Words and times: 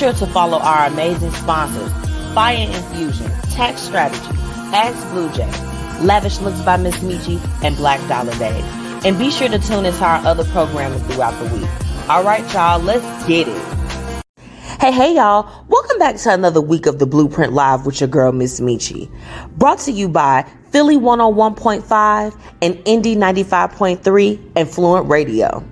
sure 0.00 0.12
to 0.14 0.26
follow 0.28 0.56
our 0.56 0.86
amazing 0.86 1.30
sponsors, 1.32 1.92
Fire 2.32 2.56
Infusion, 2.56 3.30
Tax 3.50 3.82
Strategy, 3.82 4.34
Ask 4.72 5.10
Blue 5.10 5.30
Jay, 5.32 5.50
Lavish 6.02 6.38
Looks 6.40 6.58
by 6.62 6.78
Miss 6.78 6.96
Metchi, 7.00 7.38
and 7.62 7.76
Black 7.76 8.00
Dollar 8.08 8.32
Days. 8.38 8.64
And 9.04 9.18
be 9.18 9.30
sure 9.30 9.50
to 9.50 9.58
tune 9.58 9.84
into 9.84 10.02
our 10.02 10.24
other 10.26 10.44
programming 10.44 11.00
throughout 11.00 11.38
the 11.38 11.54
week. 11.54 11.68
All 12.08 12.24
right, 12.24 12.50
y'all, 12.54 12.80
let's 12.80 13.26
get 13.26 13.46
it. 13.46 13.62
Hey, 14.80 14.90
hey, 14.90 15.16
y'all. 15.16 15.66
Welcome 15.68 15.98
back 15.98 16.16
to 16.16 16.32
another 16.32 16.62
week 16.62 16.86
of 16.86 16.98
the 16.98 17.04
Blueprint 17.04 17.52
Live 17.52 17.84
with 17.84 18.00
your 18.00 18.08
girl, 18.08 18.32
Miss 18.32 18.58
Metchi. 18.58 19.10
Brought 19.58 19.80
to 19.80 19.92
you 19.92 20.08
by 20.08 20.50
Philly 20.70 20.96
101.5 20.96 22.40
and 22.62 22.82
Indy 22.86 23.16
95.3 23.16 24.52
and 24.56 24.66
Fluent 24.66 25.10
Radio. 25.10 25.62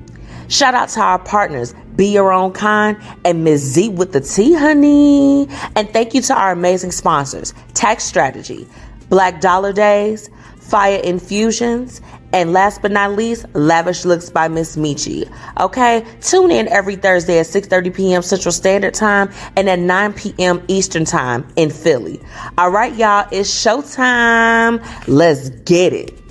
Shout 0.49 0.75
out 0.75 0.89
to 0.91 1.01
our 1.01 1.19
partners, 1.19 1.75
Be 1.97 2.07
Your 2.07 2.33
Own 2.33 2.53
Kind 2.53 2.97
and 3.25 3.45
Ms. 3.45 3.61
Z 3.61 3.91
with 3.91 4.13
the 4.13 4.21
T, 4.21 4.55
honey. 4.55 5.47
And 5.77 5.91
thank 5.91 6.15
you 6.15 6.23
to 6.23 6.35
our 6.35 6.53
amazing 6.53 6.93
sponsors, 6.93 7.53
Tax 7.75 8.05
Strategy, 8.05 8.67
Black 9.11 9.41
Dollar 9.41 9.73
Days, 9.73 10.31
Fire 10.59 11.01
Infusions, 11.03 12.01
and 12.33 12.53
last 12.53 12.83
but 12.83 12.93
not 12.93 13.13
least, 13.13 13.47
Lavish 13.55 14.05
Looks 14.05 14.29
by 14.29 14.49
Miss 14.49 14.77
Metchi. 14.77 15.31
Okay, 15.61 16.05
tune 16.21 16.51
in 16.51 16.69
every 16.69 16.97
Thursday 16.97 17.39
at 17.39 17.47
6:30 17.47 17.95
p.m. 17.95 18.23
Central 18.23 18.53
Standard 18.53 18.95
Time 18.95 19.31
and 19.57 19.69
at 19.69 19.79
9 19.79 20.13
p.m. 20.13 20.63
Eastern 20.69 21.05
Time 21.07 21.47
in 21.57 21.71
Philly. 21.71 22.21
All 22.59 22.71
right, 22.71 22.95
y'all, 22.95 23.27
it's 23.33 23.51
showtime. 23.51 24.85
Let's 25.09 25.49
get 25.51 25.93
it. 25.95 26.28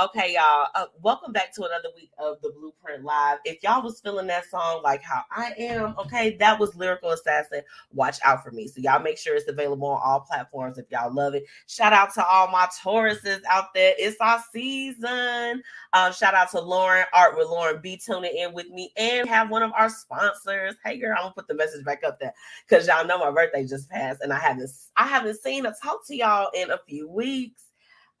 Okay, 0.00 0.32
y'all. 0.32 0.68
Uh, 0.74 0.86
welcome 1.02 1.30
back 1.30 1.54
to 1.54 1.64
another 1.64 1.90
week 1.94 2.10
of 2.16 2.40
the 2.40 2.50
Blueprint 2.58 3.04
Live. 3.04 3.36
If 3.44 3.62
y'all 3.62 3.82
was 3.82 4.00
feeling 4.00 4.28
that 4.28 4.46
song 4.46 4.80
like 4.82 5.02
how 5.02 5.24
I 5.30 5.52
am, 5.58 5.94
okay, 5.98 6.38
that 6.38 6.58
was 6.58 6.74
Lyrical 6.74 7.10
Assassin. 7.10 7.60
Watch 7.92 8.18
out 8.24 8.42
for 8.42 8.50
me. 8.50 8.66
So 8.66 8.80
y'all 8.80 9.02
make 9.02 9.18
sure 9.18 9.36
it's 9.36 9.50
available 9.50 9.88
on 9.88 10.00
all 10.02 10.20
platforms 10.20 10.78
if 10.78 10.86
y'all 10.90 11.12
love 11.12 11.34
it. 11.34 11.44
Shout 11.66 11.92
out 11.92 12.14
to 12.14 12.24
all 12.24 12.50
my 12.50 12.66
Tauruses 12.82 13.42
out 13.50 13.74
there. 13.74 13.92
It's 13.98 14.16
our 14.22 14.42
season. 14.50 15.62
Um, 15.92 16.14
shout 16.14 16.32
out 16.32 16.50
to 16.52 16.60
Lauren 16.60 17.04
Art 17.12 17.36
with 17.36 17.48
Lauren 17.48 17.82
B 17.82 17.98
tuning 17.98 18.34
in 18.34 18.54
with 18.54 18.70
me 18.70 18.92
and 18.96 19.28
have 19.28 19.50
one 19.50 19.62
of 19.62 19.72
our 19.76 19.90
sponsors. 19.90 20.76
Hey 20.82 20.96
girl, 20.96 21.14
I'm 21.18 21.24
gonna 21.24 21.34
put 21.34 21.48
the 21.48 21.54
message 21.54 21.84
back 21.84 22.04
up 22.04 22.18
there 22.18 22.32
because 22.66 22.86
y'all 22.86 23.06
know 23.06 23.18
my 23.18 23.30
birthday 23.30 23.66
just 23.66 23.90
passed 23.90 24.22
and 24.22 24.32
I 24.32 24.38
haven't 24.38 24.70
I 24.96 25.06
haven't 25.06 25.42
seen 25.42 25.66
or 25.66 25.74
talked 25.82 26.06
to 26.06 26.16
y'all 26.16 26.48
in 26.54 26.70
a 26.70 26.78
few 26.88 27.06
weeks. 27.06 27.64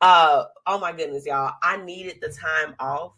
Uh, 0.00 0.44
oh 0.66 0.78
my 0.78 0.92
goodness, 0.92 1.26
y'all. 1.26 1.54
I 1.62 1.76
needed 1.76 2.18
the 2.20 2.28
time 2.30 2.74
off 2.78 3.12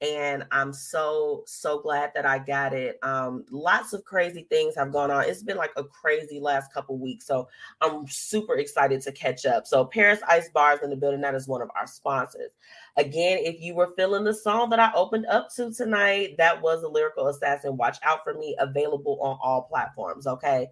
and 0.00 0.44
I'm 0.50 0.72
so 0.72 1.44
so 1.46 1.78
glad 1.80 2.12
that 2.14 2.26
I 2.26 2.38
got 2.38 2.74
it. 2.74 2.98
Um, 3.02 3.44
lots 3.50 3.92
of 3.92 4.04
crazy 4.04 4.46
things 4.50 4.74
have 4.76 4.92
gone 4.92 5.10
on. 5.10 5.24
It's 5.24 5.42
been 5.42 5.56
like 5.56 5.72
a 5.76 5.84
crazy 5.84 6.40
last 6.40 6.72
couple 6.74 6.98
weeks, 6.98 7.26
so 7.26 7.48
I'm 7.80 8.06
super 8.08 8.56
excited 8.56 9.00
to 9.02 9.12
catch 9.12 9.46
up. 9.46 9.66
So 9.66 9.84
Paris 9.86 10.20
Ice 10.28 10.50
Bars 10.50 10.80
in 10.82 10.90
the 10.90 10.96
building. 10.96 11.22
That 11.22 11.34
is 11.34 11.48
one 11.48 11.62
of 11.62 11.70
our 11.78 11.86
sponsors. 11.86 12.52
Again, 12.96 13.38
if 13.40 13.60
you 13.60 13.74
were 13.74 13.94
feeling 13.96 14.24
the 14.24 14.34
song 14.34 14.68
that 14.70 14.80
I 14.80 14.92
opened 14.94 15.26
up 15.26 15.48
to 15.56 15.72
tonight, 15.72 16.34
that 16.38 16.60
was 16.60 16.82
a 16.82 16.88
lyrical 16.88 17.28
assassin. 17.28 17.76
Watch 17.76 17.98
out 18.02 18.24
for 18.24 18.34
me. 18.34 18.56
Available 18.58 19.18
on 19.22 19.38
all 19.42 19.62
platforms. 19.62 20.26
Okay. 20.26 20.68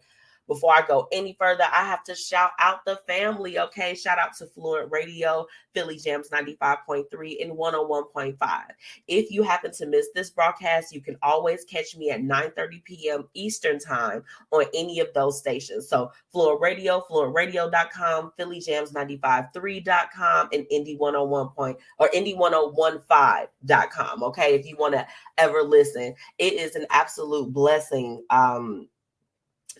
Before 0.48 0.73
I 0.73 0.85
go 0.87 1.09
any 1.12 1.37
further, 1.39 1.65
I 1.65 1.85
have 1.85 2.03
to 2.05 2.15
shout 2.15 2.51
out 2.59 2.85
the 2.85 3.01
family. 3.07 3.59
Okay. 3.59 3.95
Shout 3.95 4.19
out 4.19 4.37
to 4.39 4.47
Fluent 4.47 4.91
Radio, 4.91 5.47
Philly 5.75 5.98
Jams 5.98 6.31
95.3 6.31 7.43
and 7.43 7.53
101.5. 7.53 8.63
If 9.09 9.31
you 9.31 9.43
happen 9.43 9.73
to 9.73 9.87
miss 9.87 10.09
this 10.15 10.31
broadcast, 10.31 10.93
you 10.93 11.01
can 11.01 11.17
always 11.23 11.65
catch 11.65 11.97
me 11.97 12.11
at 12.11 12.23
9 12.23 12.53
30 12.57 12.83
p.m. 12.85 13.29
Eastern 13.35 13.79
Time 13.79 14.23
on 14.51 14.65
any 14.75 15.01
of 15.01 15.08
those 15.14 15.39
stations. 15.39 15.89
So, 15.89 16.13
Fluent 16.33 16.61
Radio, 16.61 17.03
fluentradio.com, 17.11 18.33
Philly 18.36 18.61
Jams 18.61 18.92
95.3.com, 18.92 20.48
and 20.53 20.67
Indy 20.70 20.97
101. 20.97 21.42
Point, 21.53 21.77
or 21.98 22.09
Indy1015.com. 22.11 24.23
Okay. 24.23 24.55
If 24.55 24.64
you 24.67 24.77
want 24.77 24.95
to 24.95 25.05
ever 25.39 25.63
listen, 25.63 26.14
it 26.39 26.53
is 26.55 26.77
an 26.77 26.86
absolute 26.91 27.53
blessing. 27.53 28.24
Um, 28.30 28.89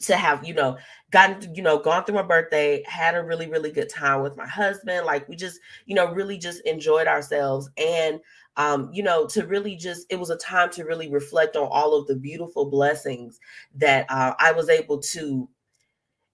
to 0.01 0.17
have 0.17 0.45
you 0.47 0.55
know 0.55 0.77
gotten 1.11 1.55
you 1.55 1.63
know 1.63 1.79
gone 1.79 2.05
through 2.05 2.15
my 2.15 2.23
birthday 2.23 2.83
had 2.87 3.15
a 3.15 3.23
really 3.23 3.49
really 3.49 3.71
good 3.71 3.89
time 3.89 4.23
with 4.23 4.37
my 4.37 4.47
husband 4.47 5.05
like 5.07 5.29
we 5.29 5.37
just 5.37 5.61
you 5.87 5.95
know 5.95 6.13
really 6.13 6.39
just 6.39 6.61
enjoyed 6.67 7.07
ourselves. 7.07 7.69
And 7.77 8.21
um 8.57 8.91
you 8.93 9.03
know 9.03 9.27
to 9.27 9.47
really 9.47 9.77
just 9.77 10.07
it 10.11 10.17
was 10.19 10.31
a 10.31 10.37
time 10.37 10.71
to 10.71 10.85
really 10.85 11.09
reflect 11.09 11.57
on 11.57 11.69
all 11.71 11.95
of 11.95 12.07
the 12.07 12.17
beautiful 12.17 12.67
blessings 12.69 13.41
that 13.75 14.05
uh, 14.11 14.35
i 14.39 14.53
was 14.53 14.69
able 14.69 14.99
to 14.99 15.49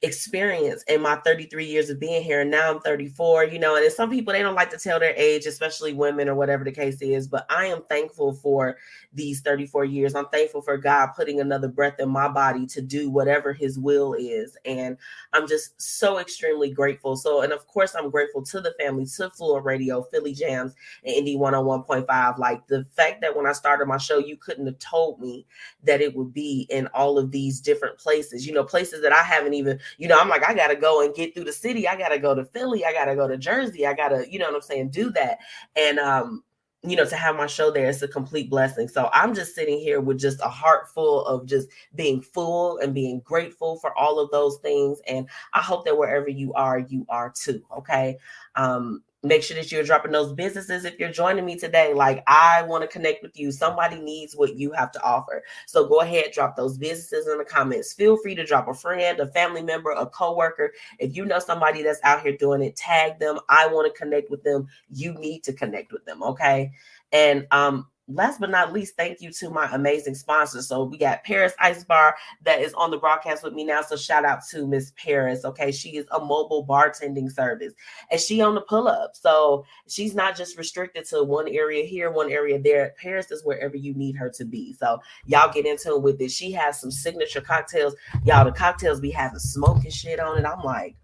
experience 0.03 0.85
in 0.85 1.03
my 1.03 1.17
33 1.17 1.65
years 1.65 1.91
of 1.91 1.99
being 1.99 2.23
here 2.23 2.43
and 2.43 2.51
now 2.53 2.71
i'm 2.71 2.81
34 2.81 3.45
you 3.45 3.59
know 3.59 3.75
and 3.75 3.93
some 3.93 4.09
people 4.09 4.33
they 4.33 4.43
don't 4.43 4.55
like 4.55 4.71
to 4.71 4.79
tell 4.79 5.01
their 5.01 5.15
age 5.17 5.45
especially 5.45 5.93
women 5.93 6.29
or 6.29 6.37
whatever 6.37 6.63
the 6.63 6.71
case 6.71 7.03
is 7.03 7.27
but 7.27 7.45
i 7.51 7.67
am 7.67 7.83
thankful 7.89 8.33
for 8.33 8.77
these 9.13 9.41
34 9.41 9.85
years. 9.87 10.15
I'm 10.15 10.29
thankful 10.29 10.63
for 10.63 10.77
god 10.77 11.09
putting 11.17 11.41
another 11.41 11.69
breath 11.69 11.99
in 11.99 12.09
my 12.09 12.29
body 12.29 12.67
to 12.67 12.81
do 12.81 13.11
whatever 13.11 13.53
his 13.53 13.79
will 13.79 14.15
is 14.15 14.57
and 14.65 14.97
i'm 15.33 15.49
just 15.49 15.81
so 15.81 16.19
extremely 16.19 16.71
grateful. 16.71 17.17
So 17.17 17.41
and 17.43 17.53
of 17.53 17.67
course 17.67 17.95
i'm 17.97 18.11
grateful 18.11 18.43
to 18.43 18.61
the 18.61 18.75
family 18.79 19.07
to 19.07 19.31
Fluent 19.31 19.65
Radio 19.65 20.03
philly 20.03 20.33
jams 20.33 20.75
and 21.05 21.15
indy 21.15 21.37
101.5 21.37 22.39
like 22.39 22.67
the 22.67 22.87
fact 22.97 23.21
that 23.21 23.35
when 23.35 23.47
i 23.47 23.53
started 23.53 23.87
my 23.87 23.99
show 23.99 24.19
you 24.19 24.37
couldn't 24.37 24.67
have 24.67 24.79
told 24.79 25.21
me 25.21 25.47
that 25.83 26.01
it 26.01 26.15
would 26.15 26.33
be 26.33 26.67
in 26.71 26.87
all 26.89 27.19
of 27.19 27.31
these 27.31 27.61
different 27.61 27.99
places 27.99 28.47
you 28.47 28.53
know 28.53 28.65
places 28.65 29.03
that 29.03 29.13
i 29.13 29.23
haven't 29.23 29.55
even 29.55 29.79
you 29.97 30.09
know, 30.09 30.19
I'm 30.19 30.29
like, 30.29 30.49
I 30.49 30.55
gotta 30.55 30.77
go 30.77 31.05
and 31.05 31.15
get 31.15 31.35
through 31.35 31.45
the 31.45 31.53
city. 31.53 31.89
I 31.89 31.97
gotta 31.97 32.19
go 32.19 32.35
to 32.35 32.45
Philly. 32.45 32.85
I 32.85 32.93
gotta 32.93 33.17
go 33.17 33.27
to 33.27 33.37
Jersey. 33.37 33.87
I 33.87 33.95
gotta, 33.95 34.31
you 34.31 34.39
know 34.39 34.47
what 34.47 34.55
I'm 34.55 34.63
saying, 34.63 34.91
do 34.91 35.11
that. 35.13 35.39
And 35.77 35.99
um, 35.99 36.43
you 36.83 36.97
know, 36.97 37.05
to 37.05 37.17
have 37.17 37.37
my 37.37 37.47
show 37.47 37.71
there, 37.73 37.89
it's 37.89 38.03
a 38.03 38.09
complete 38.09 38.49
blessing. 38.49 38.87
So 38.87 39.11
I'm 39.13 39.35
just 39.35 39.55
sitting 39.55 39.81
here 39.81 40.01
with 40.01 40.19
just 40.19 40.41
a 40.41 40.49
heart 40.49 40.89
full 40.95 41.27
of 41.27 41.47
just 41.47 41.69
being 41.97 42.23
full 42.23 42.79
and 42.79 42.95
being 42.95 43.21
grateful 43.21 43.79
for 43.81 43.97
all 43.99 44.21
of 44.21 44.31
those 44.31 44.59
things. 44.59 45.01
And 45.09 45.29
I 45.55 45.61
hope 45.61 45.85
that 45.87 45.99
wherever 45.99 46.29
you 46.29 46.53
are, 46.55 46.79
you 46.79 47.05
are 47.09 47.33
too. 47.37 47.63
Okay. 47.77 48.17
Um, 48.55 49.03
make 49.23 49.43
sure 49.43 49.57
that 49.57 49.73
you're 49.73 49.83
dropping 49.83 50.13
those 50.13 50.33
businesses 50.33 50.85
if 50.85 50.99
you're 50.99 51.11
joining 51.11 51.45
me 51.45 51.57
today. 51.57 51.93
Like 51.93 52.23
i 52.27 52.63
want 52.63 52.83
to 52.83 52.89
connect 52.89 53.23
with 53.23 53.39
you. 53.39 53.51
Somebody 53.51 54.01
needs 54.01 54.37
what 54.37 54.57
you 54.57 54.73
have 54.73 54.93
to 54.93 55.03
offer. 55.03 55.43
So 55.67 55.89
go 55.89 56.01
ahead 56.01 56.27
drop 56.33 56.57
those 56.57 56.79
businesses 56.79 57.27
in 57.27 57.39
the 57.39 57.45
comments. 57.45 57.93
Feel 57.93 58.17
free 58.17 58.35
to 58.35 58.45
drop 58.45 58.69
a 58.69 58.75
friend 58.75 59.21
a 59.21 59.27
family 59.29 59.63
member 59.63 59.91
a 59.91 60.07
coworker. 60.07 60.73
If 60.99 61.17
you 61.17 61.25
know 61.25 61.39
somebody 61.39 61.83
that's 61.83 62.01
out 62.05 62.23
here 62.23 62.37
doing 62.37 62.63
it 62.63 62.77
tag 62.77 63.19
them. 63.19 63.39
I 63.49 63.67
want 63.67 63.93
to 63.93 63.99
connect 63.99 64.31
with 64.31 64.43
them. 64.45 64.69
You 64.91 65.15
need 65.15 65.43
to 65.45 65.53
connect 65.53 65.93
with 65.93 66.05
them 66.05 66.23
okay? 66.23 66.71
And 67.13 67.47
um 67.51 67.87
last 68.09 68.41
but 68.41 68.51
not 68.51 68.73
least, 68.73 68.97
thank 68.97 69.21
you 69.21 69.31
to 69.33 69.51
my 69.51 69.69
amazing 69.73 70.15
sponsors. 70.15 70.67
So 70.67 70.85
we 70.85 70.97
got 70.97 71.23
Paris 71.25 71.53
Ice 71.61 71.85
Bar 71.85 72.17
that 72.43 72.61
is 72.61 72.73
on 72.75 72.91
the 72.91 72.97
broadcast 72.97 73.43
with 73.43 73.53
me 73.53 73.65
now. 73.65 73.83
So 73.83 73.97
shout 73.97 74.25
out 74.25 74.41
to 74.51 74.67
Miss 74.67 74.93
Paris. 74.97 75.45
Okay, 75.45 75.71
she 75.71 75.97
is 75.97 76.07
a 76.11 76.19
mobile 76.19 76.67
bartending 76.67 77.31
service, 77.31 77.75
and 78.11 78.21
she 78.21 78.41
on 78.41 78.55
the 78.55 78.63
pull 78.63 78.89
up. 78.89 79.15
So 79.15 79.65
she's 79.87 80.15
not 80.15 80.37
just 80.37 80.57
restricted 80.57 81.05
to 81.07 81.23
one 81.23 81.49
area 81.49 81.85
here, 81.85 82.11
one 82.11 82.33
area 82.33 82.59
there. 82.59 82.95
Paris 83.01 83.31
is 83.31 83.45
wherever 83.45 83.77
you 83.77 83.95
need 83.95 84.17
her 84.17 84.31
to 84.31 84.45
be. 84.45 84.73
So 84.73 85.01
y'all 85.27 85.53
get 85.53 85.67
into 85.67 85.95
it 85.95 86.03
with 86.03 86.21
it. 86.21 86.31
She 86.31 86.51
has 86.53 86.81
some 86.81 86.91
signature 86.91 87.43
cocktails. 87.43 87.95
Y'all, 88.25 88.45
the 88.45 88.53
cocktails 88.53 89.01
be 89.01 89.11
having 89.11 89.39
smoking 89.39 89.91
shit 89.91 90.19
on 90.19 90.39
it. 90.39 90.47
I'm 90.47 90.65
like, 90.65 90.97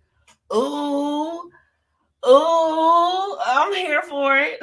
ooh 0.55 1.51
Oh, 2.27 2.94
I'm 3.55 3.73
here 3.73 4.03
for 4.03 4.37
it. 4.37 4.59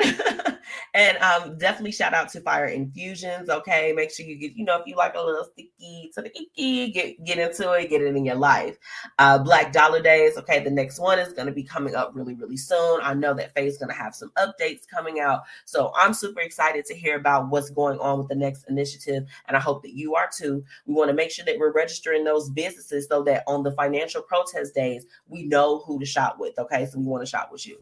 and 0.94 1.18
um, 1.20 1.58
definitely 1.58 1.94
shout 1.94 2.14
out 2.14 2.28
to 2.30 2.42
Fire 2.42 2.66
Infusions. 2.66 3.50
Okay, 3.50 3.94
make 3.94 4.12
sure 4.12 4.26
you 4.26 4.36
get, 4.36 4.54
you 4.56 4.66
know, 4.66 4.80
if 4.80 4.86
you 4.86 4.98
like 4.98 5.16
a 5.16 5.22
little 5.22 5.46
sticky 5.46 6.12
to 6.14 6.22
the 6.22 6.30
icky, 6.38 6.92
get 6.92 7.24
get 7.24 7.38
into 7.38 7.72
it, 7.72 7.90
get 7.90 8.02
it 8.02 8.16
in 8.16 8.26
your 8.26 8.36
life. 8.36 8.78
Uh, 9.18 9.40
Black 9.40 9.72
Dollar 9.72 10.02
Days. 10.02 10.38
Okay, 10.38 10.62
the 10.62 10.70
next 10.70 11.00
one 11.00 11.20
is 11.20 11.32
going 11.32 11.46
to 11.46 11.54
be 11.54 11.64
coming 11.64 11.96
up 11.96 12.12
really, 12.14 12.34
really 12.34 12.58
soon. 12.58 13.00
I 13.02 13.14
know 13.14 13.34
that 13.34 13.54
Faye's 13.54 13.78
going 13.78 13.90
to 13.90 13.96
have 13.96 14.14
some 14.14 14.32
updates 14.38 14.86
coming 14.86 15.22
out, 15.22 15.44
so 15.64 15.94
I'm 15.96 16.14
super 16.14 16.42
excited 16.42 16.84
to 16.86 16.94
hear 16.94 17.16
about 17.16 17.50
what's 17.50 17.70
going 17.70 17.98
on 18.00 18.20
with 18.20 18.28
the 18.28 18.36
next 18.36 18.66
initiative, 18.70 19.24
and 19.48 19.56
I 19.56 19.62
hope 19.62 19.84
that 19.84 19.94
you 19.94 20.16
are 20.16 20.30
too. 20.36 20.64
We 20.86 20.94
want 20.94 21.10
to 21.10 21.16
make 21.16 21.32
sure 21.32 21.46
that 21.46 21.58
we're 21.58 21.72
registering 21.72 22.26
those 22.26 22.50
businesses 22.50 23.08
so 23.10 23.24
that 23.24 23.44
on 23.48 23.64
the 23.64 23.72
financial 23.72 24.22
protest 24.22 24.76
days 24.76 25.06
we 25.28 25.44
know 25.44 25.80
who 25.80 25.98
to 26.00 26.06
shop 26.06 26.36
with. 26.40 26.60
Okay, 26.60 26.86
so 26.86 27.00
we 27.00 27.06
want 27.06 27.24
to 27.24 27.30
shop 27.30 27.50
with 27.54 27.66
you. 27.66 27.78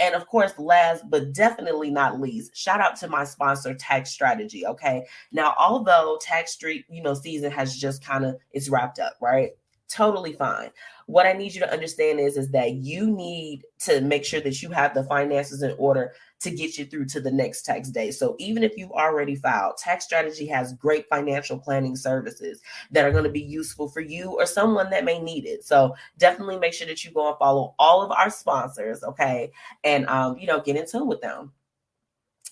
And 0.00 0.14
of 0.14 0.26
course, 0.26 0.58
last 0.58 1.04
but 1.08 1.32
definitely 1.32 1.90
not 1.90 2.20
least, 2.20 2.56
shout 2.56 2.80
out 2.80 2.96
to 2.96 3.08
my 3.08 3.24
sponsor, 3.24 3.74
Tax 3.74 4.10
Strategy. 4.10 4.66
Okay. 4.66 5.06
Now, 5.30 5.54
although 5.58 6.18
tax 6.20 6.52
street, 6.52 6.86
you 6.88 7.02
know, 7.02 7.14
season 7.14 7.52
has 7.52 7.76
just 7.76 8.04
kind 8.04 8.24
of 8.24 8.36
it's 8.52 8.68
wrapped 8.68 8.98
up, 8.98 9.14
right? 9.20 9.50
totally 9.90 10.32
fine. 10.32 10.70
What 11.10 11.26
I 11.26 11.32
need 11.32 11.54
you 11.54 11.60
to 11.60 11.72
understand 11.72 12.20
is, 12.20 12.36
is 12.36 12.50
that 12.50 12.74
you 12.74 13.10
need 13.10 13.64
to 13.80 14.00
make 14.00 14.24
sure 14.24 14.40
that 14.40 14.62
you 14.62 14.70
have 14.70 14.94
the 14.94 15.02
finances 15.04 15.62
in 15.62 15.74
order 15.76 16.12
to 16.40 16.50
get 16.50 16.78
you 16.78 16.84
through 16.84 17.06
to 17.06 17.20
the 17.20 17.30
next 17.30 17.62
tax 17.62 17.90
day. 17.90 18.12
So 18.12 18.36
even 18.38 18.62
if 18.62 18.76
you've 18.76 18.92
already 18.92 19.34
filed, 19.34 19.76
Tax 19.76 20.04
Strategy 20.04 20.46
has 20.46 20.72
great 20.74 21.08
financial 21.08 21.58
planning 21.58 21.96
services 21.96 22.62
that 22.92 23.04
are 23.04 23.10
going 23.10 23.24
to 23.24 23.30
be 23.30 23.42
useful 23.42 23.88
for 23.88 24.00
you 24.00 24.30
or 24.30 24.46
someone 24.46 24.88
that 24.90 25.04
may 25.04 25.18
need 25.20 25.46
it. 25.46 25.64
So 25.64 25.96
definitely 26.16 26.58
make 26.58 26.74
sure 26.74 26.86
that 26.86 27.04
you 27.04 27.10
go 27.10 27.28
and 27.28 27.38
follow 27.38 27.74
all 27.78 28.02
of 28.02 28.12
our 28.12 28.30
sponsors, 28.30 29.02
okay? 29.02 29.50
And 29.82 30.06
um, 30.06 30.38
you 30.38 30.46
know, 30.46 30.60
get 30.60 30.76
in 30.76 30.86
tune 30.86 31.08
with 31.08 31.20
them. 31.20 31.52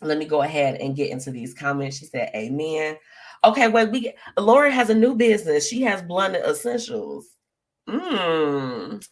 Let 0.03 0.19
me 0.19 0.27
go 0.27 0.43
ahead 0.43 0.81
and 0.81 0.97
get 0.97 1.11
into 1.11 1.31
these 1.31 1.55
comments. 1.55 1.99
She 1.99 2.07
said, 2.07 2.31
Amen. 2.35 2.97
Okay, 3.45 3.69
wait, 3.69 3.91
we 3.91 4.13
Lauren 4.37 4.73
has 4.73 4.91
a 4.91 4.95
new 4.95 5.15
business. 5.15 5.69
She 5.69 5.83
has 5.83 6.03
blended 6.03 6.45
essentials. 6.45 7.38
Mmm. 7.89 9.07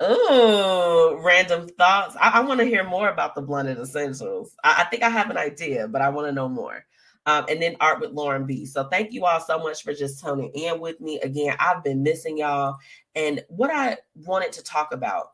Oh, 0.00 1.20
random 1.24 1.68
thoughts. 1.68 2.16
I, 2.20 2.30
I 2.30 2.40
want 2.40 2.60
to 2.60 2.66
hear 2.66 2.84
more 2.84 3.08
about 3.08 3.34
the 3.34 3.42
blended 3.42 3.78
essentials. 3.78 4.54
I, 4.64 4.82
I, 4.82 4.84
think 4.84 5.02
I 5.02 5.08
have 5.08 5.30
an 5.30 5.36
idea, 5.38 5.88
but 5.88 6.02
I 6.02 6.08
want 6.08 6.26
to 6.28 6.32
know 6.32 6.48
more. 6.48 6.84
Um, 7.26 7.46
and 7.48 7.62
then 7.62 7.76
art 7.80 8.00
with 8.00 8.10
Lauren 8.10 8.44
B. 8.44 8.66
So 8.66 8.88
thank 8.88 9.12
you 9.12 9.24
all 9.24 9.40
so 9.40 9.58
much 9.58 9.82
for 9.82 9.94
just 9.94 10.22
tuning 10.22 10.50
in 10.54 10.80
with 10.80 11.00
me. 11.00 11.20
Again, 11.20 11.56
I've 11.58 11.82
been 11.82 12.02
missing 12.02 12.38
y'all. 12.38 12.76
And 13.14 13.42
what 13.48 13.70
I 13.72 13.98
wanted 14.14 14.52
to 14.52 14.64
talk 14.64 14.92
about, 14.92 15.28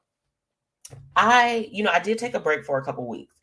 I, 1.17 1.69
you 1.73 1.82
know, 1.82 1.91
I 1.91 1.99
did 1.99 2.19
take 2.19 2.35
a 2.35 2.41
break 2.41 2.65
for 2.65 2.79
a 2.79 2.85
couple 2.85 3.09
weeks. 3.09 3.35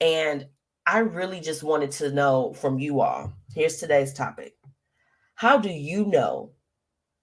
And 0.00 0.46
I 0.86 0.98
really 0.98 1.40
just 1.40 1.62
wanted 1.62 1.92
to 1.92 2.12
know 2.12 2.52
from 2.52 2.78
you 2.78 3.00
all. 3.00 3.32
Here's 3.54 3.78
today's 3.78 4.12
topic. 4.12 4.54
How 5.34 5.56
do 5.56 5.70
you 5.70 6.04
know 6.04 6.50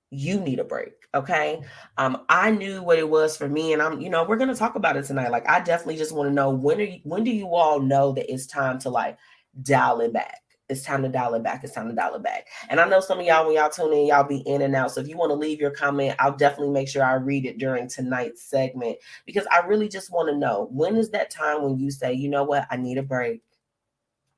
you 0.09 0.39
need 0.39 0.59
a 0.59 0.63
break? 0.63 1.00
Okay. 1.13 1.61
Um, 1.97 2.23
I 2.29 2.51
knew 2.51 2.81
what 2.81 2.97
it 2.97 3.09
was 3.09 3.35
for 3.35 3.49
me, 3.49 3.73
and 3.73 3.81
I'm, 3.81 3.99
you 3.99 4.09
know, 4.09 4.23
we're 4.23 4.37
gonna 4.37 4.55
talk 4.55 4.75
about 4.75 4.95
it 4.95 5.03
tonight. 5.03 5.31
Like, 5.31 5.47
I 5.47 5.59
definitely 5.59 5.97
just 5.97 6.13
want 6.13 6.29
to 6.29 6.33
know 6.33 6.49
when 6.49 6.79
are 6.79 6.83
you, 6.83 6.99
when 7.03 7.23
do 7.25 7.31
you 7.31 7.53
all 7.53 7.81
know 7.81 8.13
that 8.13 8.31
it's 8.31 8.45
time 8.45 8.79
to 8.79 8.89
like 8.89 9.17
dial 9.61 9.99
it 9.99 10.13
back? 10.13 10.41
It's 10.69 10.83
time 10.83 11.03
to 11.03 11.09
dial 11.09 11.33
it 11.33 11.43
back. 11.43 11.65
It's 11.65 11.73
time 11.73 11.89
to 11.89 11.93
dial 11.93 12.15
it 12.15 12.23
back. 12.23 12.47
And 12.69 12.79
I 12.79 12.87
know 12.87 13.01
some 13.01 13.19
of 13.19 13.25
y'all, 13.25 13.45
when 13.45 13.55
y'all 13.55 13.69
tune 13.69 13.91
in, 13.91 14.07
y'all 14.07 14.23
be 14.23 14.37
in 14.37 14.61
and 14.61 14.73
out. 14.73 14.91
So 14.91 15.01
if 15.01 15.09
you 15.09 15.17
want 15.17 15.31
to 15.31 15.35
leave 15.35 15.59
your 15.59 15.71
comment, 15.71 16.15
I'll 16.17 16.35
definitely 16.35 16.71
make 16.71 16.87
sure 16.87 17.03
I 17.03 17.15
read 17.15 17.45
it 17.45 17.57
during 17.57 17.89
tonight's 17.89 18.43
segment 18.43 18.97
because 19.25 19.45
I 19.51 19.59
really 19.67 19.89
just 19.89 20.13
want 20.13 20.29
to 20.29 20.37
know 20.37 20.69
when 20.71 20.95
is 20.95 21.09
that 21.09 21.29
time 21.29 21.61
when 21.61 21.77
you 21.77 21.91
say, 21.91 22.13
you 22.13 22.29
know 22.29 22.45
what, 22.45 22.67
I 22.71 22.77
need 22.77 22.97
a 22.97 23.03
break. 23.03 23.41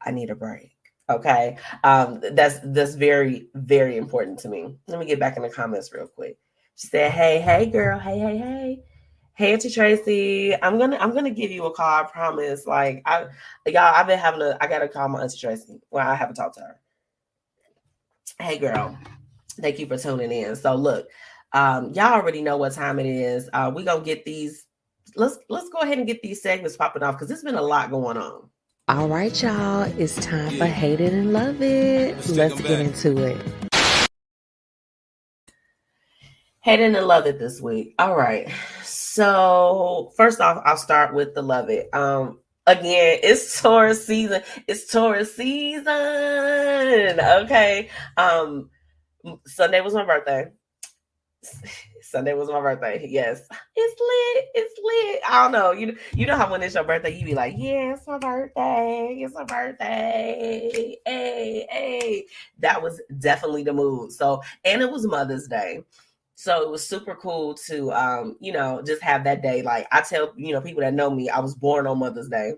I 0.01 0.09
need 0.09 0.31
a 0.31 0.35
break. 0.35 0.75
Okay. 1.07 1.57
Um, 1.83 2.19
that's 2.31 2.57
that's 2.63 2.95
very, 2.95 3.47
very 3.53 3.97
important 3.97 4.39
to 4.39 4.49
me. 4.49 4.75
Let 4.87 4.99
me 4.99 5.05
get 5.05 5.19
back 5.19 5.37
in 5.37 5.43
the 5.43 5.49
comments 5.49 5.93
real 5.93 6.07
quick. 6.07 6.39
She 6.75 6.87
said, 6.87 7.11
Hey, 7.11 7.39
hey 7.39 7.65
girl, 7.67 7.99
hey, 7.99 8.19
hey, 8.19 8.37
hey. 8.37 8.83
Hey 9.35 9.53
Auntie 9.53 9.71
Tracy, 9.71 10.53
I'm 10.61 10.77
gonna 10.77 10.95
I'm 10.97 11.11
gonna 11.11 11.31
give 11.31 11.49
you 11.49 11.65
a 11.65 11.71
call. 11.71 12.03
I 12.03 12.03
promise. 12.03 12.67
Like 12.67 13.01
I 13.07 13.25
y'all, 13.65 13.95
I've 13.95 14.05
been 14.05 14.19
having 14.19 14.43
a 14.43 14.55
I 14.61 14.67
gotta 14.67 14.87
call 14.87 15.07
my 15.07 15.23
Auntie 15.23 15.39
Tracy. 15.39 15.81
Well, 15.89 16.07
I 16.07 16.13
haven't 16.13 16.35
talked 16.35 16.53
to 16.55 16.61
her. 16.61 16.79
Hey 18.39 18.59
girl, 18.59 18.95
thank 19.59 19.79
you 19.79 19.87
for 19.87 19.97
tuning 19.97 20.31
in. 20.31 20.55
So 20.55 20.75
look, 20.75 21.07
um, 21.53 21.93
y'all 21.93 22.13
already 22.13 22.43
know 22.43 22.57
what 22.57 22.73
time 22.73 22.99
it 22.99 23.07
is. 23.07 23.49
Uh, 23.53 23.71
we 23.73 23.83
gonna 23.83 24.03
get 24.03 24.23
these. 24.23 24.67
Let's 25.15 25.39
let's 25.49 25.69
go 25.69 25.79
ahead 25.79 25.97
and 25.97 26.05
get 26.05 26.21
these 26.21 26.43
segments 26.43 26.77
popping 26.77 27.01
off 27.01 27.15
because 27.15 27.27
there's 27.27 27.43
been 27.43 27.55
a 27.55 27.61
lot 27.61 27.89
going 27.89 28.17
on. 28.17 28.49
All 28.87 29.07
right, 29.07 29.41
y'all. 29.41 29.83
It's 29.99 30.15
time 30.23 30.57
for 30.59 30.65
Hate 30.65 31.01
It 31.01 31.11
and 31.11 31.33
Love 31.33 31.59
It. 31.61 32.15
Let's, 32.17 32.29
Let's 32.29 32.61
get 32.61 32.79
into 32.81 33.17
it. 33.17 33.62
Hate 36.63 36.79
It 36.79 36.95
and 36.95 37.07
Love 37.07 37.27
It 37.27 37.39
this 37.39 37.59
week. 37.59 37.93
All 37.99 38.15
right. 38.15 38.49
So, 38.83 40.13
first 40.15 40.39
off, 40.39 40.63
I'll 40.63 40.77
start 40.77 41.13
with 41.13 41.35
the 41.35 41.41
Love 41.41 41.69
It. 41.69 41.93
Um, 41.93 42.39
again, 42.65 43.19
it's 43.23 43.61
Taurus 43.61 44.07
season. 44.07 44.43
It's 44.65 44.89
Taurus 44.89 45.35
season. 45.35 45.85
Okay. 47.19 47.89
Um, 48.15 48.69
Sunday 49.45 49.81
was 49.81 49.93
my 49.93 50.05
birthday. 50.05 50.45
Sunday 52.01 52.33
was 52.33 52.47
my 52.47 52.61
birthday. 52.61 53.05
Yes, 53.09 53.41
it's 53.75 53.99
lit. 53.99 54.45
It's 54.55 54.79
lit. 54.81 55.21
I 55.27 55.43
don't 55.43 55.51
know. 55.51 55.71
You 55.73 55.97
you 56.13 56.25
know 56.25 56.37
how 56.37 56.49
when 56.49 56.63
it's 56.63 56.75
your 56.75 56.85
birthday, 56.85 57.17
you 57.17 57.25
be 57.25 57.35
like, 57.35 57.55
yeah, 57.57 57.93
it's 57.95 58.07
my 58.07 58.17
birthday. 58.19 59.17
It's 59.19 59.33
my 59.33 59.43
birthday. 59.43 60.97
Hey, 61.05 61.67
hey. 61.69 62.25
That 62.59 62.81
was 62.81 63.01
definitely 63.19 63.63
the 63.63 63.73
mood. 63.73 64.13
So, 64.13 64.41
and 64.63 64.81
it 64.81 64.89
was 64.89 65.05
Mother's 65.05 65.47
Day. 65.49 65.83
So 66.35 66.61
it 66.61 66.69
was 66.69 66.87
super 66.87 67.15
cool 67.15 67.53
to 67.55 67.91
um, 67.91 68.37
you 68.39 68.51
know, 68.51 68.81
just 68.85 69.01
have 69.01 69.23
that 69.23 69.41
day. 69.41 69.61
Like 69.61 69.87
I 69.91 70.01
tell, 70.01 70.33
you 70.35 70.53
know, 70.53 70.61
people 70.61 70.81
that 70.81 70.93
know 70.93 71.09
me, 71.09 71.29
I 71.29 71.39
was 71.39 71.55
born 71.55 71.87
on 71.87 71.99
Mother's 71.99 72.29
Day. 72.29 72.53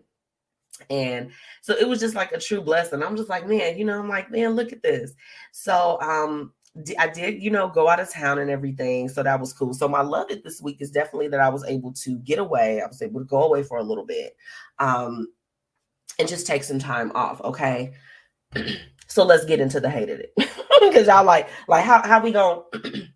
And 0.90 1.32
so 1.62 1.74
it 1.74 1.88
was 1.88 2.00
just 2.00 2.16
like 2.16 2.32
a 2.32 2.40
true 2.40 2.62
blessing. 2.62 3.02
I'm 3.02 3.16
just 3.16 3.30
like, 3.30 3.48
man, 3.48 3.78
you 3.78 3.86
know, 3.86 4.00
I'm 4.00 4.10
like, 4.10 4.32
man, 4.32 4.52
look 4.52 4.74
at 4.74 4.84
this. 4.84 5.14
So 5.52 6.00
um 6.02 6.54
I 7.00 7.08
did, 7.08 7.42
you 7.42 7.52
know, 7.52 7.70
go 7.70 7.88
out 7.88 8.02
of 8.02 8.12
town 8.12 8.40
and 8.40 8.50
everything. 8.50 9.08
So 9.08 9.24
that 9.24 9.40
was 9.40 9.54
cool. 9.54 9.74
So 9.74 9.88
my 9.88 10.02
love 10.02 10.30
it 10.30 10.44
this 10.44 10.62
week 10.62 10.78
is 10.82 10.92
definitely 10.92 11.30
that 11.30 11.40
I 11.40 11.48
was 11.48 11.64
able 11.66 11.94
to 11.94 12.18
get 12.20 12.40
away. 12.40 12.82
I 12.82 12.88
was 12.88 13.02
able 13.02 13.22
to 13.22 13.26
go 13.26 13.44
away 13.44 13.64
for 13.64 13.78
a 13.78 13.84
little 13.84 14.06
bit. 14.06 14.36
Um, 14.80 15.28
and 16.20 16.28
just 16.28 16.48
take 16.48 16.64
some 16.64 16.80
time 16.80 17.12
off. 17.16 17.42
Okay. 17.42 17.94
so 19.08 19.24
let's 19.24 19.46
get 19.46 19.60
into 19.62 19.80
the 19.80 19.90
hate 19.90 20.10
of 20.10 20.20
it. 20.20 20.34
Cause 20.94 21.08
y'all 21.08 21.26
like, 21.26 21.50
like 21.68 21.84
how 21.84 22.02
how 22.04 22.22
we 22.22 22.32
gonna 22.32 22.62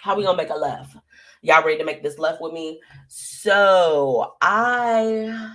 how 0.00 0.16
we 0.16 0.24
gonna 0.24 0.36
make 0.36 0.50
a 0.50 0.54
left? 0.54 0.96
Y'all 1.42 1.64
ready 1.64 1.78
to 1.78 1.84
make 1.84 2.02
this 2.02 2.18
left 2.18 2.40
with 2.40 2.52
me? 2.52 2.80
So 3.08 4.34
I 4.40 5.52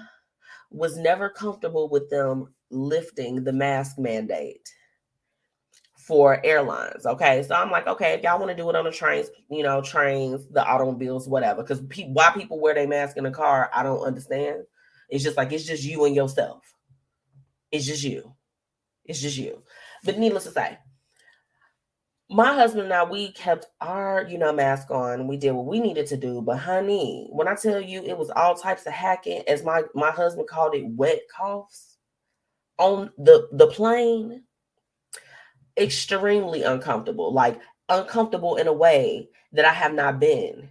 was 0.72 0.98
never 0.98 1.30
comfortable 1.30 1.90
with 1.90 2.10
them 2.10 2.54
lifting 2.70 3.44
the 3.44 3.54
mask 3.54 4.00
mandate 4.00 4.68
for 5.98 6.46
airlines. 6.46 7.06
Okay. 7.06 7.44
So 7.44 7.56
I'm 7.56 7.72
like, 7.72 7.88
okay, 7.88 8.14
if 8.14 8.24
y'all 8.24 8.38
want 8.38 8.52
to 8.52 8.58
do 8.58 8.70
it 8.70 8.76
on 8.76 8.84
the 8.84 8.92
trains, 8.92 9.30
you 9.50 9.64
know, 9.64 9.82
trains, 9.82 10.48
the 10.50 10.66
automobiles, 10.66 11.30
whatever. 11.30 11.62
Because 11.62 11.82
pe- 11.88 12.10
why 12.10 12.32
people 12.32 12.60
wear 12.60 12.74
their 12.74 12.88
mask 12.88 13.16
in 13.18 13.26
a 13.26 13.32
car, 13.32 13.70
I 13.74 13.84
don't 13.84 14.06
understand. 14.06 14.64
It's 15.10 15.24
just 15.24 15.38
like, 15.38 15.54
it's 15.54 15.66
just 15.66 15.84
you 15.84 16.04
and 16.06 16.16
yourself. 16.16 16.64
It's 17.72 17.86
just 17.86 18.04
you. 18.04 18.34
It's 19.06 19.22
just 19.22 19.38
you. 19.38 19.64
But 20.04 20.18
needless 20.18 20.44
to 20.44 20.52
say, 20.52 20.78
my 22.30 22.54
husband 22.54 22.86
and 22.86 22.94
I, 22.94 23.04
we 23.04 23.32
kept 23.34 23.68
our, 23.82 24.26
you 24.30 24.38
know, 24.38 24.54
mask 24.54 24.90
on. 24.90 25.28
We 25.28 25.38
did 25.38 25.52
what 25.52 25.66
we 25.66 25.80
needed 25.80 26.08
to 26.08 26.18
do. 26.18 26.42
But 26.42 26.58
honey, 26.58 27.28
when 27.32 27.48
I 27.48 27.56
tell 27.56 27.82
you 27.82 28.04
it 28.04 28.18
was 28.18 28.30
all 28.32 28.56
types 28.56 28.86
of 28.86 28.94
hacking, 28.94 29.44
as 29.48 29.64
my 29.64 29.84
my 29.94 30.12
husband 30.12 30.48
called 30.48 30.76
it, 30.76 30.86
wet 30.88 31.22
coughs 31.36 31.98
on 32.78 33.12
the 33.18 33.48
the 33.52 33.68
plane 33.68 34.44
extremely 35.78 36.64
uncomfortable, 36.64 37.34
like 37.34 37.60
uncomfortable 37.90 38.56
in 38.56 38.68
a 38.68 38.74
way 38.74 39.30
that 39.52 39.66
I 39.66 39.74
have 39.74 39.94
not 39.94 40.20
been 40.20 40.70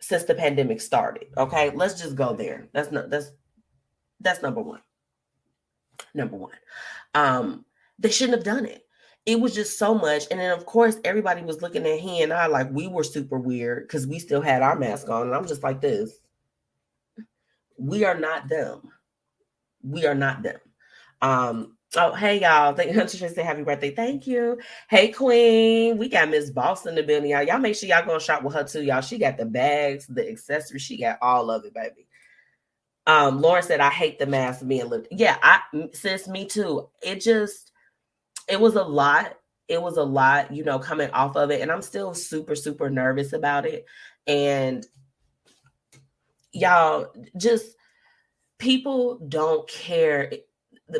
since 0.00 0.24
the 0.24 0.34
pandemic 0.34 0.80
started. 0.80 1.26
Okay, 1.36 1.70
let's 1.70 2.00
just 2.00 2.16
go 2.16 2.34
there. 2.34 2.68
That's 2.72 2.92
not 2.92 3.10
that's 3.10 3.32
that's 4.20 4.42
number 4.42 4.60
one. 4.60 4.80
Number 6.14 6.36
one. 6.36 6.52
Um, 7.14 7.64
they 7.98 8.10
shouldn't 8.10 8.38
have 8.38 8.44
done 8.44 8.66
it. 8.66 8.86
It 9.30 9.40
was 9.40 9.54
just 9.54 9.78
so 9.78 9.94
much. 9.94 10.24
And 10.30 10.40
then 10.40 10.50
of 10.50 10.66
course 10.66 10.96
everybody 11.04 11.42
was 11.42 11.62
looking 11.62 11.86
at 11.86 12.00
he 12.00 12.22
and 12.22 12.32
I 12.32 12.46
like 12.46 12.70
we 12.70 12.88
were 12.88 13.04
super 13.04 13.38
weird 13.38 13.84
because 13.86 14.06
we 14.06 14.18
still 14.18 14.40
had 14.40 14.62
our 14.62 14.76
mask 14.76 15.08
on. 15.08 15.28
And 15.28 15.34
I'm 15.34 15.46
just 15.46 15.62
like 15.62 15.80
this. 15.80 16.18
We 17.78 18.04
are 18.04 18.18
not 18.18 18.48
them. 18.48 18.90
We 19.82 20.06
are 20.06 20.14
not 20.14 20.42
them. 20.42 20.58
Um, 21.22 21.76
Oh, 21.96 22.14
hey 22.14 22.40
y'all. 22.40 22.72
Thank 22.72 22.94
you. 22.94 23.08
Say 23.08 23.42
happy 23.42 23.64
birthday. 23.64 23.92
Thank 23.92 24.26
you. 24.26 24.58
Hey 24.88 25.10
Queen. 25.10 25.98
We 25.98 26.08
got 26.08 26.28
Miss 26.28 26.50
Boss 26.50 26.86
in 26.86 26.94
the 26.94 27.02
building, 27.02 27.30
y'all. 27.30 27.42
Y'all 27.42 27.58
make 27.58 27.74
sure 27.74 27.88
y'all 27.88 28.06
go 28.06 28.18
shop 28.20 28.44
with 28.44 28.54
her 28.54 28.62
too, 28.62 28.82
y'all. 28.82 29.00
She 29.00 29.18
got 29.18 29.36
the 29.36 29.44
bags, 29.44 30.06
the 30.06 30.28
accessories, 30.28 30.82
she 30.82 30.98
got 30.98 31.18
all 31.20 31.50
of 31.50 31.64
it, 31.64 31.74
baby. 31.74 32.06
Um, 33.06 33.40
Lauren 33.40 33.64
said, 33.64 33.80
I 33.80 33.90
hate 33.90 34.20
the 34.20 34.26
mask 34.26 34.66
being 34.66 34.88
lifted. 34.88 35.18
Yeah, 35.18 35.36
I 35.42 35.62
sis, 35.92 36.28
me 36.28 36.46
too. 36.46 36.88
It 37.02 37.20
just 37.20 37.69
it 38.50 38.60
was 38.60 38.76
a 38.76 38.82
lot. 38.82 39.36
It 39.68 39.80
was 39.80 39.96
a 39.96 40.02
lot, 40.02 40.52
you 40.52 40.64
know, 40.64 40.78
coming 40.78 41.10
off 41.10 41.36
of 41.36 41.50
it. 41.50 41.60
And 41.60 41.70
I'm 41.70 41.82
still 41.82 42.12
super, 42.12 42.56
super 42.56 42.90
nervous 42.90 43.32
about 43.32 43.66
it. 43.66 43.86
And 44.26 44.84
y'all 46.52 47.12
just 47.36 47.76
people 48.58 49.18
don't 49.28 49.68
care 49.68 50.30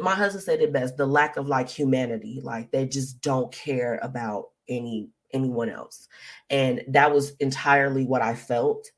my 0.01 0.15
husband 0.15 0.45
said 0.45 0.61
it 0.61 0.73
best 0.73 0.97
the 0.97 1.07
lack 1.07 1.37
of 1.37 1.49
like 1.49 1.69
humanity 1.69 2.41
like 2.43 2.71
they 2.71 2.87
just 2.87 3.21
don't 3.21 3.51
care 3.53 3.99
about 4.03 4.47
any 4.69 5.09
anyone 5.33 5.69
else 5.69 6.09
and 6.51 6.83
that 6.89 7.13
was 7.13 7.33
entirely 7.41 8.05
what 8.05 8.23
i 8.23 8.35
felt 8.35 8.89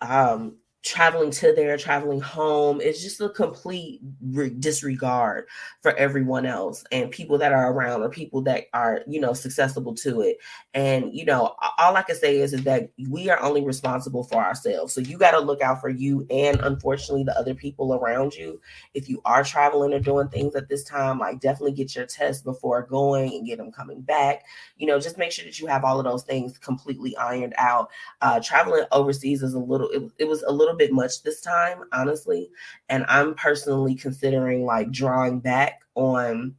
um 0.00 0.56
traveling 0.82 1.30
to 1.30 1.52
there, 1.54 1.76
traveling 1.76 2.20
home. 2.20 2.80
It's 2.80 3.02
just 3.02 3.20
a 3.20 3.28
complete 3.28 4.00
re- 4.22 4.48
disregard 4.48 5.46
for 5.82 5.94
everyone 5.96 6.46
else 6.46 6.84
and 6.90 7.10
people 7.10 7.36
that 7.38 7.52
are 7.52 7.70
around 7.70 8.02
or 8.02 8.08
people 8.08 8.40
that 8.42 8.64
are, 8.72 9.02
you 9.06 9.20
know, 9.20 9.34
susceptible 9.34 9.94
to 9.96 10.22
it. 10.22 10.38
And, 10.72 11.12
you 11.12 11.26
know, 11.26 11.54
all 11.78 11.96
I 11.96 12.02
can 12.02 12.16
say 12.16 12.38
is, 12.38 12.54
is 12.54 12.64
that 12.64 12.88
we 13.10 13.28
are 13.28 13.40
only 13.42 13.62
responsible 13.62 14.24
for 14.24 14.42
ourselves. 14.42 14.94
So 14.94 15.02
you 15.02 15.18
got 15.18 15.32
to 15.32 15.40
look 15.40 15.60
out 15.60 15.82
for 15.82 15.90
you 15.90 16.26
and 16.30 16.58
unfortunately 16.60 17.24
the 17.24 17.38
other 17.38 17.54
people 17.54 17.94
around 17.94 18.32
you. 18.34 18.58
If 18.94 19.06
you 19.08 19.20
are 19.26 19.44
traveling 19.44 19.92
or 19.92 20.00
doing 20.00 20.28
things 20.28 20.54
at 20.54 20.70
this 20.70 20.84
time, 20.84 21.18
like 21.18 21.40
definitely 21.40 21.72
get 21.72 21.94
your 21.94 22.06
test 22.06 22.42
before 22.42 22.86
going 22.86 23.34
and 23.34 23.46
get 23.46 23.58
them 23.58 23.70
coming 23.70 24.00
back. 24.00 24.44
You 24.78 24.86
know, 24.86 24.98
just 24.98 25.18
make 25.18 25.32
sure 25.32 25.44
that 25.44 25.60
you 25.60 25.66
have 25.66 25.84
all 25.84 25.98
of 25.98 26.04
those 26.04 26.22
things 26.22 26.56
completely 26.56 27.14
ironed 27.18 27.54
out. 27.58 27.90
Uh, 28.22 28.40
traveling 28.40 28.84
overseas 28.92 29.42
is 29.42 29.52
a 29.52 29.58
little, 29.58 29.90
it, 29.90 30.10
it 30.18 30.28
was 30.28 30.42
a 30.44 30.50
little 30.50 30.69
little 30.70 30.78
bit 30.78 30.92
much 30.92 31.22
this 31.22 31.40
time, 31.40 31.82
honestly. 31.92 32.50
And 32.88 33.04
I'm 33.08 33.34
personally 33.34 33.94
considering 33.94 34.64
like 34.64 34.90
drawing 34.90 35.40
back 35.40 35.80
on 35.94 36.54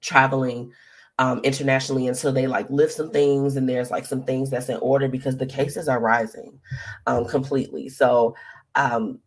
traveling 0.00 0.72
um, 1.18 1.40
internationally 1.44 2.08
until 2.08 2.32
they 2.32 2.46
like 2.46 2.68
lift 2.68 2.92
some 2.92 3.10
things 3.10 3.56
and 3.56 3.68
there's 3.68 3.90
like 3.90 4.04
some 4.04 4.22
things 4.22 4.50
that's 4.50 4.68
in 4.68 4.76
order 4.78 5.08
because 5.08 5.36
the 5.36 5.46
cases 5.46 5.88
are 5.88 6.00
rising 6.00 6.58
um, 7.06 7.24
completely. 7.26 7.88
So 7.88 8.34
um, 8.74 9.20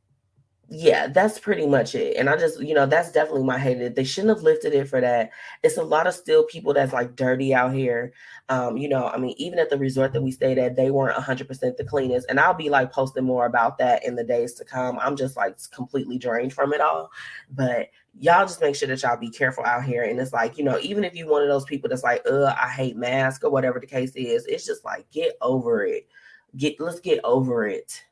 yeah, 0.71 1.07
that's 1.07 1.39
pretty 1.39 1.65
much 1.65 1.95
it. 1.95 2.15
And 2.15 2.29
I 2.29 2.37
just, 2.37 2.61
you 2.61 2.75
know, 2.75 2.85
that's 2.85 3.11
definitely 3.11 3.43
my 3.43 3.57
hated. 3.57 3.95
They 3.95 4.03
shouldn't 4.03 4.35
have 4.35 4.43
lifted 4.43 4.73
it 4.73 4.87
for 4.87 5.01
that. 5.01 5.31
It's 5.63 5.77
a 5.77 5.83
lot 5.83 6.05
of 6.05 6.13
still 6.13 6.43
people 6.43 6.75
that's 6.75 6.93
like 6.93 7.15
dirty 7.15 7.55
out 7.55 7.73
here. 7.73 8.13
Um, 8.49 8.77
you 8.77 8.87
know, 8.87 9.07
I 9.07 9.17
mean, 9.17 9.33
even 9.37 9.57
at 9.57 9.71
the 9.71 9.79
resort 9.79 10.13
that 10.13 10.21
we 10.21 10.31
stayed 10.31 10.59
at, 10.59 10.75
they 10.75 10.91
weren't 10.91 11.17
100% 11.17 11.77
the 11.77 11.83
cleanest. 11.83 12.27
And 12.29 12.39
I'll 12.39 12.53
be 12.53 12.69
like 12.69 12.91
posting 12.91 13.23
more 13.23 13.47
about 13.47 13.79
that 13.79 14.05
in 14.05 14.15
the 14.15 14.23
days 14.23 14.53
to 14.55 14.65
come. 14.65 14.99
I'm 14.99 15.15
just 15.15 15.35
like 15.35 15.57
completely 15.71 16.19
drained 16.19 16.53
from 16.53 16.71
it 16.71 16.81
all. 16.81 17.09
But 17.49 17.89
y'all 18.19 18.45
just 18.45 18.61
make 18.61 18.75
sure 18.75 18.87
that 18.89 19.01
y'all 19.01 19.17
be 19.17 19.31
careful 19.31 19.65
out 19.65 19.83
here. 19.83 20.03
And 20.03 20.19
it's 20.19 20.33
like, 20.33 20.59
you 20.59 20.63
know, 20.63 20.77
even 20.83 21.03
if 21.03 21.15
you 21.15 21.27
one 21.27 21.41
of 21.41 21.47
those 21.47 21.65
people 21.65 21.89
that's 21.89 22.03
like, 22.03 22.21
uh, 22.29 22.53
I 22.61 22.69
hate 22.69 22.95
masks 22.95 23.43
or 23.43 23.49
whatever 23.49 23.79
the 23.79 23.87
case 23.87 24.15
is, 24.15 24.45
it's 24.45 24.67
just 24.67 24.85
like, 24.85 25.09
get 25.09 25.35
over 25.41 25.83
it. 25.83 26.07
Get, 26.55 26.79
let's 26.79 26.99
get 26.99 27.21
over 27.23 27.65
it 27.65 28.03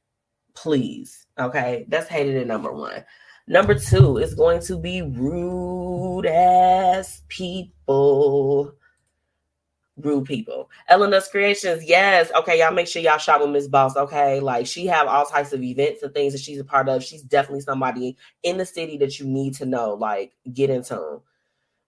please. 0.62 1.28
Okay, 1.40 1.86
that's 1.88 2.08
hated 2.08 2.38
at 2.38 2.48
number 2.48 2.72
one. 2.72 3.04
Number 3.48 3.76
two 3.76 4.18
is 4.18 4.34
going 4.34 4.60
to 4.62 4.78
be 4.78 5.02
rude 5.04 6.26
ass 6.26 7.22
people. 7.28 8.74
Rude 9.98 10.26
people. 10.26 10.70
Eleanor's 10.90 11.28
Creations, 11.28 11.84
yes. 11.84 12.32
Okay, 12.36 12.60
y'all 12.60 12.74
make 12.74 12.88
sure 12.88 13.02
y'all 13.02 13.18
shop 13.18 13.42
with 13.42 13.52
Miss 13.52 13.68
Boss. 13.68 13.96
Okay, 13.96 14.40
like 14.40 14.68
she 14.68 14.86
have 14.88 15.08
all 15.08 15.26
types 15.26 15.54
of 15.54 15.64
events 15.64 16.04
and 16.04 16.14
things 16.14 16.34
that 16.34 16.42
she's 16.42 16.60
a 16.60 16.66
part 16.66 16.90
of. 16.90 17.04
She's 17.04 17.22
definitely 17.22 17.62
somebody 17.62 18.18
in 18.44 18.58
the 18.58 18.66
city 18.66 18.98
that 18.98 19.20
you 19.20 19.26
need 19.26 19.56
to 19.56 19.66
know. 19.66 19.94
Like, 19.94 20.34
get 20.54 20.70
into. 20.70 21.22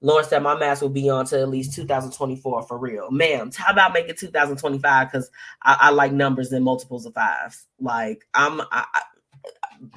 Lauren 0.01 0.25
said 0.25 0.43
my 0.43 0.57
mask 0.57 0.81
will 0.81 0.89
be 0.89 1.09
on 1.09 1.25
to 1.25 1.39
at 1.39 1.49
least 1.49 1.75
2024 1.75 2.63
for 2.63 2.77
real. 2.77 3.11
Ma'am, 3.11 3.51
how 3.55 3.73
about 3.73 3.93
making 3.93 4.15
2025? 4.15 5.11
Because 5.11 5.29
I, 5.63 5.77
I, 5.81 5.89
like 5.89 6.13
numbers 6.13 6.53
in 6.53 6.63
multiples 6.63 7.05
of 7.05 7.13
fives. 7.13 7.67
Like 7.79 8.25
I'm 8.33 8.61
I, 8.61 8.85
I, 8.93 9.01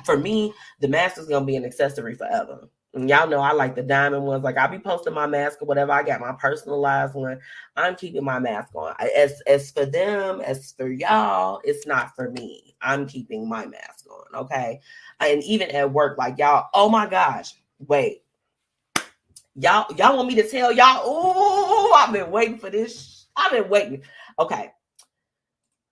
for 0.04 0.16
me, 0.18 0.52
the 0.80 0.88
mask 0.88 1.18
is 1.18 1.28
gonna 1.28 1.46
be 1.46 1.56
an 1.56 1.64
accessory 1.64 2.14
forever. 2.14 2.68
And 2.94 3.08
y'all 3.08 3.28
know 3.28 3.38
I 3.38 3.52
like 3.52 3.74
the 3.74 3.82
diamond 3.82 4.24
ones. 4.24 4.44
Like 4.44 4.58
I'll 4.58 4.68
be 4.68 4.78
posting 4.78 5.14
my 5.14 5.26
mask 5.26 5.62
or 5.62 5.66
whatever. 5.66 5.92
I 5.92 6.02
got 6.02 6.20
my 6.20 6.32
personalized 6.32 7.14
one. 7.14 7.38
I'm 7.76 7.94
keeping 7.94 8.24
my 8.24 8.38
mask 8.40 8.74
on. 8.74 8.94
As 9.16 9.40
as 9.46 9.70
for 9.70 9.86
them, 9.86 10.40
as 10.40 10.74
for 10.76 10.88
y'all, 10.88 11.60
it's 11.64 11.86
not 11.86 12.14
for 12.16 12.30
me. 12.30 12.74
I'm 12.82 13.06
keeping 13.06 13.48
my 13.48 13.66
mask 13.66 14.06
on. 14.10 14.42
Okay. 14.42 14.80
And 15.20 15.42
even 15.44 15.70
at 15.70 15.92
work, 15.92 16.18
like 16.18 16.38
y'all, 16.38 16.66
oh 16.74 16.88
my 16.88 17.06
gosh, 17.06 17.54
wait 17.78 18.21
Y'all, 19.54 19.94
y'all 19.96 20.16
want 20.16 20.28
me 20.28 20.34
to 20.36 20.48
tell 20.48 20.72
y'all? 20.72 21.02
Oh, 21.04 21.94
I've 21.96 22.12
been 22.12 22.30
waiting 22.30 22.58
for 22.58 22.70
this. 22.70 23.26
I've 23.36 23.52
been 23.52 23.68
waiting. 23.68 24.02
Okay. 24.38 24.70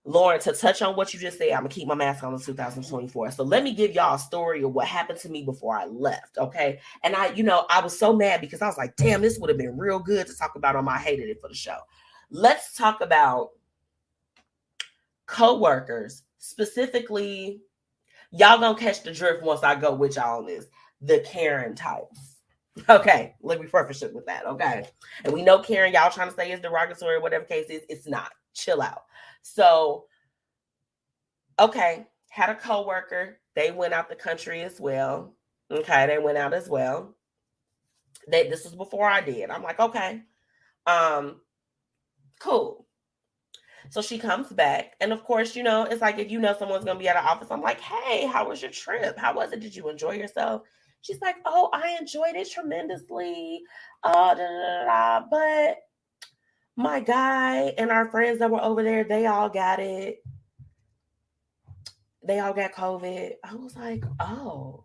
Lauren, 0.05 0.41
to 0.41 0.53
touch 0.53 0.81
on 0.81 0.97
what 0.97 1.13
you 1.13 1.21
just 1.21 1.37
said, 1.37 1.51
I'm 1.51 1.61
gonna 1.61 1.69
keep 1.69 1.87
my 1.87 1.95
mask 1.95 2.25
on 2.25 2.33
in 2.33 2.41
2024. 2.41 3.33
So 3.33 3.45
let 3.45 3.63
me 3.63 3.75
give 3.75 3.93
y'all 3.93 4.15
a 4.15 4.19
story 4.19 4.63
of 4.63 4.73
what 4.73 4.87
happened 4.87 5.19
to 5.21 5.29
me 5.29 5.45
before 5.45 5.77
I 5.77 5.85
left. 5.85 6.39
Okay. 6.39 6.81
And 7.05 7.15
I, 7.15 7.33
you 7.33 7.43
know, 7.43 7.67
I 7.69 7.83
was 7.83 7.99
so 7.99 8.15
mad 8.15 8.41
because 8.41 8.63
I 8.63 8.67
was 8.67 8.79
like, 8.79 8.97
damn, 8.97 9.21
this 9.21 9.39
would 9.39 9.51
have 9.51 9.59
been 9.59 9.77
real 9.77 9.99
good 9.99 10.27
to 10.27 10.37
talk 10.37 10.55
about 10.57 10.75
on 10.75 10.87
my 10.87 10.97
hated 10.97 11.29
it 11.29 11.41
for 11.41 11.49
the 11.49 11.55
show. 11.55 11.77
Let's 12.31 12.75
talk 12.75 13.03
about 13.03 13.51
co-workers, 15.27 16.23
specifically. 16.39 17.61
Y'all 18.31 18.59
gonna 18.59 18.79
catch 18.79 19.03
the 19.03 19.13
drift 19.13 19.43
once 19.43 19.63
I 19.63 19.75
go 19.75 19.93
with 19.93 20.17
y'all 20.17 20.39
on 20.39 20.47
this. 20.47 20.65
The 21.03 21.21
Karen 21.21 21.75
types. 21.75 22.30
Okay, 22.89 23.35
let 23.43 23.61
me 23.61 23.67
preface 23.67 24.03
it 24.03 24.15
with 24.15 24.27
that. 24.27 24.47
Okay. 24.47 24.85
And 25.25 25.33
we 25.33 25.43
know 25.43 25.59
Karen, 25.59 25.93
y'all 25.93 26.11
trying 26.11 26.29
to 26.31 26.35
say 26.35 26.53
is 26.53 26.61
derogatory, 26.61 27.19
whatever 27.19 27.45
case 27.45 27.67
is, 27.69 27.83
it's 27.89 28.07
not. 28.07 28.33
Chill 28.55 28.83
out. 28.83 29.03
So, 29.43 30.07
okay, 31.59 32.07
had 32.29 32.51
a 32.51 32.55
coworker. 32.55 33.39
They 33.55 33.71
went 33.71 33.95
out 33.95 34.09
the 34.09 34.17
country 34.17 34.63
as 34.63 34.81
well. 34.81 35.35
Okay, 35.71 36.07
they 36.07 36.19
went 36.19 36.39
out 36.39 36.55
as 36.55 36.69
well. 36.69 37.15
They 38.29 38.49
this 38.49 38.65
was 38.65 38.75
before 38.75 39.09
I 39.09 39.21
did. 39.21 39.51
I'm 39.51 39.63
like, 39.63 39.81
okay, 39.81 40.23
um, 40.87 41.41
cool. 42.41 42.87
So 43.91 44.03
she 44.03 44.19
comes 44.19 44.49
back, 44.49 44.95
and 45.01 45.13
of 45.13 45.25
course, 45.25 45.57
you 45.57 45.63
know, 45.63 45.85
it's 45.85 46.03
like 46.03 46.19
if 46.19 46.31
you 46.31 46.39
know 46.39 46.55
someone's 46.59 46.85
gonna 46.85 46.99
be 46.99 47.09
at 47.09 47.17
an 47.17 47.25
office, 47.25 47.51
I'm 47.51 47.63
like, 47.63 47.81
hey, 47.81 48.27
how 48.27 48.49
was 48.49 48.63
your 48.63 48.71
trip? 48.71 49.19
How 49.19 49.35
was 49.35 49.53
it? 49.53 49.61
Did 49.61 49.75
you 49.75 49.89
enjoy 49.89 50.13
yourself? 50.13 50.63
She's 51.03 51.21
like, 51.21 51.37
oh, 51.47 51.71
I 51.73 51.97
enjoyed 52.01 52.37
it 52.37 52.51
tremendously. 52.51 53.63
Uh, 54.03 54.35
da, 54.35 54.47
da, 54.47 54.85
da, 54.85 55.27
but 55.31 55.79
my 56.77 57.01
guy 57.01 57.75
and 57.79 57.91
our 57.91 58.11
friends 58.11 58.39
that 58.39 58.51
were 58.51 58.63
over 58.63 58.83
there, 58.83 59.05
they 59.05 59.27
all 59.27 59.49
got 59.49 59.81
it. 59.81 60.23
They 62.23 62.39
all 62.39 62.53
got 62.53 62.73
COVID. 62.73 63.33
I 63.45 63.55
was 63.55 63.77
like, 63.77 64.05
oh. 64.21 64.85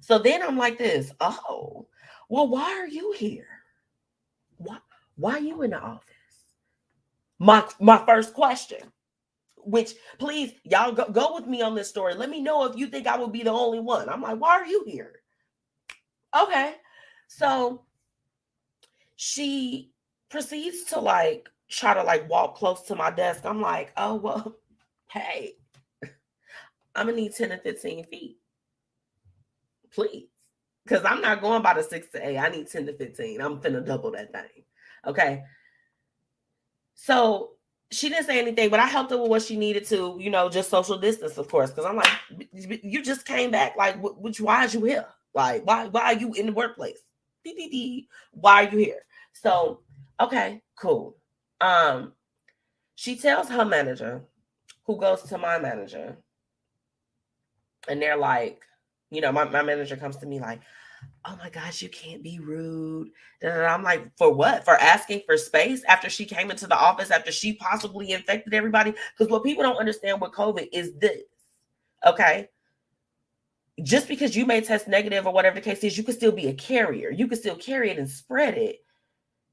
So 0.00 0.18
then 0.18 0.42
I'm 0.42 0.56
like 0.58 0.78
this, 0.78 1.10
oh, 1.20 1.86
well, 2.28 2.48
why 2.48 2.72
are 2.78 2.88
you 2.88 3.12
here? 3.12 3.48
Why, 4.58 4.78
why 5.16 5.32
are 5.32 5.40
you 5.40 5.62
in 5.62 5.70
the 5.70 5.80
office? 5.80 6.02
My 7.38 7.66
my 7.80 8.02
first 8.06 8.32
question 8.32 8.78
which 9.66 9.94
please 10.18 10.52
y'all 10.64 10.92
go, 10.92 11.08
go 11.10 11.34
with 11.34 11.46
me 11.46 11.60
on 11.60 11.74
this 11.74 11.88
story. 11.88 12.14
Let 12.14 12.30
me 12.30 12.40
know 12.40 12.64
if 12.64 12.76
you 12.76 12.86
think 12.86 13.06
I 13.06 13.18
would 13.18 13.32
be 13.32 13.42
the 13.42 13.50
only 13.50 13.80
one. 13.80 14.08
I'm 14.08 14.22
like, 14.22 14.40
why 14.40 14.50
are 14.50 14.66
you 14.66 14.84
here? 14.86 15.20
Okay. 16.40 16.74
So 17.26 17.82
she 19.16 19.90
proceeds 20.28 20.84
to 20.84 21.00
like 21.00 21.48
try 21.68 21.94
to 21.94 22.02
like 22.02 22.28
walk 22.30 22.56
close 22.56 22.82
to 22.82 22.94
my 22.94 23.10
desk. 23.10 23.44
I'm 23.44 23.60
like, 23.60 23.92
oh 23.96 24.14
well, 24.14 24.56
hey, 25.10 25.54
I'm 26.94 27.06
gonna 27.06 27.12
need 27.12 27.34
10 27.34 27.50
to 27.50 27.58
15 27.58 28.04
feet. 28.04 28.38
Please. 29.92 30.28
Because 30.84 31.04
I'm 31.04 31.20
not 31.20 31.40
going 31.40 31.62
by 31.62 31.74
the 31.74 31.82
six 31.82 32.08
to 32.10 32.24
eight. 32.24 32.38
I 32.38 32.48
need 32.48 32.68
10 32.68 32.86
to 32.86 32.92
15. 32.92 33.40
I'm 33.40 33.60
finna 33.60 33.84
double 33.84 34.12
that 34.12 34.30
thing. 34.32 34.62
Okay. 35.04 35.42
So 36.94 37.55
she 37.90 38.08
didn't 38.08 38.26
say 38.26 38.38
anything, 38.40 38.68
but 38.68 38.80
I 38.80 38.86
helped 38.86 39.10
her 39.10 39.18
with 39.18 39.30
what 39.30 39.42
she 39.42 39.56
needed 39.56 39.86
to, 39.86 40.16
you 40.20 40.30
know, 40.30 40.48
just 40.48 40.70
social 40.70 40.98
distance, 40.98 41.38
of 41.38 41.48
course. 41.48 41.70
Because 41.70 41.84
I'm 41.84 41.96
like, 41.96 42.08
you 42.52 43.02
just 43.02 43.24
came 43.24 43.50
back, 43.50 43.76
like, 43.76 43.96
which 44.00 44.40
why 44.40 44.64
are 44.64 44.68
you 44.68 44.84
here? 44.84 45.06
Like, 45.34 45.64
why 45.66 45.86
why 45.86 46.02
are 46.02 46.14
you 46.14 46.32
in 46.34 46.46
the 46.46 46.52
workplace? 46.52 46.98
Why 48.32 48.64
are 48.64 48.70
you 48.70 48.78
here? 48.78 49.02
So, 49.32 49.80
okay, 50.18 50.62
cool. 50.80 51.16
Um, 51.60 52.12
she 52.96 53.16
tells 53.16 53.48
her 53.48 53.64
manager, 53.64 54.22
who 54.84 54.98
goes 54.98 55.22
to 55.24 55.38
my 55.38 55.58
manager, 55.58 56.16
and 57.88 58.02
they're 58.02 58.16
like, 58.16 58.62
you 59.10 59.20
know, 59.20 59.30
my, 59.30 59.44
my 59.44 59.62
manager 59.62 59.96
comes 59.96 60.16
to 60.16 60.26
me 60.26 60.40
like, 60.40 60.60
oh 61.24 61.36
my 61.36 61.50
gosh, 61.50 61.82
you 61.82 61.88
can't 61.88 62.22
be 62.22 62.38
rude. 62.38 63.10
And 63.42 63.52
I'm 63.52 63.82
like, 63.82 64.16
for 64.16 64.32
what? 64.32 64.64
For 64.64 64.74
asking 64.74 65.22
for 65.26 65.36
space 65.36 65.82
after 65.84 66.08
she 66.08 66.24
came 66.24 66.50
into 66.50 66.66
the 66.66 66.78
office, 66.78 67.10
after 67.10 67.32
she 67.32 67.54
possibly 67.54 68.12
infected 68.12 68.54
everybody? 68.54 68.94
Because 69.16 69.30
what 69.30 69.44
people 69.44 69.62
don't 69.62 69.76
understand 69.76 70.20
with 70.20 70.32
COVID 70.32 70.68
is 70.72 70.92
this. 70.98 71.22
Okay. 72.06 72.48
Just 73.82 74.08
because 74.08 74.34
you 74.34 74.46
may 74.46 74.60
test 74.60 74.88
negative 74.88 75.26
or 75.26 75.32
whatever 75.32 75.56
the 75.56 75.60
case 75.60 75.84
is, 75.84 75.98
you 75.98 76.04
could 76.04 76.14
still 76.14 76.32
be 76.32 76.46
a 76.46 76.54
carrier. 76.54 77.10
You 77.10 77.28
could 77.28 77.38
still 77.38 77.56
carry 77.56 77.90
it 77.90 77.98
and 77.98 78.08
spread 78.08 78.56
it 78.56 78.80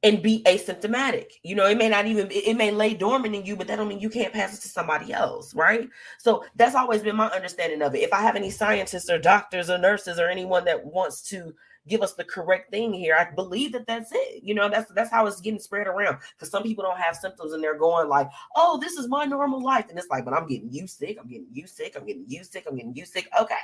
and 0.03 0.21
be 0.21 0.43
asymptomatic. 0.43 1.31
You 1.43 1.55
know, 1.55 1.65
it 1.65 1.77
may 1.77 1.89
not 1.89 2.05
even 2.05 2.27
it 2.29 2.55
may 2.55 2.71
lay 2.71 2.93
dormant 2.93 3.35
in 3.35 3.45
you, 3.45 3.55
but 3.55 3.67
that 3.67 3.77
don't 3.77 3.87
mean 3.87 3.99
you 3.99 4.09
can't 4.09 4.33
pass 4.33 4.57
it 4.57 4.61
to 4.61 4.67
somebody 4.67 5.13
else, 5.13 5.55
right? 5.55 5.89
So 6.19 6.43
that's 6.55 6.75
always 6.75 7.01
been 7.01 7.15
my 7.15 7.29
understanding 7.29 7.81
of 7.81 7.95
it. 7.95 7.99
If 7.99 8.13
I 8.13 8.21
have 8.21 8.35
any 8.35 8.49
scientists 8.49 9.09
or 9.09 9.17
doctors 9.17 9.69
or 9.69 9.77
nurses 9.77 10.19
or 10.19 10.27
anyone 10.27 10.65
that 10.65 10.85
wants 10.85 11.21
to, 11.29 11.53
give 11.87 12.01
us 12.01 12.13
the 12.13 12.23
correct 12.23 12.71
thing 12.71 12.93
here. 12.93 13.15
I 13.15 13.33
believe 13.33 13.73
that 13.73 13.87
that's 13.87 14.11
it. 14.13 14.43
You 14.43 14.53
know, 14.55 14.69
that's 14.69 14.91
that's 14.91 15.11
how 15.11 15.25
it's 15.25 15.41
getting 15.41 15.59
spread 15.59 15.87
around. 15.87 16.17
Because 16.35 16.49
some 16.49 16.63
people 16.63 16.83
don't 16.83 16.99
have 16.99 17.15
symptoms 17.15 17.53
and 17.53 17.63
they're 17.63 17.77
going 17.77 18.09
like, 18.09 18.29
"Oh, 18.55 18.77
this 18.79 18.93
is 18.93 19.07
my 19.07 19.25
normal 19.25 19.61
life," 19.61 19.85
and 19.89 19.97
it's 19.97 20.09
like, 20.09 20.25
"But 20.25 20.33
I'm 20.33 20.47
getting 20.47 20.71
you 20.71 20.87
sick. 20.87 21.17
I'm 21.19 21.27
getting 21.27 21.47
you 21.51 21.67
sick. 21.67 21.95
I'm 21.97 22.05
getting 22.05 22.25
you 22.27 22.43
sick. 22.43 22.65
I'm 22.67 22.75
getting 22.75 22.95
you 22.95 23.05
sick." 23.05 23.27
Okay. 23.39 23.55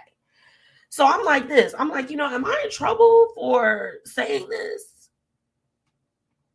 So 0.90 1.06
I'm 1.06 1.24
like 1.24 1.48
this. 1.48 1.76
I'm 1.78 1.90
like, 1.90 2.10
you 2.10 2.18
know, 2.18 2.28
am 2.28 2.46
I 2.46 2.62
in 2.64 2.72
trouble 2.72 3.28
for 3.36 4.00
saying 4.06 4.50
this? 4.50 4.99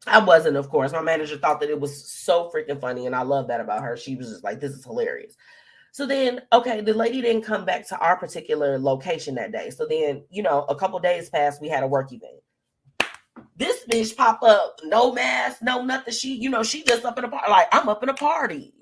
I 0.07 0.19
wasn't, 0.19 0.57
of 0.57 0.69
course. 0.69 0.93
My 0.93 1.01
manager 1.03 1.37
thought 1.39 1.61
that 1.61 1.71
it 1.71 1.81
was 1.81 2.11
so 2.13 2.51
freaking 2.55 2.81
funny, 2.81 3.07
and 3.07 3.17
I 3.17 3.23
love 3.23 3.49
that 3.49 3.61
about 3.61 3.83
her. 3.83 3.97
She 3.97 4.17
was 4.17 4.29
just 4.29 4.45
like, 4.45 4.61
"This 4.61 4.73
is 4.73 4.85
hilarious." 4.85 5.37
So 5.93 6.07
then, 6.07 6.43
okay, 6.53 6.81
the 6.81 6.93
lady 6.93 7.23
didn't 7.23 7.43
come 7.45 7.65
back 7.65 7.87
to 7.89 7.99
our 7.99 8.17
particular 8.17 8.79
location 8.79 9.37
that 9.37 9.53
day. 9.53 9.71
So 9.71 9.87
then, 9.87 10.25
you 10.29 10.43
know, 10.43 10.65
a 10.69 10.75
couple 10.75 10.99
days 10.99 11.31
passed, 11.31 11.61
we 11.61 11.69
had 11.69 11.85
a 11.85 11.87
work 11.87 12.13
event. 12.13 12.41
This 13.57 13.85
bitch 13.89 14.17
pop 14.17 14.43
up, 14.43 14.81
no 14.83 15.13
mask, 15.13 15.59
no 15.63 15.85
nothing. 15.85 16.13
She, 16.13 16.35
you 16.35 16.51
know, 16.51 16.65
she 16.65 16.83
just 16.83 17.05
up 17.05 17.17
in 17.19 17.25
a 17.25 17.29
party. 17.29 17.49
Like, 17.49 17.69
I'm 17.71 17.89
up 17.89 18.03
in 18.03 18.09
a 18.09 18.15
party. 18.15 18.75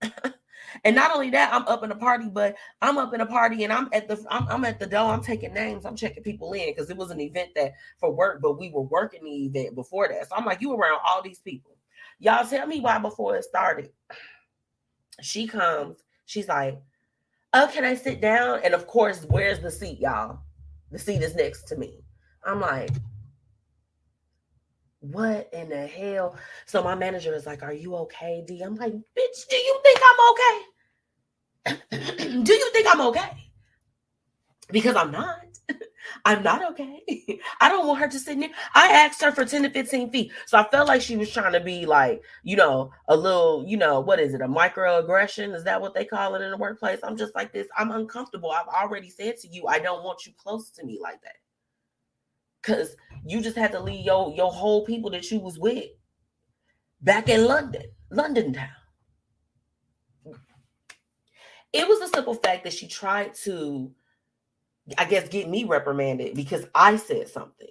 and 0.84 0.96
not 0.96 1.12
only 1.12 1.30
that, 1.30 1.52
I'm 1.52 1.66
up 1.68 1.84
in 1.84 1.90
a 1.90 1.96
party, 1.96 2.28
but 2.28 2.56
I'm 2.82 2.98
up 2.98 3.14
in 3.14 3.20
a 3.20 3.26
party 3.26 3.64
and 3.64 3.72
I'm 3.72 3.88
at 3.92 4.08
the 4.08 4.24
I'm, 4.30 4.46
I'm 4.48 4.64
at 4.64 4.78
the 4.78 4.86
door. 4.86 5.12
I'm 5.12 5.22
taking 5.22 5.54
names. 5.54 5.84
I'm 5.84 5.96
checking 5.96 6.22
people 6.22 6.52
in 6.52 6.66
because 6.66 6.90
it 6.90 6.96
was 6.96 7.10
an 7.10 7.20
event 7.20 7.50
that 7.56 7.72
for 7.98 8.12
work, 8.12 8.40
but 8.42 8.58
we 8.58 8.70
were 8.70 8.82
working 8.82 9.24
the 9.24 9.46
event 9.46 9.74
before 9.74 10.08
that. 10.08 10.28
So 10.28 10.36
I'm 10.36 10.44
like, 10.44 10.60
you 10.60 10.72
around 10.72 11.00
all 11.06 11.22
these 11.22 11.40
people. 11.40 11.76
Y'all 12.18 12.46
tell 12.46 12.66
me 12.66 12.80
why 12.80 12.98
before 12.98 13.36
it 13.36 13.44
started. 13.44 13.90
She 15.22 15.46
comes 15.46 15.96
She's 16.26 16.48
like, 16.48 16.78
Oh, 17.54 17.70
can 17.72 17.84
I 17.84 17.94
sit 17.94 18.20
down? 18.20 18.60
And 18.62 18.74
of 18.74 18.86
course, 18.86 19.24
where's 19.30 19.60
the 19.60 19.70
seat, 19.70 20.00
y'all? 20.00 20.40
The 20.90 20.98
seat 20.98 21.22
is 21.22 21.34
next 21.34 21.62
to 21.68 21.76
me. 21.76 22.02
I'm 22.44 22.60
like, 22.60 22.90
what 25.00 25.48
in 25.52 25.68
the 25.68 25.86
hell? 25.86 26.36
So 26.66 26.82
my 26.82 26.94
manager 26.94 27.34
is 27.34 27.46
like, 27.46 27.62
Are 27.62 27.72
you 27.72 27.94
okay, 27.96 28.44
D? 28.46 28.62
I'm 28.62 28.76
like, 28.76 28.92
bitch, 28.92 29.48
do 29.48 29.56
you 29.56 29.80
think 29.82 30.00
I'm 30.04 30.30
okay? 30.32 30.62
do 32.42 32.52
you 32.52 32.70
think 32.72 32.86
I'm 32.88 33.00
okay? 33.02 33.30
Because 34.70 34.96
I'm 34.96 35.10
not. 35.10 35.38
I'm 36.24 36.42
not 36.42 36.70
okay. 36.70 37.02
I 37.60 37.68
don't 37.68 37.86
want 37.86 38.00
her 38.00 38.08
to 38.08 38.18
sit 38.18 38.38
near. 38.38 38.50
I 38.74 38.88
asked 38.88 39.22
her 39.22 39.32
for 39.32 39.44
10 39.44 39.64
to 39.64 39.70
15 39.70 40.10
feet. 40.10 40.32
So 40.46 40.58
I 40.58 40.68
felt 40.70 40.88
like 40.88 41.02
she 41.02 41.16
was 41.16 41.30
trying 41.30 41.52
to 41.52 41.60
be 41.60 41.86
like, 41.86 42.22
you 42.42 42.56
know, 42.56 42.90
a 43.08 43.16
little, 43.16 43.64
you 43.66 43.76
know, 43.76 44.00
what 44.00 44.20
is 44.20 44.34
it? 44.34 44.40
A 44.40 44.48
microaggression? 44.48 45.54
Is 45.54 45.64
that 45.64 45.80
what 45.80 45.94
they 45.94 46.04
call 46.04 46.34
it 46.34 46.42
in 46.42 46.50
the 46.50 46.56
workplace? 46.56 47.00
I'm 47.02 47.16
just 47.16 47.34
like 47.34 47.52
this. 47.52 47.68
I'm 47.76 47.90
uncomfortable. 47.90 48.50
I've 48.50 48.68
already 48.68 49.10
said 49.10 49.36
to 49.38 49.48
you, 49.48 49.66
I 49.66 49.78
don't 49.78 50.04
want 50.04 50.26
you 50.26 50.32
close 50.36 50.70
to 50.70 50.84
me 50.84 50.98
like 51.00 51.20
that. 51.22 51.36
Cause 52.66 52.96
you 53.24 53.40
just 53.40 53.56
had 53.56 53.72
to 53.72 53.80
leave 53.80 54.04
your 54.04 54.34
your 54.34 54.50
whole 54.52 54.84
people 54.84 55.10
that 55.10 55.30
you 55.30 55.38
was 55.38 55.58
with 55.58 55.90
back 57.00 57.28
in 57.28 57.44
London, 57.44 57.84
London 58.10 58.52
town. 58.52 58.68
It 61.72 61.86
was 61.86 62.00
a 62.00 62.08
simple 62.08 62.34
fact 62.34 62.64
that 62.64 62.72
she 62.72 62.88
tried 62.88 63.34
to 63.44 63.92
I 64.98 65.04
guess, 65.04 65.28
get 65.28 65.48
me 65.48 65.64
reprimanded 65.64 66.34
because 66.34 66.64
I 66.74 66.96
said 66.96 67.28
something 67.28 67.68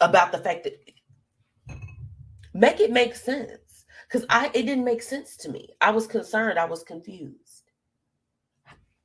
about 0.00 0.32
the 0.32 0.38
fact 0.38 0.64
that 0.64 0.74
make 2.52 2.80
it 2.80 2.90
make 2.90 3.14
sense 3.14 3.84
because 4.08 4.26
I 4.28 4.46
it 4.46 4.62
didn't 4.66 4.84
make 4.84 5.02
sense 5.02 5.36
to 5.38 5.50
me. 5.50 5.70
I 5.80 5.90
was 5.90 6.06
concerned. 6.06 6.58
I 6.58 6.64
was 6.64 6.82
confused. 6.82 7.70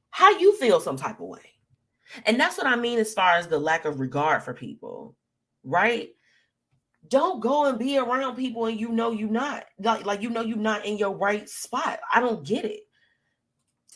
How 0.10 0.32
you 0.38 0.58
feel 0.58 0.80
some 0.80 0.98
type 0.98 1.20
of 1.20 1.28
way, 1.28 1.54
and 2.26 2.40
that's 2.40 2.58
what 2.58 2.68
I 2.68 2.76
mean 2.76 3.00
as 3.00 3.14
far 3.14 3.34
as 3.34 3.48
the 3.48 3.60
lack 3.60 3.86
of 3.86 4.00
regard 4.00 4.44
for 4.44 4.54
people, 4.54 5.16
right? 5.64 6.10
Don't 7.08 7.40
go 7.40 7.66
and 7.66 7.80
be 7.80 7.98
around 7.98 8.36
people 8.36 8.66
and 8.66 8.80
you 8.80 8.90
know 8.90 9.12
you're 9.12 9.30
not 9.30 9.66
like 9.80 10.06
like 10.06 10.22
you 10.22 10.30
know 10.30 10.42
you're 10.42 10.58
not 10.58 10.86
in 10.86 10.98
your 10.98 11.16
right 11.16 11.50
spot. 11.50 12.00
I 12.14 12.20
don't 12.20 12.46
get 12.46 12.66
it. 12.66 12.82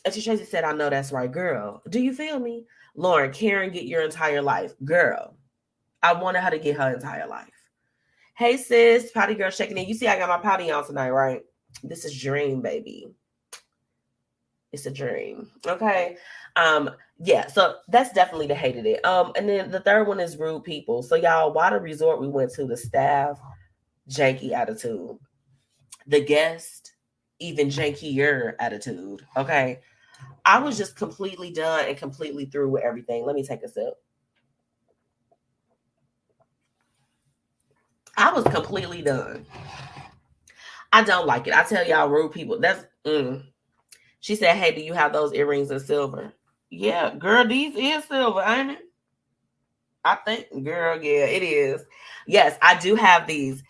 As 0.06 0.22
Tracy 0.22 0.46
said, 0.46 0.64
I 0.64 0.74
know 0.74 0.90
that's 0.90 1.12
right, 1.12 1.32
girl. 1.32 1.82
Do 1.90 2.02
you 2.02 2.14
feel 2.14 2.40
me? 2.40 2.66
Lauren, 2.96 3.32
Karen, 3.32 3.72
get 3.72 3.86
your 3.86 4.02
entire 4.02 4.42
life. 4.42 4.74
Girl, 4.84 5.36
I 6.02 6.14
wanted 6.14 6.42
her 6.42 6.52
to 6.52 6.60
get 6.60 6.78
her 6.78 6.94
entire 6.94 7.28
life. 7.28 7.48
Hey, 8.36 8.58
sis, 8.58 9.12
potty 9.12 9.36
girl 9.36 9.52
checking 9.52 9.78
in. 9.78 9.88
You 9.88 9.94
see, 9.94 10.08
I 10.08 10.18
got 10.18 10.30
my 10.30 10.38
potty 10.38 10.72
on 10.72 10.86
tonight, 10.86 11.12
right? 11.12 11.42
This 11.84 12.04
is 12.04 12.20
dream, 12.20 12.62
baby. 12.62 13.08
It's 14.74 14.88
a 14.88 14.92
dream. 14.92 15.50
Okay. 15.68 16.18
Um, 16.56 16.90
yeah, 17.20 17.48
so 17.48 17.78
that's 17.88 18.12
definitely 18.12 18.48
the 18.48 18.56
hated 18.56 18.86
it. 18.88 19.06
Um, 19.06 19.32
and 19.36 19.48
then 19.48 19.72
the 19.72 19.80
third 19.80 20.08
one 20.08 20.20
is 20.20 20.38
rude 20.38 20.64
people. 20.64 21.04
So 21.04 21.16
y'all, 21.16 21.54
why 21.54 21.70
the 21.70 21.80
resort 21.80 22.20
we 22.20 22.28
went 22.28 22.52
to, 22.54 22.66
the 22.66 22.76
staff, 22.76 23.40
janky 24.10 24.52
attitude. 24.52 25.18
The 26.08 26.20
guest, 26.20 26.94
even 27.40 27.68
jankier 27.70 28.56
attitude. 28.60 29.26
Okay. 29.38 29.80
I 30.44 30.60
was 30.60 30.78
just 30.78 30.96
completely 30.96 31.52
done 31.52 31.86
and 31.88 31.98
completely 31.98 32.46
through 32.46 32.70
with 32.70 32.84
everything. 32.84 33.26
Let 33.26 33.36
me 33.36 33.46
take 33.46 33.64
a 33.64 33.70
sip. 33.70 33.94
I 38.18 38.32
was 38.32 38.44
completely 38.46 39.02
done. 39.02 39.46
I 40.92 41.04
don't 41.04 41.26
like 41.26 41.48
it. 41.48 41.54
I 41.56 41.64
tell 41.64 41.88
y'all, 41.88 42.10
rude 42.10 42.32
people. 42.32 42.60
That's 42.60 42.86
mm. 43.06 43.44
She 44.24 44.38
said, 44.38 44.56
Hey, 44.56 44.74
do 44.74 44.80
you 44.80 44.94
have 44.94 45.12
those 45.12 45.34
earrings 45.34 45.70
in 45.70 45.82
silver? 45.82 46.32
Yeah, 46.70 47.14
girl, 47.14 47.46
these 47.46 47.76
is 47.76 48.06
silver, 48.06 48.42
ain't 48.42 48.72
it? 48.72 48.80
I 50.06 50.16
think, 50.16 50.64
girl, 50.64 51.04
yeah, 51.04 51.26
it 51.26 51.44
is. 51.44 51.82
Yes, 52.26 52.58
I 52.62 52.80
do 52.80 52.96
have 52.96 53.28
these. 53.28 53.62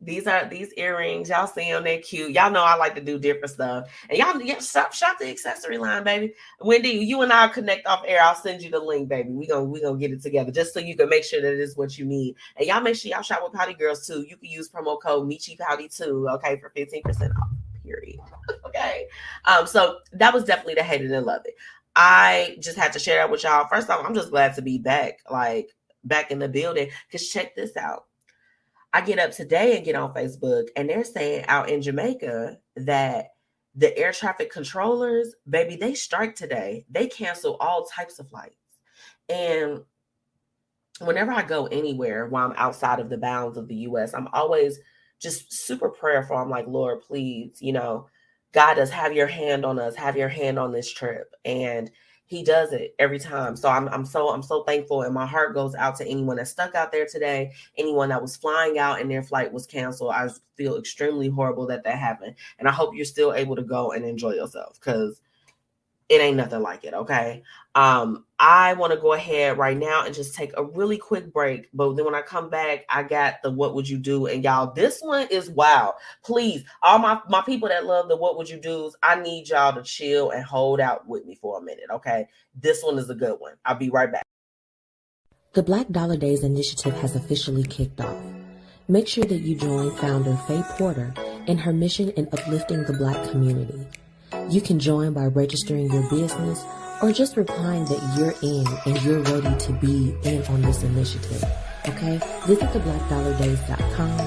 These 0.00 0.26
are 0.26 0.48
these 0.48 0.72
earrings. 0.78 1.28
Y'all 1.28 1.46
see 1.46 1.70
them, 1.70 1.84
they're 1.84 2.00
cute. 2.00 2.30
Y'all 2.30 2.50
know 2.50 2.64
I 2.64 2.76
like 2.76 2.94
to 2.94 3.02
do 3.02 3.18
different 3.18 3.50
stuff. 3.50 3.90
And 4.08 4.18
y'all 4.18 4.40
yeah, 4.40 4.58
shop, 4.58 4.94
shop 4.94 5.18
the 5.18 5.28
accessory 5.28 5.76
line, 5.76 6.02
baby. 6.02 6.32
Wendy, 6.62 6.88
you 6.88 7.20
and 7.20 7.30
I'll 7.30 7.50
connect 7.50 7.86
off 7.86 8.04
air. 8.06 8.22
I'll 8.22 8.36
send 8.36 8.62
you 8.62 8.70
the 8.70 8.78
link, 8.78 9.10
baby. 9.10 9.28
We 9.28 9.46
gonna 9.48 9.64
we 9.64 9.82
gonna 9.82 9.98
get 9.98 10.12
it 10.12 10.22
together 10.22 10.50
just 10.50 10.72
so 10.72 10.80
you 10.80 10.96
can 10.96 11.10
make 11.10 11.24
sure 11.24 11.42
that 11.42 11.52
it 11.52 11.60
is 11.60 11.76
what 11.76 11.98
you 11.98 12.06
need. 12.06 12.36
And 12.56 12.66
y'all 12.66 12.80
make 12.80 12.96
sure 12.96 13.10
y'all 13.10 13.20
shop 13.20 13.42
with 13.42 13.52
Pouty 13.52 13.74
Girls 13.74 14.06
too. 14.06 14.24
You 14.26 14.38
can 14.38 14.48
use 14.48 14.70
promo 14.70 14.98
code 14.98 15.28
Metchi 15.28 15.58
Pouty 15.58 15.88
too, 15.88 16.26
okay, 16.30 16.58
for 16.58 16.70
15% 16.70 17.04
off. 17.36 17.48
Period. 17.88 18.18
okay. 18.66 19.06
Um, 19.44 19.66
so 19.66 19.98
that 20.12 20.34
was 20.34 20.44
definitely 20.44 20.74
the 20.74 20.82
hated 20.82 21.10
and 21.10 21.26
love 21.26 21.42
it. 21.44 21.54
I 21.96 22.56
just 22.60 22.78
had 22.78 22.92
to 22.92 22.98
share 22.98 23.16
that 23.16 23.30
with 23.30 23.42
y'all. 23.42 23.66
First 23.68 23.90
off, 23.90 24.04
I'm 24.06 24.14
just 24.14 24.30
glad 24.30 24.54
to 24.54 24.62
be 24.62 24.78
back, 24.78 25.18
like 25.30 25.70
back 26.04 26.30
in 26.30 26.38
the 26.38 26.48
building. 26.48 26.90
Cause 27.10 27.26
check 27.26 27.56
this 27.56 27.76
out 27.76 28.04
I 28.92 29.02
get 29.02 29.18
up 29.18 29.32
today 29.32 29.76
and 29.76 29.84
get 29.84 29.96
on 29.96 30.14
Facebook, 30.14 30.68
and 30.74 30.88
they're 30.88 31.04
saying 31.04 31.44
out 31.46 31.68
in 31.68 31.82
Jamaica 31.82 32.58
that 32.76 33.28
the 33.74 33.96
air 33.98 34.12
traffic 34.12 34.50
controllers, 34.50 35.34
baby, 35.48 35.76
they 35.76 35.94
strike 35.94 36.34
today. 36.34 36.86
They 36.90 37.06
cancel 37.06 37.56
all 37.60 37.84
types 37.84 38.18
of 38.18 38.28
flights. 38.28 38.56
And 39.28 39.82
whenever 41.00 41.32
I 41.32 41.42
go 41.42 41.66
anywhere 41.66 42.26
while 42.26 42.48
I'm 42.48 42.56
outside 42.56 42.98
of 42.98 43.10
the 43.10 43.18
bounds 43.18 43.58
of 43.58 43.68
the 43.68 43.76
US, 43.76 44.14
I'm 44.14 44.28
always 44.32 44.80
just 45.20 45.52
super 45.52 45.88
prayerful. 45.88 46.36
I'm 46.36 46.50
like, 46.50 46.66
Lord, 46.66 47.02
please, 47.02 47.58
you 47.60 47.72
know, 47.72 48.08
God 48.52 48.74
does 48.74 48.90
have 48.90 49.12
your 49.12 49.26
hand 49.26 49.64
on 49.64 49.78
us, 49.78 49.94
have 49.96 50.16
your 50.16 50.28
hand 50.28 50.58
on 50.58 50.72
this 50.72 50.92
trip. 50.92 51.34
And 51.44 51.90
he 52.28 52.42
does 52.44 52.72
it 52.72 52.94
every 52.98 53.18
time. 53.18 53.56
So 53.56 53.70
I'm 53.70 53.88
I'm 53.88 54.04
so 54.04 54.28
I'm 54.28 54.42
so 54.42 54.62
thankful 54.64 55.02
and 55.02 55.14
my 55.14 55.26
heart 55.26 55.54
goes 55.54 55.74
out 55.74 55.96
to 55.96 56.06
anyone 56.06 56.36
that's 56.36 56.50
stuck 56.50 56.74
out 56.74 56.92
there 56.92 57.06
today, 57.06 57.52
anyone 57.78 58.10
that 58.10 58.20
was 58.20 58.36
flying 58.36 58.78
out 58.78 59.00
and 59.00 59.10
their 59.10 59.22
flight 59.22 59.50
was 59.50 59.66
canceled. 59.66 60.12
I 60.12 60.28
feel 60.54 60.76
extremely 60.76 61.28
horrible 61.28 61.66
that 61.68 61.84
that 61.84 61.98
happened. 61.98 62.36
And 62.58 62.68
I 62.68 62.72
hope 62.72 62.94
you're 62.94 63.06
still 63.06 63.32
able 63.32 63.56
to 63.56 63.62
go 63.62 63.92
and 63.92 64.04
enjoy 64.04 64.34
yourself 64.34 64.78
cuz 64.80 65.22
it 66.08 66.20
ain't 66.20 66.36
nothing 66.36 66.62
like 66.62 66.84
it, 66.84 66.94
okay? 66.94 67.42
Um, 67.74 68.24
I 68.38 68.74
want 68.74 68.92
to 68.92 68.98
go 68.98 69.12
ahead 69.12 69.58
right 69.58 69.76
now 69.76 70.04
and 70.04 70.14
just 70.14 70.34
take 70.34 70.52
a 70.56 70.64
really 70.64 70.96
quick 70.96 71.32
break. 71.32 71.68
But 71.74 71.94
then 71.94 72.06
when 72.06 72.14
I 72.14 72.22
come 72.22 72.48
back, 72.48 72.86
I 72.88 73.02
got 73.02 73.42
the 73.42 73.50
what 73.50 73.74
would 73.74 73.88
you 73.88 73.98
do? 73.98 74.26
And 74.26 74.42
y'all, 74.42 74.72
this 74.72 75.00
one 75.00 75.28
is 75.30 75.50
wow. 75.50 75.94
Please, 76.24 76.64
all 76.82 76.98
my, 76.98 77.20
my 77.28 77.42
people 77.42 77.68
that 77.68 77.84
love 77.84 78.08
the 78.08 78.16
what 78.16 78.38
would 78.38 78.48
you 78.48 78.58
do's, 78.58 78.96
I 79.02 79.20
need 79.20 79.48
y'all 79.48 79.74
to 79.74 79.82
chill 79.82 80.30
and 80.30 80.44
hold 80.44 80.80
out 80.80 81.06
with 81.06 81.26
me 81.26 81.34
for 81.34 81.58
a 81.58 81.62
minute, 81.62 81.86
okay? 81.92 82.28
This 82.54 82.82
one 82.82 82.98
is 82.98 83.10
a 83.10 83.14
good 83.14 83.38
one. 83.38 83.54
I'll 83.64 83.76
be 83.76 83.90
right 83.90 84.10
back. 84.10 84.22
The 85.52 85.62
Black 85.62 85.88
Dollar 85.88 86.16
Days 86.16 86.42
initiative 86.42 86.94
has 87.00 87.16
officially 87.16 87.64
kicked 87.64 88.00
off. 88.00 88.22
Make 88.86 89.08
sure 89.08 89.24
that 89.24 89.40
you 89.40 89.56
join 89.56 89.94
founder 89.96 90.36
Faye 90.46 90.62
Porter 90.78 91.12
in 91.46 91.58
her 91.58 91.72
mission 91.72 92.10
in 92.10 92.28
uplifting 92.32 92.84
the 92.84 92.94
Black 92.94 93.30
community. 93.30 93.86
You 94.50 94.62
can 94.62 94.78
join 94.78 95.12
by 95.12 95.26
registering 95.26 95.92
your 95.92 96.08
business 96.08 96.64
or 97.02 97.12
just 97.12 97.36
replying 97.36 97.84
that 97.84 98.16
you're 98.16 98.34
in 98.40 98.66
and 98.86 99.04
you're 99.04 99.20
ready 99.20 99.54
to 99.58 99.72
be 99.72 100.14
in 100.24 100.42
on 100.46 100.62
this 100.62 100.82
initiative. 100.82 101.44
Okay? 101.86 102.18
Visit 102.46 102.70
theblackdollardays.com 102.70 104.20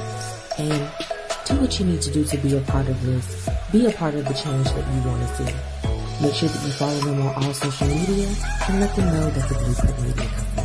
and 0.59 0.91
do 1.45 1.55
what 1.59 1.79
you 1.79 1.87
need 1.87 2.03
to 2.03 2.11
do 2.11 2.23
to 2.23 2.37
be 2.37 2.55
a 2.55 2.61
part 2.61 2.87
of 2.87 3.03
this. 3.03 3.49
Be 3.71 3.87
a 3.87 3.91
part 3.93 4.13
of 4.13 4.27
the 4.27 4.35
change 4.35 4.67
that 4.67 4.93
you 4.93 5.09
want 5.09 5.27
to 5.27 5.35
see. 5.37 5.55
Make 6.21 6.35
sure 6.35 6.49
that 6.49 6.65
you 6.67 6.71
follow 6.73 6.99
them 6.99 7.19
on 7.19 7.43
all 7.43 7.53
social 7.55 7.87
media 7.87 8.29
and 8.69 8.79
let 8.79 8.95
them 8.95 9.05
know 9.07 9.27
that 9.27 9.49
the 9.49 9.55
Blueprint 9.55 10.01
Media 10.03 10.29
Company 10.29 10.60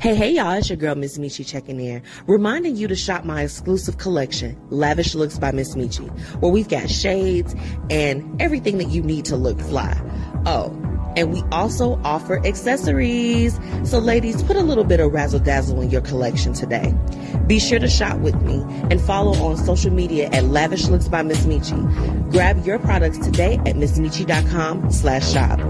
Hey, 0.00 0.14
hey, 0.14 0.30
y'all, 0.30 0.52
it's 0.52 0.70
your 0.70 0.78
girl, 0.78 0.94
Miss 0.94 1.18
Metchi, 1.18 1.46
checking 1.46 1.78
in, 1.78 2.02
reminding 2.26 2.74
you 2.74 2.88
to 2.88 2.96
shop 2.96 3.26
my 3.26 3.42
exclusive 3.42 3.98
collection, 3.98 4.58
Lavish 4.70 5.14
Looks 5.14 5.38
by 5.38 5.52
Miss 5.52 5.74
Metchi, 5.74 6.08
where 6.40 6.50
we've 6.50 6.70
got 6.70 6.88
shades 6.88 7.54
and 7.90 8.40
everything 8.40 8.78
that 8.78 8.88
you 8.88 9.02
need 9.02 9.26
to 9.26 9.36
look 9.36 9.60
fly. 9.60 9.94
Oh, 10.46 10.70
and 11.18 11.30
we 11.34 11.42
also 11.52 12.00
offer 12.02 12.42
accessories. 12.46 13.60
So, 13.84 13.98
ladies, 13.98 14.42
put 14.42 14.56
a 14.56 14.62
little 14.62 14.84
bit 14.84 15.00
of 15.00 15.12
razzle 15.12 15.40
dazzle 15.40 15.82
in 15.82 15.90
your 15.90 16.00
collection 16.00 16.54
today. 16.54 16.94
Be 17.46 17.58
sure 17.58 17.78
to 17.78 17.88
shop 17.88 18.20
with 18.20 18.40
me 18.40 18.64
and 18.90 19.02
follow 19.02 19.34
on 19.44 19.58
social 19.58 19.92
media 19.92 20.30
at 20.32 20.44
Lavish 20.44 20.88
Looks 20.88 21.08
by 21.08 21.20
Miss 21.20 21.44
Metchi. 21.44 22.30
Grab 22.30 22.64
your 22.64 22.78
products 22.78 23.18
today 23.18 23.56
at 23.66 23.76
missmetchi.com 23.76 24.90
slash 24.92 25.30
shop. 25.30 25.60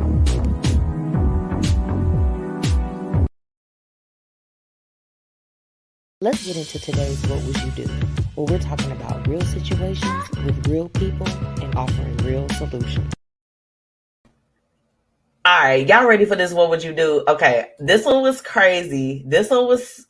Let's 6.22 6.46
get 6.46 6.54
into 6.54 6.78
today's 6.78 7.26
What 7.28 7.42
Would 7.44 7.56
You 7.62 7.70
Do? 7.70 7.92
Where 8.34 8.44
we're 8.44 8.58
talking 8.58 8.92
about 8.92 9.26
real 9.26 9.40
situations 9.40 10.28
with 10.44 10.66
real 10.68 10.90
people 10.90 11.26
and 11.62 11.74
offering 11.74 12.14
real 12.18 12.46
solutions. 12.50 13.10
All 15.46 15.60
right, 15.60 15.88
y'all 15.88 16.06
ready 16.06 16.26
for 16.26 16.36
this? 16.36 16.52
What 16.52 16.68
would 16.68 16.84
you 16.84 16.92
do? 16.92 17.24
Okay, 17.26 17.68
this 17.78 18.04
one 18.04 18.20
was 18.20 18.42
crazy. 18.42 19.24
This 19.26 19.48
one 19.48 19.66
was. 19.66 20.04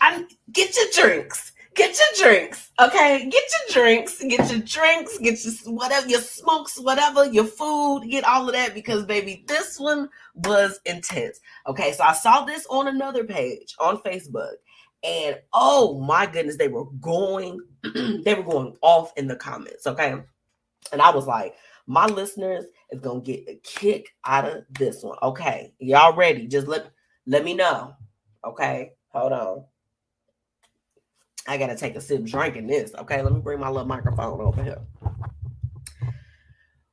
I, 0.00 0.24
get 0.52 0.76
your 0.76 0.86
drinks. 0.94 1.52
Get 1.74 1.98
your 1.98 2.28
drinks. 2.28 2.70
Okay, 2.78 3.28
get 3.28 3.42
your 3.72 3.82
drinks. 3.82 4.22
Get 4.22 4.52
your 4.52 4.60
drinks. 4.60 5.18
Get 5.18 5.44
your 5.44 5.74
whatever 5.74 6.06
your 6.06 6.20
smokes, 6.20 6.78
whatever 6.78 7.24
your 7.26 7.46
food. 7.46 8.04
Get 8.08 8.22
all 8.22 8.46
of 8.46 8.54
that 8.54 8.72
because 8.72 9.04
baby, 9.04 9.44
this 9.48 9.80
one 9.80 10.10
was 10.34 10.78
intense. 10.84 11.40
Okay, 11.66 11.92
so 11.92 12.04
I 12.04 12.12
saw 12.12 12.44
this 12.44 12.66
on 12.70 12.88
another 12.88 13.24
page 13.24 13.74
on 13.78 13.98
Facebook, 13.98 14.54
and 15.04 15.38
oh 15.52 16.00
my 16.00 16.26
goodness, 16.26 16.56
they 16.56 16.68
were 16.68 16.86
going, 17.00 17.60
they 17.94 18.34
were 18.34 18.42
going 18.42 18.76
off 18.82 19.12
in 19.16 19.28
the 19.28 19.36
comments. 19.36 19.86
Okay, 19.86 20.14
and 20.92 21.02
I 21.02 21.10
was 21.10 21.26
like 21.26 21.54
my 21.86 22.06
listeners 22.06 22.64
is 22.90 23.00
gonna 23.00 23.20
get 23.20 23.48
a 23.48 23.60
kick 23.62 24.08
out 24.24 24.44
of 24.44 24.64
this 24.70 25.02
one. 25.02 25.18
Okay, 25.22 25.72
y'all 25.78 26.14
ready? 26.14 26.46
Just 26.46 26.68
let 26.68 26.90
let 27.26 27.44
me 27.44 27.54
know. 27.54 27.94
Okay, 28.44 28.92
hold 29.12 29.32
on. 29.32 29.64
I 31.46 31.56
gotta 31.56 31.76
take 31.76 31.96
a 31.96 32.00
sip 32.00 32.24
drinking 32.24 32.66
this. 32.66 32.94
Okay, 32.94 33.20
let 33.20 33.32
me 33.32 33.40
bring 33.40 33.60
my 33.60 33.68
little 33.68 33.86
microphone 33.86 34.40
over 34.40 34.62
here. 34.62 34.80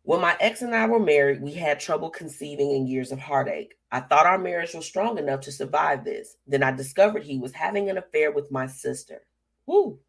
When 0.10 0.22
my 0.22 0.36
ex 0.40 0.64
and 0.64 0.74
I 0.74 0.88
were 0.88 1.00
married, 1.00 1.40
we 1.40 1.54
had 1.54 1.80
trouble 1.80 2.10
conceiving 2.10 2.72
and 2.72 2.90
years 2.90 3.12
of 3.12 3.20
heartache. 3.20 3.76
I 3.92 4.00
thought 4.00 4.26
our 4.26 4.40
marriage 4.40 4.74
was 4.74 4.88
strong 4.88 5.20
enough 5.20 5.42
to 5.42 5.52
survive 5.52 6.04
this. 6.04 6.36
Then 6.48 6.64
I 6.64 6.72
discovered 6.72 7.22
he 7.22 7.38
was 7.38 7.54
having 7.54 7.92
an 7.92 7.98
affair 8.00 8.32
with 8.32 8.52
my 8.52 8.66
sister. 8.66 9.22
Woo. 9.68 10.00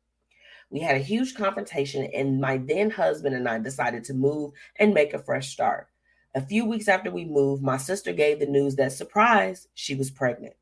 We 0.71 0.81
had 0.81 0.97
a 0.97 1.01
huge 1.01 1.35
confrontation, 1.35 2.09
and 2.15 2.41
my 2.41 2.57
then 2.57 2.89
husband 2.89 3.37
and 3.37 3.47
I 3.47 3.59
decided 3.59 4.05
to 4.05 4.15
move 4.15 4.53
and 4.77 4.95
make 4.95 5.13
a 5.13 5.19
fresh 5.19 5.51
start. 5.51 5.89
A 6.35 6.41
few 6.41 6.65
weeks 6.65 6.89
after 6.89 7.11
we 7.11 7.27
moved, 7.27 7.63
my 7.63 7.77
sister 7.77 8.15
gave 8.15 8.41
the 8.41 8.47
news 8.47 8.77
that, 8.77 8.93
surprise, 8.93 9.69
she 9.75 9.95
was 9.95 10.11
pregnant. 10.11 10.55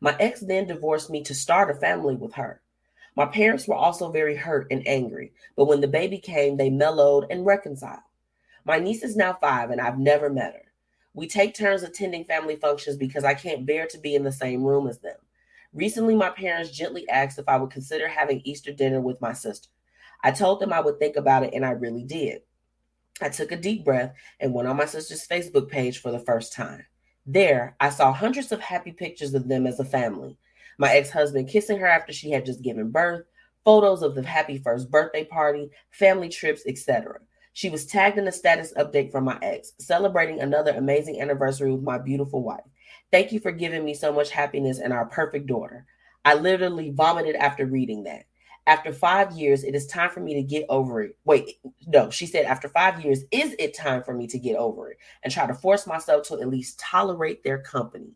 My 0.00 0.16
ex 0.20 0.38
then 0.38 0.68
divorced 0.68 1.10
me 1.10 1.24
to 1.24 1.34
start 1.34 1.72
a 1.72 1.80
family 1.80 2.14
with 2.14 2.34
her. 2.34 2.62
My 3.16 3.26
parents 3.26 3.66
were 3.66 3.74
also 3.74 4.12
very 4.12 4.36
hurt 4.36 4.68
and 4.70 4.86
angry, 4.86 5.32
but 5.56 5.64
when 5.64 5.80
the 5.80 5.88
baby 5.88 6.18
came, 6.18 6.56
they 6.56 6.70
mellowed 6.70 7.26
and 7.30 7.44
reconciled. 7.44 7.98
My 8.64 8.78
niece 8.78 9.02
is 9.02 9.16
now 9.16 9.34
five, 9.34 9.70
and 9.70 9.80
I've 9.80 9.98
never 9.98 10.30
met 10.30 10.54
her. 10.54 10.72
We 11.12 11.28
take 11.28 11.54
turns 11.54 11.82
attending 11.82 12.24
family 12.24 12.56
functions 12.56 12.96
because 12.96 13.22
I 13.22 13.34
can't 13.34 13.66
bear 13.66 13.86
to 13.86 13.98
be 13.98 14.14
in 14.14 14.24
the 14.24 14.32
same 14.32 14.64
room 14.64 14.88
as 14.88 14.98
them. 14.98 15.16
Recently, 15.72 16.14
my 16.14 16.30
parents 16.30 16.70
gently 16.70 17.08
asked 17.08 17.38
if 17.38 17.48
I 17.48 17.56
would 17.56 17.70
consider 17.70 18.08
having 18.08 18.40
Easter 18.44 18.72
dinner 18.72 19.00
with 19.00 19.20
my 19.20 19.32
sister. 19.32 19.68
I 20.22 20.30
told 20.30 20.60
them 20.60 20.72
I 20.72 20.80
would 20.80 20.98
think 20.98 21.16
about 21.16 21.44
it, 21.44 21.52
and 21.52 21.64
I 21.64 21.72
really 21.72 22.04
did. 22.04 22.42
I 23.20 23.28
took 23.28 23.52
a 23.52 23.56
deep 23.56 23.84
breath 23.84 24.14
and 24.40 24.54
went 24.54 24.66
on 24.66 24.76
my 24.76 24.86
sister's 24.86 25.26
Facebook 25.26 25.68
page 25.68 25.98
for 25.98 26.10
the 26.10 26.18
first 26.18 26.52
time. 26.52 26.84
There, 27.26 27.76
I 27.80 27.90
saw 27.90 28.12
hundreds 28.12 28.50
of 28.50 28.60
happy 28.60 28.92
pictures 28.92 29.34
of 29.34 29.48
them 29.48 29.66
as 29.66 29.78
a 29.78 29.84
family. 29.84 30.36
My 30.78 30.94
ex 30.94 31.10
husband 31.10 31.48
kissing 31.48 31.78
her 31.78 31.86
after 31.86 32.12
she 32.12 32.30
had 32.30 32.46
just 32.46 32.62
given 32.62 32.90
birth, 32.90 33.24
photos 33.64 34.02
of 34.02 34.14
the 34.14 34.22
happy 34.22 34.58
first 34.58 34.90
birthday 34.90 35.24
party, 35.24 35.70
family 35.90 36.28
trips, 36.28 36.62
etc. 36.66 37.20
She 37.54 37.70
was 37.70 37.86
tagged 37.86 38.18
in 38.18 38.26
a 38.26 38.32
status 38.32 38.74
update 38.76 39.12
from 39.12 39.24
my 39.24 39.38
ex, 39.40 39.72
celebrating 39.78 40.40
another 40.40 40.72
amazing 40.72 41.20
anniversary 41.20 41.72
with 41.72 41.82
my 41.82 41.98
beautiful 41.98 42.42
wife. 42.42 42.64
Thank 43.12 43.30
you 43.30 43.38
for 43.38 43.52
giving 43.52 43.84
me 43.84 43.94
so 43.94 44.12
much 44.12 44.30
happiness 44.30 44.80
and 44.80 44.92
our 44.92 45.06
perfect 45.06 45.46
daughter. 45.46 45.86
I 46.24 46.34
literally 46.34 46.90
vomited 46.90 47.36
after 47.36 47.64
reading 47.64 48.02
that. 48.04 48.24
After 48.66 48.92
five 48.92 49.32
years, 49.32 49.62
it 49.62 49.74
is 49.74 49.86
time 49.86 50.10
for 50.10 50.20
me 50.20 50.34
to 50.34 50.42
get 50.42 50.66
over 50.68 51.02
it. 51.02 51.16
Wait, 51.24 51.60
no, 51.86 52.10
she 52.10 52.26
said, 52.26 52.44
after 52.44 52.68
five 52.68 53.04
years, 53.04 53.22
is 53.30 53.54
it 53.58 53.76
time 53.76 54.02
for 54.02 54.14
me 54.14 54.26
to 54.28 54.38
get 54.38 54.56
over 54.56 54.90
it 54.90 54.98
and 55.22 55.32
try 55.32 55.46
to 55.46 55.54
force 55.54 55.86
myself 55.86 56.26
to 56.28 56.40
at 56.40 56.48
least 56.48 56.80
tolerate 56.80 57.44
their 57.44 57.58
company? 57.58 58.14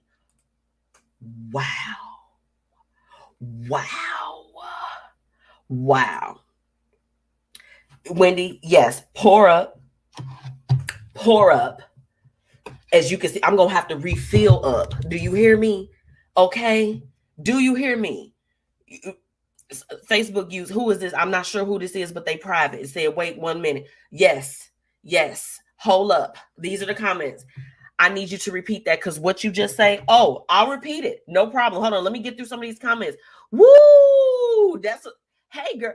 Wow. 1.53 1.63
Wow. 3.41 4.47
Wow. 5.69 6.41
Wendy, 8.11 8.61
yes, 8.63 9.03
pour 9.15 9.49
up, 9.49 9.81
pour 11.15 11.53
up 11.53 11.83
as 12.93 13.11
you 13.11 13.19
can 13.19 13.31
see, 13.31 13.41
I'm 13.43 13.57
gonna 13.57 13.71
have 13.71 13.89
to 13.89 13.97
refill 13.97 14.65
up. 14.65 14.95
Do 15.09 15.17
you 15.17 15.33
hear 15.33 15.57
me? 15.57 15.91
Okay. 16.37 17.03
Do 17.43 17.59
you 17.59 17.75
hear 17.75 17.97
me? 17.97 18.35
Facebook 20.09 20.51
use 20.51 20.71
who 20.71 20.91
is 20.91 20.99
this? 20.99 21.13
I'm 21.15 21.31
not 21.31 21.45
sure 21.45 21.65
who 21.65 21.79
this 21.79 21.95
is, 21.95 22.13
but 22.13 22.25
they 22.25 22.37
private. 22.37 22.81
It 22.81 22.89
said, 22.89 23.15
wait 23.15 23.39
one 23.39 23.61
minute. 23.61 23.87
Yes, 24.11 24.71
yes. 25.03 25.61
Hold 25.77 26.11
up. 26.11 26.37
These 26.57 26.83
are 26.83 26.87
the 26.87 26.95
comments. 26.95 27.45
I 27.99 28.09
need 28.09 28.31
you 28.31 28.39
to 28.39 28.53
repeat 28.53 28.85
that 28.87 29.01
because 29.01 29.21
what 29.21 29.45
you 29.45 29.51
just 29.51 29.77
say, 29.77 30.03
oh, 30.09 30.45
I'll 30.49 30.71
repeat 30.71 31.05
it. 31.05 31.23
No 31.27 31.49
problem. 31.49 31.83
Hold 31.83 31.95
on. 31.95 32.05
Let 32.05 32.13
me 32.13 32.21
get 32.21 32.37
through 32.37 32.47
some 32.47 32.61
of 32.61 32.63
these 32.63 32.79
comments. 32.79 33.19
Woo! 33.51 34.79
That's 34.81 35.07
hey 35.51 35.79
girl 35.79 35.95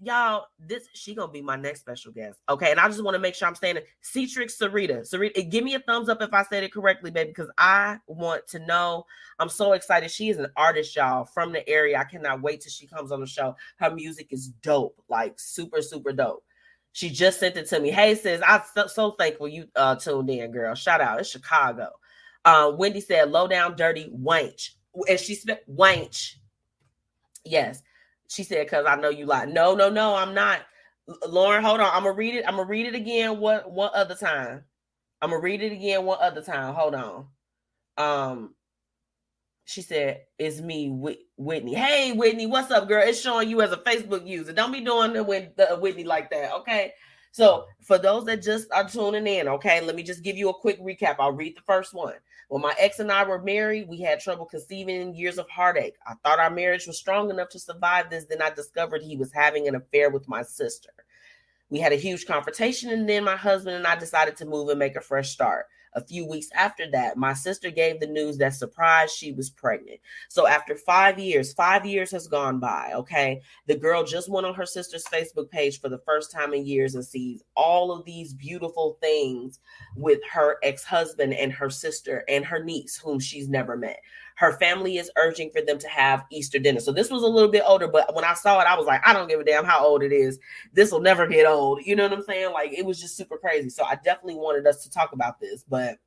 y'all, 0.00 0.46
this 0.58 0.88
she 0.92 1.14
gonna 1.14 1.30
be 1.30 1.42
my 1.42 1.56
next 1.56 1.80
special 1.80 2.12
guest. 2.12 2.40
Okay, 2.48 2.70
and 2.70 2.80
I 2.80 2.88
just 2.88 3.02
want 3.02 3.14
to 3.14 3.18
make 3.18 3.34
sure 3.34 3.48
I'm 3.48 3.54
saying 3.54 3.76
it. 3.76 3.86
Cetrix 4.02 4.58
Sarita. 4.60 5.00
Sarita, 5.00 5.48
give 5.50 5.64
me 5.64 5.74
a 5.74 5.80
thumbs 5.80 6.08
up 6.08 6.22
if 6.22 6.32
I 6.32 6.42
said 6.44 6.64
it 6.64 6.72
correctly, 6.72 7.10
baby, 7.10 7.30
because 7.30 7.50
I 7.58 7.98
want 8.06 8.46
to 8.48 8.58
know. 8.60 9.04
I'm 9.38 9.48
so 9.48 9.72
excited. 9.72 10.10
She 10.10 10.28
is 10.28 10.38
an 10.38 10.48
artist, 10.56 10.94
y'all, 10.96 11.24
from 11.24 11.52
the 11.52 11.68
area. 11.68 11.98
I 11.98 12.04
cannot 12.04 12.42
wait 12.42 12.60
till 12.60 12.70
she 12.70 12.86
comes 12.86 13.12
on 13.12 13.20
the 13.20 13.26
show. 13.26 13.56
Her 13.76 13.90
music 13.90 14.28
is 14.30 14.48
dope, 14.62 14.96
like 15.08 15.34
super, 15.38 15.82
super 15.82 16.12
dope. 16.12 16.44
She 16.92 17.10
just 17.10 17.40
sent 17.40 17.56
it 17.56 17.68
to 17.70 17.80
me. 17.80 17.90
Hey, 17.90 18.14
sis, 18.14 18.40
I'm 18.46 18.62
so, 18.74 18.86
so 18.86 19.10
thankful 19.12 19.48
you 19.48 19.66
uh 19.74 19.96
tuned 19.96 20.30
in, 20.30 20.52
girl. 20.52 20.74
Shout 20.74 21.00
out. 21.00 21.20
It's 21.20 21.30
Chicago. 21.30 21.90
Uh, 22.44 22.72
Wendy 22.76 23.00
said, 23.00 23.30
low 23.30 23.48
down, 23.48 23.74
dirty 23.74 24.12
wench. 24.14 24.70
And 25.08 25.18
she 25.18 25.34
spent 25.34 25.60
wench. 25.68 26.34
Yes. 27.44 27.82
She 28.34 28.42
said, 28.42 28.68
"Cause 28.68 28.84
I 28.86 28.96
know 28.96 29.10
you 29.10 29.26
lie." 29.26 29.44
No, 29.44 29.74
no, 29.74 29.88
no, 29.88 30.14
I'm 30.14 30.34
not. 30.34 30.60
Lauren, 31.28 31.64
hold 31.64 31.80
on. 31.80 31.90
I'm 31.92 32.02
gonna 32.02 32.14
read 32.14 32.34
it. 32.34 32.44
I'm 32.46 32.56
gonna 32.56 32.68
read 32.68 32.86
it 32.86 32.94
again. 32.94 33.38
One 33.38 33.60
one 33.60 33.90
other 33.94 34.14
time. 34.14 34.64
I'm 35.22 35.30
gonna 35.30 35.40
read 35.42 35.62
it 35.62 35.72
again 35.72 36.04
one 36.04 36.18
other 36.20 36.42
time. 36.42 36.74
Hold 36.74 36.94
on. 36.94 37.26
Um, 37.96 38.54
she 39.64 39.82
said, 39.82 40.22
"It's 40.38 40.60
me, 40.60 40.90
Whitney. 41.36 41.74
Hey, 41.74 42.12
Whitney, 42.12 42.46
what's 42.46 42.70
up, 42.70 42.88
girl? 42.88 43.02
It's 43.06 43.20
showing 43.20 43.48
you 43.48 43.62
as 43.62 43.72
a 43.72 43.78
Facebook 43.78 44.26
user. 44.26 44.52
Don't 44.52 44.72
be 44.72 44.80
doing 44.80 45.12
the, 45.12 45.22
with 45.22 45.58
uh, 45.58 45.76
Whitney 45.76 46.04
like 46.04 46.30
that, 46.30 46.52
okay?" 46.54 46.92
So, 47.32 47.66
for 47.82 47.98
those 47.98 48.24
that 48.26 48.42
just 48.42 48.70
are 48.72 48.88
tuning 48.88 49.26
in, 49.26 49.48
okay, 49.48 49.80
let 49.80 49.96
me 49.96 50.02
just 50.04 50.22
give 50.22 50.36
you 50.36 50.50
a 50.50 50.54
quick 50.54 50.80
recap. 50.80 51.16
I'll 51.18 51.32
read 51.32 51.56
the 51.56 51.62
first 51.62 51.92
one. 51.92 52.14
When 52.54 52.62
my 52.62 52.74
ex 52.78 53.00
and 53.00 53.10
I 53.10 53.24
were 53.24 53.42
married, 53.42 53.88
we 53.88 54.00
had 54.00 54.20
trouble 54.20 54.46
conceiving 54.46 55.12
years 55.12 55.38
of 55.38 55.50
heartache. 55.50 55.96
I 56.06 56.14
thought 56.22 56.38
our 56.38 56.50
marriage 56.50 56.86
was 56.86 56.96
strong 56.96 57.28
enough 57.28 57.48
to 57.48 57.58
survive 57.58 58.10
this. 58.10 58.26
Then 58.26 58.40
I 58.40 58.50
discovered 58.50 59.02
he 59.02 59.16
was 59.16 59.32
having 59.32 59.66
an 59.66 59.74
affair 59.74 60.08
with 60.08 60.28
my 60.28 60.42
sister. 60.42 60.90
We 61.68 61.80
had 61.80 61.92
a 61.92 61.96
huge 61.96 62.26
confrontation, 62.26 62.90
and 62.90 63.08
then 63.08 63.24
my 63.24 63.34
husband 63.34 63.74
and 63.74 63.86
I 63.88 63.96
decided 63.96 64.36
to 64.36 64.44
move 64.44 64.68
and 64.68 64.78
make 64.78 64.94
a 64.94 65.00
fresh 65.00 65.30
start. 65.30 65.66
A 65.94 66.04
few 66.04 66.26
weeks 66.26 66.48
after 66.54 66.90
that, 66.90 67.16
my 67.16 67.34
sister 67.34 67.70
gave 67.70 68.00
the 68.00 68.06
news 68.06 68.36
that 68.38 68.54
surprised 68.54 69.14
she 69.14 69.32
was 69.32 69.50
pregnant. 69.50 70.00
So 70.28 70.46
after 70.46 70.76
five 70.76 71.18
years, 71.18 71.52
five 71.52 71.86
years 71.86 72.10
has 72.10 72.26
gone 72.26 72.58
by. 72.58 72.92
Okay. 72.94 73.40
The 73.66 73.76
girl 73.76 74.02
just 74.04 74.28
went 74.28 74.46
on 74.46 74.54
her 74.54 74.66
sister's 74.66 75.04
Facebook 75.04 75.50
page 75.50 75.80
for 75.80 75.88
the 75.88 76.02
first 76.04 76.32
time 76.32 76.52
in 76.52 76.66
years 76.66 76.94
and 76.94 77.04
sees 77.04 77.42
all 77.56 77.92
of 77.92 78.04
these 78.04 78.34
beautiful 78.34 78.98
things 79.00 79.60
with 79.96 80.20
her 80.32 80.58
ex 80.62 80.84
husband 80.84 81.34
and 81.34 81.52
her 81.52 81.70
sister 81.70 82.24
and 82.28 82.44
her 82.44 82.62
niece, 82.62 82.96
whom 82.96 83.20
she's 83.20 83.48
never 83.48 83.76
met. 83.76 84.00
Her 84.34 84.58
family 84.58 84.98
is 84.98 85.10
urging 85.16 85.50
for 85.50 85.60
them 85.60 85.78
to 85.78 85.88
have 85.88 86.24
Easter 86.30 86.58
dinner. 86.58 86.80
So 86.80 86.92
this 86.92 87.10
was 87.10 87.22
a 87.22 87.28
little 87.28 87.50
bit 87.50 87.62
older, 87.64 87.86
but 87.86 88.14
when 88.14 88.24
I 88.24 88.34
saw 88.34 88.60
it, 88.60 88.66
I 88.66 88.76
was 88.76 88.86
like, 88.86 89.06
I 89.06 89.12
don't 89.12 89.28
give 89.28 89.40
a 89.40 89.44
damn 89.44 89.64
how 89.64 89.84
old 89.84 90.02
it 90.02 90.12
is. 90.12 90.38
This 90.72 90.90
will 90.90 91.00
never 91.00 91.26
get 91.26 91.46
old. 91.46 91.80
You 91.84 91.94
know 91.94 92.02
what 92.04 92.12
I'm 92.12 92.22
saying? 92.22 92.52
Like 92.52 92.72
it 92.72 92.84
was 92.84 93.00
just 93.00 93.16
super 93.16 93.38
crazy. 93.38 93.70
So 93.70 93.84
I 93.84 93.94
definitely 93.94 94.36
wanted 94.36 94.66
us 94.66 94.82
to 94.82 94.90
talk 94.90 95.12
about 95.12 95.38
this, 95.38 95.64
but 95.68 95.98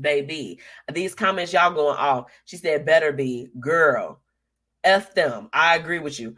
Baby, 0.00 0.60
these 0.92 1.14
comments 1.14 1.52
y'all 1.52 1.72
going 1.72 1.96
off. 1.96 2.30
She 2.44 2.56
said, 2.56 2.86
better 2.86 3.12
be, 3.12 3.48
girl. 3.58 4.20
F 4.84 5.14
them. 5.14 5.48
I 5.52 5.76
agree 5.76 5.98
with 5.98 6.20
you. 6.20 6.36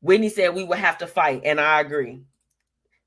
Whitney 0.00 0.28
said 0.28 0.54
we 0.54 0.64
would 0.64 0.78
have 0.78 0.98
to 0.98 1.06
fight, 1.06 1.42
and 1.44 1.60
I 1.60 1.80
agree. 1.80 2.22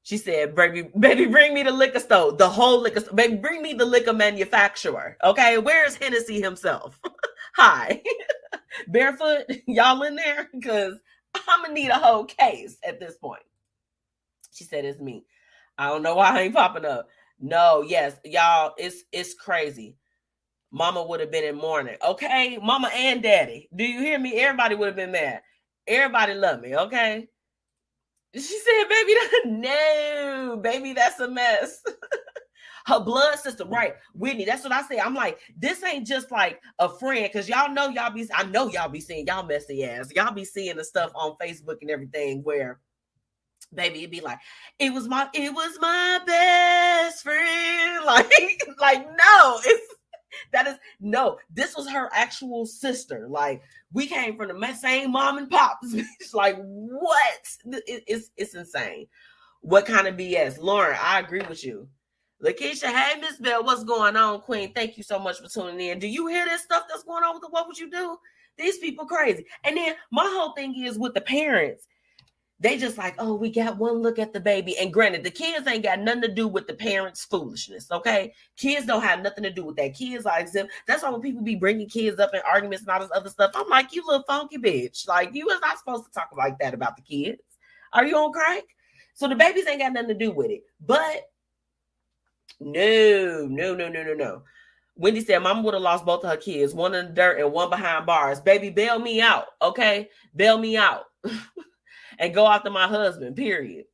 She 0.05 0.17
said, 0.17 0.55
baby, 0.55 0.83
baby, 0.99 1.25
bring 1.25 1.55
me 1.55 1.63
the 1.63 1.71
liquor 1.71 1.99
store, 1.99 2.31
the 2.33 2.49
whole 2.49 2.81
liquor 2.81 3.01
store. 3.01 3.15
Baby, 3.15 3.37
bring 3.37 3.63
me 3.63 3.73
the 3.73 3.85
liquor 3.85 4.13
manufacturer. 4.13 5.17
Okay, 5.23 5.57
where's 5.57 5.97
Hennessy 5.97 6.41
himself? 6.41 7.01
Hi. 7.55 8.03
Barefoot, 8.87 9.45
y'all 9.67 10.03
in 10.03 10.15
there? 10.15 10.49
Because 10.53 10.95
I'm 11.35 11.63
gonna 11.63 11.73
need 11.73 11.89
a 11.89 11.97
whole 11.97 12.25
case 12.25 12.77
at 12.87 12.99
this 12.99 13.17
point. 13.17 13.43
She 14.53 14.63
said 14.63 14.85
it's 14.85 15.01
me. 15.01 15.25
I 15.77 15.89
don't 15.89 16.03
know 16.03 16.15
why 16.15 16.37
I 16.37 16.41
ain't 16.43 16.55
popping 16.55 16.85
up. 16.85 17.09
No, 17.39 17.83
yes, 17.87 18.15
y'all, 18.25 18.75
it's 18.77 19.03
it's 19.11 19.33
crazy. 19.33 19.97
Mama 20.71 21.03
would 21.03 21.21
have 21.21 21.31
been 21.31 21.45
in 21.45 21.57
mourning. 21.57 21.97
Okay, 22.07 22.59
mama 22.61 22.89
and 22.93 23.23
daddy. 23.23 23.69
Do 23.75 23.83
you 23.85 24.01
hear 24.01 24.19
me? 24.19 24.35
Everybody 24.39 24.75
would 24.75 24.87
have 24.87 24.97
been 24.97 25.13
mad. 25.13 25.41
Everybody 25.87 26.35
love 26.35 26.61
me, 26.61 26.75
okay? 26.77 27.27
She 28.36 28.41
said, 28.41 28.89
baby, 28.89 29.13
no, 29.45 30.60
baby, 30.62 30.93
that's 30.93 31.19
a 31.19 31.30
mess. 31.30 31.82
her 32.86 33.00
blood 33.00 33.39
system, 33.39 33.69
right? 33.69 33.95
Whitney, 34.13 34.45
that's 34.45 34.63
what 34.63 34.74
I 34.74 34.84
say. 34.84 35.00
I'm 35.00 35.15
like, 35.15 35.39
this 35.58 35.84
ain't 35.84 36.06
just 36.06 36.32
like 36.32 36.62
a 36.80 36.88
friend, 36.88 37.28
because 37.32 37.50
y'all 37.50 37.71
know 37.71 37.89
y'all 37.89 38.12
be, 38.13 38.28
I 38.34 38.43
know 38.43 38.69
y'all 38.69 38.89
be 38.89 39.00
seeing 39.00 39.26
y'all 39.26 39.45
messy 39.45 39.84
ass. 39.84 40.12
Y'all 40.15 40.34
be 40.34 40.45
seeing 40.45 40.76
the 40.78 40.84
stuff 40.84 41.12
on 41.15 41.36
Facebook 41.41 41.78
and 41.82 41.89
everything 41.89 42.43
where 42.43 42.80
baby 43.74 44.00
it'd 44.00 44.12
be 44.12 44.21
like 44.21 44.39
it 44.80 44.93
was 44.93 45.08
my 45.08 45.28
it 45.34 45.52
was 45.52 45.78
my 45.82 46.19
best 46.26 47.24
friend 47.24 48.00
like 48.06 48.30
like 48.80 49.06
no 49.08 49.60
it's 49.65 49.94
that 50.52 50.67
is 50.67 50.76
no 51.00 51.38
this 51.50 51.76
was 51.76 51.89
her 51.89 52.10
actual 52.13 52.65
sister 52.65 53.28
like 53.30 53.62
we 53.93 54.08
came 54.08 54.38
from 54.38 54.48
the 54.48 54.74
same 54.74 55.12
mom 55.12 55.38
and 55.38 55.50
pops 55.50 55.95
like 56.34 56.58
what 56.58 57.48
it, 57.65 58.04
it's 58.08 58.30
it's 58.38 58.56
insane 58.56 59.08
what 59.62 59.86
kind 59.86 60.08
of 60.08 60.15
bs 60.15 60.60
lauren 60.60 60.98
i 61.02 61.19
agree 61.19 61.43
with 61.50 61.63
you 61.63 61.88
Lakeisha, 62.43 62.88
hey 62.88 63.19
Miss 63.19 63.38
Bell, 63.38 63.63
what's 63.63 63.86
going 63.86 64.17
on, 64.17 64.41
Queen? 64.41 64.74
Thank 64.74 64.98
you 64.98 65.04
so 65.04 65.17
much 65.17 65.39
for 65.39 65.48
tuning 65.48 65.88
in. 65.88 66.00
Do 66.00 66.08
you 66.08 66.28
hear 66.28 66.45
this 66.45 66.63
stuff 66.63 66.84
that's 66.89 67.04
going 67.04 67.24
on 67.24 67.34
with 67.34 67.41
the 67.41 67.48
what 67.50 67.65
would 67.65 67.78
you 67.78 67.89
do? 67.89 68.17
These 68.58 68.78
people 68.80 69.06
crazy. 69.06 69.45
And 69.63 69.78
then 69.78 69.95
my 70.12 70.26
whole 70.26 70.54
thing 70.54 70.84
is 70.84 71.00
with 71.00 71.13
the 71.13 71.21
parents 71.21 71.88
they 72.59 72.77
just 72.77 72.97
like, 72.97 73.15
oh, 73.19 73.35
we 73.35 73.49
got 73.51 73.77
one 73.77 74.01
look 74.01 74.17
at 74.17 74.31
the 74.31 74.39
baby. 74.39 74.77
And 74.77 74.93
granted, 74.93 75.23
the 75.23 75.31
kids 75.31 75.67
ain't 75.67 75.83
got 75.83 75.99
nothing 75.99 76.21
to 76.21 76.33
do 76.33 76.47
with 76.47 76.67
the 76.67 76.73
parents' 76.73 77.25
foolishness. 77.25 77.91
Okay, 77.91 78.33
kids 78.55 78.85
don't 78.85 79.03
have 79.03 79.21
nothing 79.21 79.43
to 79.43 79.51
do 79.51 79.65
with 79.65 79.75
that. 79.75 79.93
Kids 79.93 80.25
are 80.25 80.39
exempt. 80.39 80.71
That's 80.87 81.03
why 81.03 81.09
when 81.09 81.21
people 81.21 81.43
be 81.43 81.55
bringing 81.55 81.89
kids 81.89 82.19
up 82.19 82.33
in 82.33 82.41
arguments 82.49 82.83
and 82.83 82.91
all 82.91 83.01
this 83.01 83.09
other 83.13 83.29
stuff, 83.29 83.51
I'm 83.55 83.67
like, 83.69 83.93
you 83.93 84.03
little 84.07 84.23
funky 84.23 84.57
bitch. 84.57 85.07
Like 85.07 85.31
you 85.33 85.45
was 85.45 85.59
not 85.61 85.77
supposed 85.77 86.05
to 86.05 86.11
talk 86.11 86.29
like 86.37 86.57
that 86.59 86.73
about 86.73 86.95
the 86.95 87.01
kids. 87.01 87.41
Are 87.91 88.05
you 88.05 88.15
on 88.15 88.31
crack? 88.31 88.63
So 89.15 89.27
the 89.27 89.35
babies 89.35 89.67
ain't 89.67 89.81
got 89.81 89.93
nothing 89.93 90.09
to 90.09 90.13
do 90.13 90.31
with 90.31 90.49
it. 90.49 90.63
But 90.85 91.23
no, 92.61 93.47
no, 93.49 93.75
no, 93.75 93.89
no, 93.89 94.03
no, 94.03 94.13
no. 94.13 94.43
Wendy 94.97 95.19
said, 95.19 95.39
Mama 95.39 95.61
would 95.61 95.73
have 95.73 95.83
lost 95.83 96.05
both 96.05 96.23
of 96.23 96.29
her 96.29 96.37
kids, 96.37 96.73
one 96.73 96.95
in 96.95 97.07
the 97.07 97.11
dirt 97.11 97.39
and 97.39 97.51
one 97.51 97.69
behind 97.69 98.05
bars. 98.05 98.39
Baby, 98.39 98.69
bail 98.69 98.97
me 98.97 99.19
out. 99.19 99.47
Okay. 99.61 100.09
Bail 100.33 100.57
me 100.57 100.77
out. 100.77 101.03
and 102.19 102.34
go 102.34 102.47
after 102.47 102.69
my 102.69 102.88
husband, 102.88 103.36
period. 103.36 103.86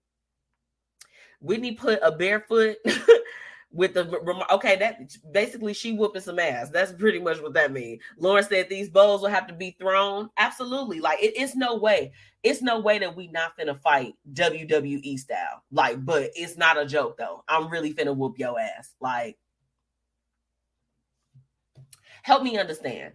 Whitney 1.40 1.74
put 1.74 2.00
a 2.04 2.12
barefoot 2.12 2.78
with 3.74 3.94
the 3.94 4.46
okay, 4.52 4.76
that 4.76 5.16
basically 5.32 5.74
she 5.74 5.94
whooping 5.94 6.22
some 6.22 6.40
ass. 6.40 6.70
That's 6.70 6.92
pretty 6.92 7.20
much 7.20 7.42
what 7.42 7.54
that 7.54 7.72
means. 7.72 8.02
Lauren 8.18 8.44
said 8.44 8.70
these 8.70 8.90
bowls 8.90 9.22
will 9.22 9.30
have 9.30 9.48
to 9.48 9.54
be 9.54 9.76
thrown. 9.80 10.30
Absolutely. 10.38 11.00
Like 11.00 11.22
it, 11.22 11.34
it's 11.36 11.56
no 11.56 11.76
way. 11.76 12.12
It's 12.44 12.62
no 12.62 12.80
way 12.80 13.00
that 13.00 13.16
we 13.16 13.28
not 13.28 13.58
finna 13.58 13.80
fight 13.82 14.14
WWE 14.34 15.18
style. 15.18 15.64
Like, 15.72 16.04
but 16.06 16.32
it's 16.36 16.58
not 16.58 16.78
a 16.78 16.86
joke 16.86 17.18
though. 17.18 17.44
I'm 17.48 17.70
really 17.70 17.94
finna 17.94 18.16
whoop 18.16 18.38
your 18.38 18.60
ass. 18.60 18.94
Like, 19.00 19.38
help 22.24 22.44
me 22.44 22.58
understand. 22.58 23.14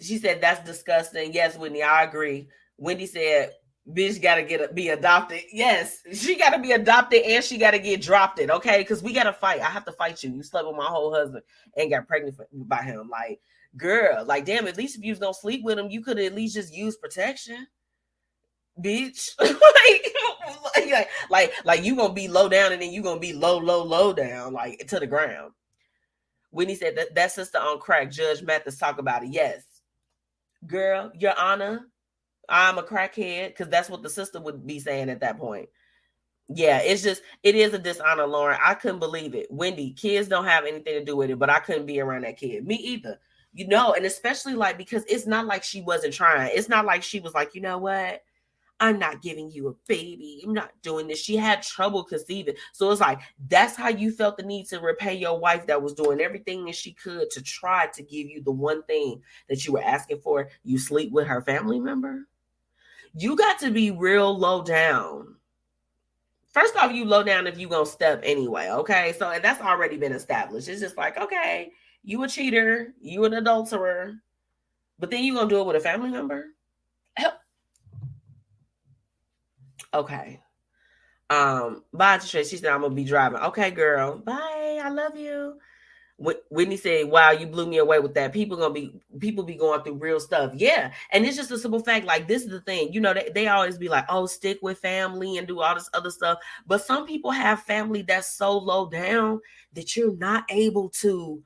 She 0.00 0.18
said 0.18 0.40
that's 0.40 0.64
disgusting. 0.66 1.32
Yes, 1.32 1.56
Whitney, 1.56 1.82
I 1.82 2.04
agree. 2.04 2.48
Wendy 2.76 3.06
said 3.06 3.52
bitch 3.88 4.20
gotta 4.20 4.42
get 4.42 4.60
a, 4.60 4.72
be 4.72 4.88
adopted. 4.88 5.42
Yes, 5.52 6.00
she 6.12 6.36
gotta 6.36 6.58
be 6.58 6.72
adopted 6.72 7.22
and 7.22 7.44
she 7.44 7.58
gotta 7.58 7.78
get 7.78 8.00
dropped 8.00 8.38
it. 8.38 8.50
Okay, 8.50 8.78
because 8.78 9.02
we 9.02 9.12
gotta 9.12 9.32
fight. 9.32 9.60
I 9.60 9.70
have 9.70 9.84
to 9.84 9.92
fight 9.92 10.22
you. 10.22 10.30
You 10.30 10.42
slept 10.42 10.66
with 10.66 10.76
my 10.76 10.86
whole 10.86 11.12
husband 11.12 11.42
and 11.76 11.90
got 11.90 12.08
pregnant 12.08 12.36
by 12.52 12.82
him. 12.82 13.08
Like, 13.08 13.40
girl, 13.76 14.24
like 14.24 14.44
damn. 14.44 14.66
At 14.66 14.76
least 14.76 14.96
if 14.96 15.04
you 15.04 15.14
gonna 15.16 15.34
sleep 15.34 15.62
with 15.64 15.78
him, 15.78 15.90
you 15.90 16.02
could 16.02 16.18
at 16.18 16.34
least 16.34 16.54
just 16.54 16.74
use 16.74 16.96
protection, 16.96 17.66
bitch. 18.82 19.30
like, 19.40 20.14
like, 20.86 21.08
like, 21.30 21.52
like 21.64 21.84
you 21.84 21.96
gonna 21.96 22.14
be 22.14 22.28
low 22.28 22.48
down 22.48 22.72
and 22.72 22.80
then 22.80 22.92
you 22.92 23.02
gonna 23.02 23.20
be 23.20 23.32
low, 23.32 23.58
low, 23.58 23.82
low 23.82 24.12
down, 24.12 24.52
like 24.52 24.86
to 24.88 24.98
the 24.98 25.06
ground. 25.06 25.52
Whitney 26.50 26.76
said 26.76 26.96
that 26.96 27.14
that 27.16 27.32
sister 27.32 27.58
on 27.58 27.80
crack. 27.80 28.10
Judge 28.10 28.42
Mathis 28.42 28.78
talk 28.78 28.98
about 28.98 29.24
it. 29.24 29.30
Yes, 29.30 29.62
girl, 30.66 31.10
Your 31.18 31.38
Honor 31.38 31.88
I'm 32.48 32.78
a 32.78 32.82
crackhead 32.82 33.48
because 33.48 33.68
that's 33.68 33.90
what 33.90 34.02
the 34.02 34.10
sister 34.10 34.40
would 34.40 34.66
be 34.66 34.78
saying 34.78 35.10
at 35.10 35.20
that 35.20 35.38
point. 35.38 35.68
Yeah, 36.48 36.78
it's 36.78 37.02
just 37.02 37.22
it 37.42 37.54
is 37.54 37.72
a 37.72 37.78
dishonor, 37.78 38.26
Lauren. 38.26 38.58
I 38.64 38.74
couldn't 38.74 38.98
believe 38.98 39.34
it. 39.34 39.46
Wendy, 39.50 39.92
kids 39.92 40.28
don't 40.28 40.44
have 40.44 40.64
anything 40.64 40.94
to 40.94 41.04
do 41.04 41.16
with 41.16 41.30
it, 41.30 41.38
but 41.38 41.50
I 41.50 41.60
couldn't 41.60 41.86
be 41.86 42.00
around 42.00 42.24
that 42.24 42.36
kid. 42.36 42.66
Me 42.66 42.76
either. 42.76 43.18
You 43.52 43.68
know, 43.68 43.94
and 43.94 44.04
especially 44.04 44.54
like 44.54 44.76
because 44.76 45.04
it's 45.08 45.26
not 45.26 45.46
like 45.46 45.62
she 45.62 45.80
wasn't 45.80 46.12
trying. 46.12 46.50
It's 46.54 46.68
not 46.68 46.84
like 46.84 47.02
she 47.02 47.20
was 47.20 47.34
like, 47.34 47.54
you 47.54 47.60
know 47.60 47.78
what? 47.78 48.22
I'm 48.80 48.98
not 48.98 49.22
giving 49.22 49.50
you 49.50 49.68
a 49.68 49.74
baby. 49.86 50.42
I'm 50.44 50.52
not 50.52 50.72
doing 50.82 51.06
this. 51.06 51.22
She 51.22 51.36
had 51.36 51.62
trouble 51.62 52.02
conceiving. 52.04 52.56
So 52.72 52.90
it's 52.90 53.00
like 53.00 53.20
that's 53.48 53.76
how 53.76 53.88
you 53.88 54.10
felt 54.10 54.36
the 54.36 54.42
need 54.42 54.66
to 54.66 54.80
repay 54.80 55.14
your 55.14 55.38
wife 55.38 55.66
that 55.68 55.80
was 55.80 55.94
doing 55.94 56.20
everything 56.20 56.64
that 56.66 56.74
she 56.74 56.92
could 56.92 57.30
to 57.30 57.42
try 57.42 57.86
to 57.94 58.02
give 58.02 58.26
you 58.26 58.42
the 58.42 58.50
one 58.50 58.82
thing 58.82 59.22
that 59.48 59.64
you 59.64 59.72
were 59.72 59.82
asking 59.82 60.20
for. 60.20 60.50
You 60.64 60.78
sleep 60.78 61.12
with 61.12 61.26
her 61.28 61.40
family 61.40 61.80
member 61.80 62.26
you 63.14 63.36
got 63.36 63.58
to 63.60 63.70
be 63.70 63.90
real 63.90 64.36
low 64.36 64.62
down. 64.62 65.36
First 66.52 66.76
off, 66.76 66.92
you 66.92 67.04
low 67.04 67.22
down 67.22 67.46
if 67.46 67.58
you 67.58 67.68
gonna 67.68 67.86
step 67.86 68.20
anyway. 68.24 68.68
Okay, 68.70 69.14
so 69.18 69.30
and 69.30 69.42
that's 69.42 69.60
already 69.60 69.96
been 69.96 70.12
established. 70.12 70.68
It's 70.68 70.80
just 70.80 70.96
like 70.96 71.18
okay, 71.18 71.72
you 72.02 72.22
a 72.22 72.28
cheater, 72.28 72.94
you 73.00 73.24
an 73.24 73.34
adulterer, 73.34 74.14
but 74.98 75.10
then 75.10 75.24
you 75.24 75.34
gonna 75.34 75.48
do 75.48 75.60
it 75.60 75.66
with 75.66 75.76
a 75.76 75.80
family 75.80 76.10
member. 76.10 76.46
Help. 77.16 77.34
Okay. 79.92 80.40
Um, 81.30 81.84
bye, 81.92 82.18
Trish. 82.18 82.50
She 82.50 82.56
said 82.56 82.70
I'm 82.70 82.82
gonna 82.82 82.94
be 82.94 83.04
driving. 83.04 83.40
Okay, 83.40 83.70
girl. 83.70 84.18
Bye. 84.18 84.80
I 84.82 84.90
love 84.90 85.16
you. 85.16 85.58
Whitney 86.16 86.76
said, 86.76 87.08
"Wow, 87.08 87.32
you 87.32 87.46
blew 87.46 87.66
me 87.66 87.78
away 87.78 87.98
with 87.98 88.14
that." 88.14 88.32
People 88.32 88.56
gonna 88.56 88.72
be 88.72 89.00
people 89.18 89.42
be 89.42 89.56
going 89.56 89.82
through 89.82 89.94
real 89.94 90.20
stuff, 90.20 90.52
yeah. 90.54 90.92
And 91.10 91.26
it's 91.26 91.36
just 91.36 91.50
a 91.50 91.58
simple 91.58 91.80
fact. 91.80 92.06
Like 92.06 92.28
this 92.28 92.42
is 92.42 92.50
the 92.50 92.60
thing, 92.60 92.92
you 92.92 93.00
know. 93.00 93.12
They, 93.12 93.30
they 93.34 93.48
always 93.48 93.78
be 93.78 93.88
like, 93.88 94.04
"Oh, 94.08 94.26
stick 94.26 94.58
with 94.62 94.78
family 94.78 95.38
and 95.38 95.48
do 95.48 95.60
all 95.60 95.74
this 95.74 95.90
other 95.92 96.10
stuff." 96.10 96.38
But 96.66 96.84
some 96.84 97.04
people 97.04 97.32
have 97.32 97.62
family 97.64 98.02
that's 98.02 98.32
so 98.36 98.56
low 98.56 98.88
down 98.88 99.40
that 99.72 99.96
you're 99.96 100.16
not 100.16 100.44
able 100.50 100.88
to. 101.00 101.42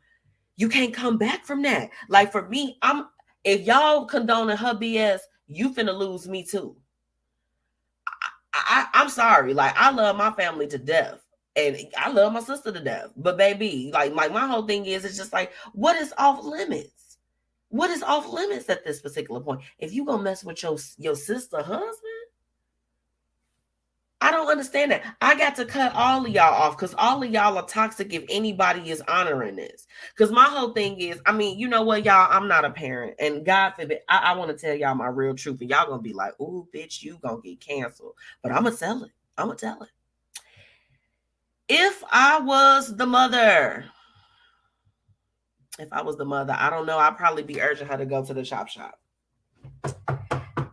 You 0.56 0.68
can't 0.68 0.92
come 0.92 1.16
back 1.16 1.46
from 1.46 1.62
that. 1.62 1.90
Like 2.08 2.30
for 2.30 2.46
me, 2.48 2.76
I'm 2.82 3.06
if 3.44 3.62
y'all 3.62 4.04
condoning 4.04 4.58
her 4.58 4.74
BS, 4.74 5.20
you 5.46 5.72
finna 5.72 5.96
lose 5.96 6.28
me 6.28 6.44
too. 6.44 6.76
I, 8.52 8.86
I, 8.92 9.00
I'm 9.00 9.08
sorry. 9.08 9.54
Like 9.54 9.72
I 9.76 9.90
love 9.92 10.16
my 10.16 10.30
family 10.32 10.66
to 10.66 10.78
death 10.78 11.27
and 11.58 11.76
I 11.96 12.10
love 12.10 12.32
my 12.32 12.40
sister 12.40 12.70
to 12.72 12.80
death. 12.80 13.10
But 13.16 13.36
baby, 13.36 13.90
like, 13.92 14.14
like 14.14 14.32
my 14.32 14.46
whole 14.46 14.66
thing 14.66 14.86
is, 14.86 15.04
it's 15.04 15.16
just 15.16 15.32
like, 15.32 15.52
what 15.72 15.96
is 15.96 16.14
off 16.16 16.44
limits? 16.44 17.18
What 17.70 17.90
is 17.90 18.02
off 18.02 18.32
limits 18.32 18.70
at 18.70 18.84
this 18.84 19.00
particular 19.00 19.40
point? 19.40 19.60
If 19.78 19.92
you 19.92 20.04
gonna 20.04 20.22
mess 20.22 20.44
with 20.44 20.62
your 20.62 20.78
your 20.96 21.16
sister 21.16 21.58
husband, 21.58 22.18
I 24.20 24.30
don't 24.30 24.48
understand 24.48 24.90
that. 24.92 25.04
I 25.20 25.36
got 25.36 25.56
to 25.56 25.64
cut 25.64 25.94
all 25.94 26.24
of 26.24 26.32
y'all 26.32 26.54
off 26.54 26.76
because 26.76 26.94
all 26.96 27.22
of 27.22 27.30
y'all 27.30 27.58
are 27.58 27.66
toxic 27.66 28.12
if 28.12 28.24
anybody 28.28 28.90
is 28.90 29.02
honoring 29.02 29.56
this. 29.56 29.86
Because 30.14 30.32
my 30.32 30.44
whole 30.44 30.72
thing 30.72 30.98
is, 31.00 31.20
I 31.26 31.32
mean, 31.32 31.58
you 31.58 31.68
know 31.68 31.82
what, 31.82 32.04
y'all, 32.04 32.28
I'm 32.30 32.48
not 32.48 32.64
a 32.64 32.70
parent. 32.70 33.14
And 33.20 33.44
God 33.44 33.74
forbid, 33.78 34.00
I, 34.08 34.18
I 34.18 34.36
want 34.36 34.50
to 34.50 34.56
tell 34.56 34.74
y'all 34.74 34.94
my 34.94 35.08
real 35.08 35.34
truth. 35.34 35.60
And 35.60 35.70
y'all 35.70 35.88
gonna 35.88 36.02
be 36.02 36.14
like, 36.14 36.32
oh, 36.40 36.66
bitch, 36.74 37.02
you 37.02 37.18
gonna 37.22 37.40
get 37.42 37.60
canceled. 37.60 38.14
But 38.42 38.52
I'm 38.52 38.64
gonna 38.64 38.76
tell 38.76 39.04
it. 39.04 39.12
I'm 39.36 39.48
gonna 39.48 39.58
tell 39.58 39.82
it. 39.82 39.90
If 41.68 42.02
I 42.10 42.40
was 42.40 42.96
the 42.96 43.06
mother, 43.06 43.84
if 45.78 45.92
I 45.92 46.02
was 46.02 46.16
the 46.16 46.24
mother, 46.24 46.56
I 46.58 46.70
don't 46.70 46.86
know. 46.86 46.98
I'd 46.98 47.16
probably 47.16 47.42
be 47.42 47.60
urging 47.60 47.86
her 47.86 47.96
to 47.96 48.06
go 48.06 48.24
to 48.24 48.34
the 48.34 48.42
chop 48.42 48.68
shop. 48.68 48.98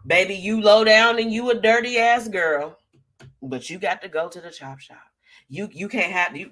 Baby, 0.08 0.36
you 0.36 0.62
low 0.62 0.84
down 0.84 1.20
and 1.20 1.32
you 1.32 1.50
a 1.50 1.56
dirty 1.56 1.98
ass 1.98 2.28
girl, 2.28 2.78
but 3.42 3.70
you 3.70 3.78
got 3.78 4.02
to 4.04 4.10
go 4.10 4.30
to 4.30 4.40
the 4.40 4.52
chop 4.52 4.80
shop. 4.80 4.98
You 5.48 5.70
you 5.72 5.88
can't 5.88 6.12
have 6.12 6.36
you. 6.36 6.50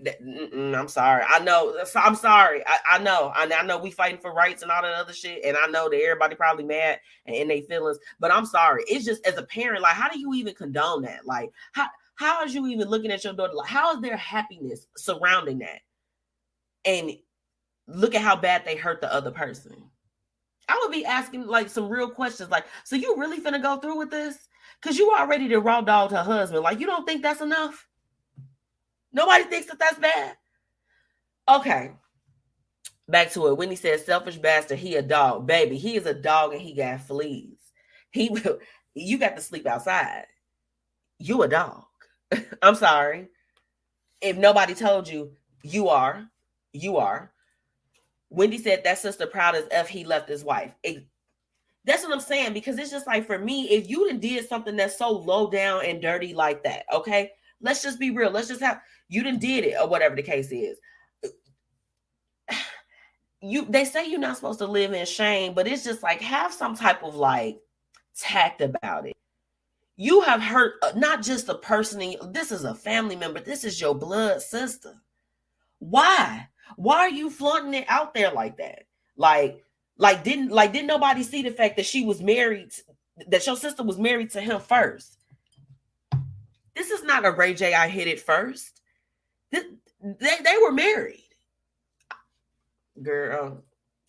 I'm 0.76 0.88
sorry. 0.88 1.24
I 1.28 1.40
know. 1.40 1.76
I'm 1.96 2.16
sorry. 2.16 2.64
I, 2.68 2.78
I 2.92 3.00
know. 3.00 3.32
I, 3.34 3.50
I, 3.52 3.64
know 3.64 3.80
we 3.80 3.90
fighting 3.90 4.20
for 4.20 4.34
rights 4.34 4.62
and 4.62 4.72
all 4.72 4.84
that 4.84 4.94
other 4.94 5.14
shit. 5.14 5.44
And 5.44 5.58
I 5.58 5.66
know 5.66 5.90
that 5.90 6.00
everybody 6.00 6.36
probably 6.36 6.64
mad 6.64 7.00
and 7.26 7.36
in 7.36 7.48
their 7.48 7.62
feelings. 7.64 7.98
But 8.20 8.32
I'm 8.32 8.46
sorry. 8.46 8.84
It's 8.88 9.06
just 9.06 9.26
as 9.26 9.38
a 9.38 9.44
parent, 9.44 9.82
like, 9.82 9.96
how 9.96 10.10
do 10.10 10.20
you 10.20 10.36
even 10.36 10.54
condone 10.54 11.02
that? 11.04 11.26
Like, 11.26 11.52
how 11.72 11.88
how 12.16 12.44
is 12.44 12.54
you 12.54 12.68
even 12.68 12.88
looking 12.88 13.12
at 13.12 13.24
your 13.24 13.34
daughter? 13.34 13.54
Like, 13.54 13.70
how 13.70 13.94
is 13.94 14.02
their 14.02 14.18
happiness 14.18 14.88
surrounding 14.98 15.60
that? 15.60 15.82
And 16.86 17.12
look 17.88 18.16
at 18.16 18.22
how 18.22 18.36
bad 18.36 18.66
they 18.66 18.76
hurt 18.76 19.02
the 19.02 19.14
other 19.14 19.32
person. 19.32 19.76
I 20.70 20.80
would 20.82 20.92
be 20.92 21.06
asking 21.06 21.48
like 21.48 21.70
some 21.70 21.90
real 21.90 22.10
questions, 22.10 22.50
like, 22.50 22.66
so 22.84 22.96
you 22.96 23.18
really 23.18 23.40
finna 23.40 23.62
go 23.62 23.78
through 23.78 23.98
with 23.98 24.12
this? 24.12 24.38
Cause 24.82 24.98
you 24.98 25.12
already 25.12 25.48
did 25.48 25.60
raw 25.60 25.82
dog 25.82 26.12
her 26.12 26.24
husband. 26.24 26.64
Like, 26.64 26.80
you 26.80 26.86
don't 26.86 27.06
think 27.06 27.22
that's 27.22 27.42
enough? 27.42 27.88
Nobody 29.12 29.44
thinks 29.46 29.68
that 29.68 29.80
that's 29.80 30.00
bad. 30.00 30.36
Okay. 31.48 31.92
Back 33.08 33.32
to 33.34 33.48
it. 33.48 33.58
When 33.58 33.70
he 33.70 33.76
said 33.76 34.00
selfish 34.00 34.38
bastard, 34.38 34.80
he 34.80 34.96
a 34.96 35.02
dog. 35.02 35.46
Baby, 35.46 35.78
he 35.78 35.96
is 35.96 36.06
a 36.06 36.14
dog 36.14 36.54
and 36.54 36.62
he 36.62 36.74
got 36.74 37.02
fleas. 37.02 37.58
He 38.12 38.30
will, 38.30 38.60
you 38.94 39.18
got 39.18 39.36
to 39.36 39.42
sleep 39.42 39.66
outside. 39.66 40.26
You 41.20 41.44
a 41.44 41.48
dog. 41.48 41.84
I'm 42.62 42.76
sorry. 42.76 43.30
If 44.22 44.38
nobody 44.38 44.74
told 44.74 45.08
you, 45.08 45.32
you 45.64 45.90
are. 45.90 46.28
You 46.72 46.98
are. 46.98 47.32
Wendy 48.30 48.58
said 48.58 48.84
that 48.84 48.98
sister 48.98 49.28
proud 49.28 49.56
as 49.56 49.66
F 49.70 49.88
he 49.88 50.04
left 50.04 50.28
his 50.28 50.44
wife. 50.44 50.74
It, 50.84 51.06
that's 51.86 52.04
what 52.04 52.14
I'm 52.14 52.20
saying 52.20 52.54
because 52.54 52.78
it's 52.78 52.92
just 52.92 53.08
like 53.08 53.28
for 53.28 53.38
me, 53.38 53.70
if 53.70 53.90
you 53.90 54.12
did 54.18 54.48
something 54.48 54.76
that's 54.76 54.98
so 54.98 55.10
low 55.10 55.50
down 55.50 55.86
and 55.86 56.02
dirty 56.02 56.34
like 56.34 56.64
that, 56.64 56.86
okay, 56.92 57.32
let's 57.62 57.84
just 57.84 58.00
be 58.00 58.12
real. 58.12 58.32
Let's 58.32 58.48
just 58.48 58.62
have 58.62 58.82
you 59.10 59.22
didn't 59.24 59.42
did 59.42 59.66
it 59.66 59.76
or 59.80 59.88
whatever 59.88 60.16
the 60.16 60.24
case 60.24 60.52
is. 60.52 60.78
You 63.46 63.66
they 63.66 63.84
say 63.84 64.10
you're 64.10 64.22
not 64.22 64.38
supposed 64.38 64.60
to 64.60 64.66
live 64.66 64.94
in 64.94 65.06
shame, 65.06 65.54
but 65.54 65.68
it's 65.68 65.84
just 65.84 66.02
like 66.02 66.22
have 66.22 66.54
some 66.54 66.78
type 66.78 67.04
of 67.04 67.14
like 67.14 67.60
tact 68.18 68.62
about 68.62 69.06
it. 69.06 69.18
You 69.96 70.22
have 70.22 70.42
hurt 70.42 70.76
uh, 70.82 70.94
not 70.96 71.22
just 71.22 71.50
a 71.50 71.56
person. 71.56 72.02
In, 72.02 72.16
this 72.32 72.52
is 72.52 72.64
a 72.64 72.74
family 72.74 73.16
member. 73.16 73.40
This 73.40 73.64
is 73.64 73.80
your 73.80 73.94
blood 73.94 74.42
sister. 74.42 74.96
Why? 75.80 76.48
Why 76.78 76.98
are 77.00 77.10
you 77.10 77.30
flaunting 77.30 77.76
it 77.76 77.86
out 77.88 78.14
there 78.14 78.32
like 78.32 78.58
that? 78.58 78.86
Like, 79.18 79.64
like 79.98 80.24
didn't 80.24 80.50
like 80.50 80.74
didn't 80.74 80.88
nobody 80.88 81.22
see 81.22 81.44
the 81.44 81.52
fact 81.52 81.78
that 81.78 81.86
she 81.86 82.06
was 82.06 82.22
married, 82.22 82.72
that 83.28 83.46
your 83.46 83.56
sister 83.56 83.84
was 83.84 84.00
married 84.00 84.32
to 84.32 84.42
him 84.42 84.60
first? 84.60 85.20
This 86.76 86.90
is 86.90 87.04
not 87.04 87.26
a 87.26 87.32
Ray 87.32 87.54
J. 87.54 87.76
I 87.76 87.88
hit 87.88 88.08
it 88.08 88.20
first. 88.20 88.82
This, 89.52 89.66
they 90.02 90.38
they 90.44 90.58
were 90.62 90.72
married. 90.72 91.20
Girl, 93.02 93.64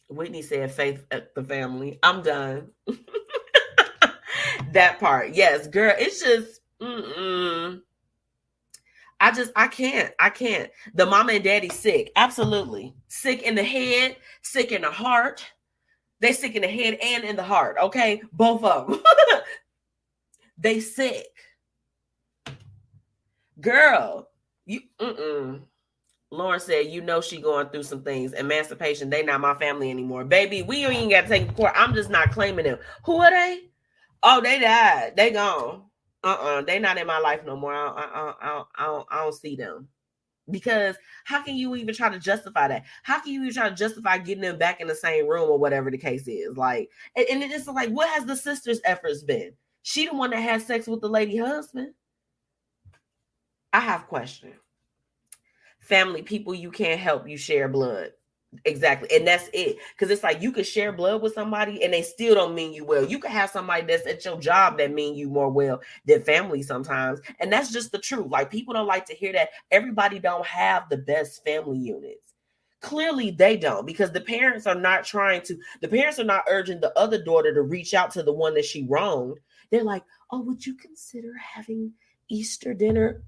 Whitney 0.09 0.41
said 0.41 0.73
faith 0.73 1.05
at 1.11 1.35
the 1.35 1.43
family. 1.45 1.99
I'm 2.03 2.23
done. 2.23 2.71
that 4.75 5.01
part, 5.01 5.35
yes, 5.35 5.67
girl. 5.67 5.95
It's 5.99 6.23
just. 6.23 6.61
Mm-mm. 6.81 7.81
I 9.21 9.31
just 9.31 9.53
I 9.57 9.69
can't. 9.69 10.13
I 10.19 10.29
can't. 10.29 10.71
The 10.95 11.07
mama 11.07 11.33
and 11.33 11.45
daddy 11.45 11.71
sick. 11.71 12.13
Absolutely. 12.17 12.95
Sick 13.09 13.43
in 13.43 13.55
the 13.55 13.65
head, 13.65 14.17
sick 14.43 14.71
in 14.71 14.83
the 14.83 14.91
heart. 14.91 15.45
They 16.21 16.33
sick 16.33 16.55
in 16.57 16.63
the 16.63 16.69
head 16.69 16.99
and 17.03 17.25
in 17.25 17.37
the 17.37 17.43
heart. 17.43 17.77
Okay. 17.81 18.23
Both 18.33 18.65
of 18.65 18.89
them. 18.89 19.01
they 20.59 20.81
sick. 20.81 21.27
Girl, 23.61 24.29
you 24.67 24.81
mm-mm. 25.01 25.63
Lauren 26.31 26.61
said, 26.61 26.87
you 26.87 27.01
know 27.01 27.21
she 27.21 27.41
going 27.41 27.69
through 27.69 27.85
some 27.85 28.03
things. 28.03 28.33
Emancipation, 28.33 29.09
they 29.09 29.23
not 29.23 29.41
my 29.41 29.55
family 29.55 29.91
anymore. 29.91 30.25
Baby, 30.25 30.63
we 30.63 30.85
ain't 30.85 30.95
even 30.95 31.09
got 31.09 31.23
to 31.23 31.29
take 31.29 31.57
court. 31.57 31.73
I'm 31.77 31.95
just 31.95 32.11
not 32.11 32.33
claiming 32.33 32.65
them. 32.65 32.79
Who 33.05 33.23
are 33.23 33.31
they? 33.31 33.71
Oh, 34.25 34.41
they 34.41 34.59
died. 34.59 35.13
They 35.17 35.31
gone. 35.31 35.83
Uh-uh. 36.25 36.63
They 36.63 36.79
not 36.79 36.99
in 36.99 37.07
my 37.07 37.19
life 37.19 37.43
no 37.45 37.57
more. 37.57 37.75
I, 37.75 37.89
I, 37.89 38.35
I, 38.41 38.65
I, 38.79 38.87
don't, 38.87 39.07
I 39.11 39.23
don't 39.23 39.35
see 39.35 39.55
them. 39.55 39.89
Because 40.51 40.97
how 41.25 41.43
can 41.43 41.57
you 41.57 41.77
even 41.77 41.95
try 41.95 42.09
to 42.09 42.19
justify 42.19 42.69
that? 42.69 42.85
How 43.03 43.21
can 43.21 43.33
you 43.33 43.43
even 43.43 43.55
try 43.55 43.69
to 43.69 43.75
justify 43.75 44.19
getting 44.19 44.43
them 44.43 44.59
back 44.59 44.81
in 44.81 44.89
the 44.89 44.95
same 44.95 45.29
room 45.29 45.49
or 45.49 45.59
whatever 45.59 45.91
the 45.91 45.99
case 45.99 46.27
is? 46.27 46.57
Like 46.57 46.91
and, 47.17 47.27
and 47.31 47.43
it's 47.43 47.67
like 47.67 47.91
what 47.91 48.11
has 48.11 48.27
the 48.27 48.37
sister's 48.37 48.81
efforts 48.85 49.23
been? 49.23 49.53
She 49.83 50.07
the 50.07 50.15
one 50.15 50.31
that 50.31 50.41
had 50.41 50.61
sex 50.61 50.87
with 50.87 51.01
the 51.01 51.09
lady 51.09 51.39
husband? 51.39 51.95
I 53.73 53.81
have 53.81 54.07
questions 54.07 54.57
family 55.85 56.23
people 56.23 56.55
you 56.55 56.71
can't 56.71 57.01
help 57.01 57.29
you 57.29 57.37
share 57.37 57.69
blood 57.69 58.11
Exactly. 58.65 59.09
And 59.15 59.27
that's 59.27 59.49
it. 59.53 59.77
Because 59.95 60.11
it's 60.11 60.23
like 60.23 60.43
you 60.43 60.53
could 60.53 60.67
share 60.67 60.93
blood 60.93 61.23
with 61.23 61.35
somebody 61.35 61.83
and 61.83 61.93
they 61.93 62.03
still 62.03 62.35
don't 62.35 62.55
mean 62.55 62.73
you 62.73 62.85
well. 62.85 63.05
You 63.05 63.19
could 63.19 63.31
have 63.31 63.51
somebody 63.51 63.87
that's 63.87 64.07
at 64.07 64.25
your 64.25 64.39
job 64.39 64.79
that 64.79 64.93
mean 64.93 65.15
you 65.15 65.29
more 65.29 65.51
well 65.51 65.81
than 66.07 66.23
family 66.23 66.63
sometimes. 66.63 67.21
And 67.41 67.53
that's 67.53 67.73
just 67.73 67.93
the 67.93 67.99
truth. 67.99 68.31
Like 68.31 68.51
people 68.51 68.75
don't 68.75 68.87
like 68.87 69.07
to 69.07 69.15
hear 69.15 69.33
that. 69.33 69.51
Everybody 69.71 70.19
don't 70.19 70.47
have 70.47 70.89
the 70.89 70.99
best 70.99 71.45
family 71.45 71.79
units. 71.79 72.35
Clearly 72.81 73.31
they 73.31 73.57
don't 73.57 73.87
because 73.87 74.13
the 74.13 74.21
parents 74.21 74.67
are 74.67 74.75
not 74.75 75.05
trying 75.05 75.41
to, 75.43 75.57
the 75.81 75.89
parents 75.89 76.19
are 76.19 76.25
not 76.25 76.45
urging 76.49 76.81
the 76.81 76.97
other 76.99 77.23
daughter 77.23 77.53
to 77.55 77.63
reach 77.63 77.95
out 77.95 78.11
to 78.13 78.23
the 78.23 78.33
one 78.33 78.55
that 78.55 78.65
she 78.65 78.87
wronged. 78.89 79.39
They're 79.71 79.85
like, 79.85 80.05
oh, 80.31 80.41
would 80.43 80.65
you 80.65 80.75
consider 80.75 81.33
having 81.39 81.93
Easter 82.29 82.75
dinner? 82.75 83.23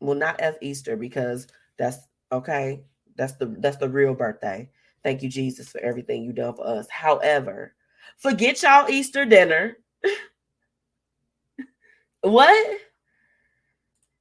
Well, 0.00 0.16
not 0.16 0.36
F 0.40 0.56
Easter 0.60 0.96
because 0.96 1.46
that's 1.78 1.98
okay 2.32 2.82
that's 3.16 3.34
the 3.34 3.46
that's 3.58 3.76
the 3.76 3.88
real 3.88 4.14
birthday. 4.14 4.68
Thank 5.02 5.22
you, 5.22 5.28
Jesus, 5.28 5.68
for 5.68 5.80
everything 5.80 6.24
you 6.24 6.32
done 6.32 6.54
for 6.54 6.66
us. 6.66 6.88
However, 6.90 7.74
forget 8.18 8.62
y'all 8.62 8.88
Easter 8.88 9.24
dinner. 9.24 9.76
what? 12.22 12.78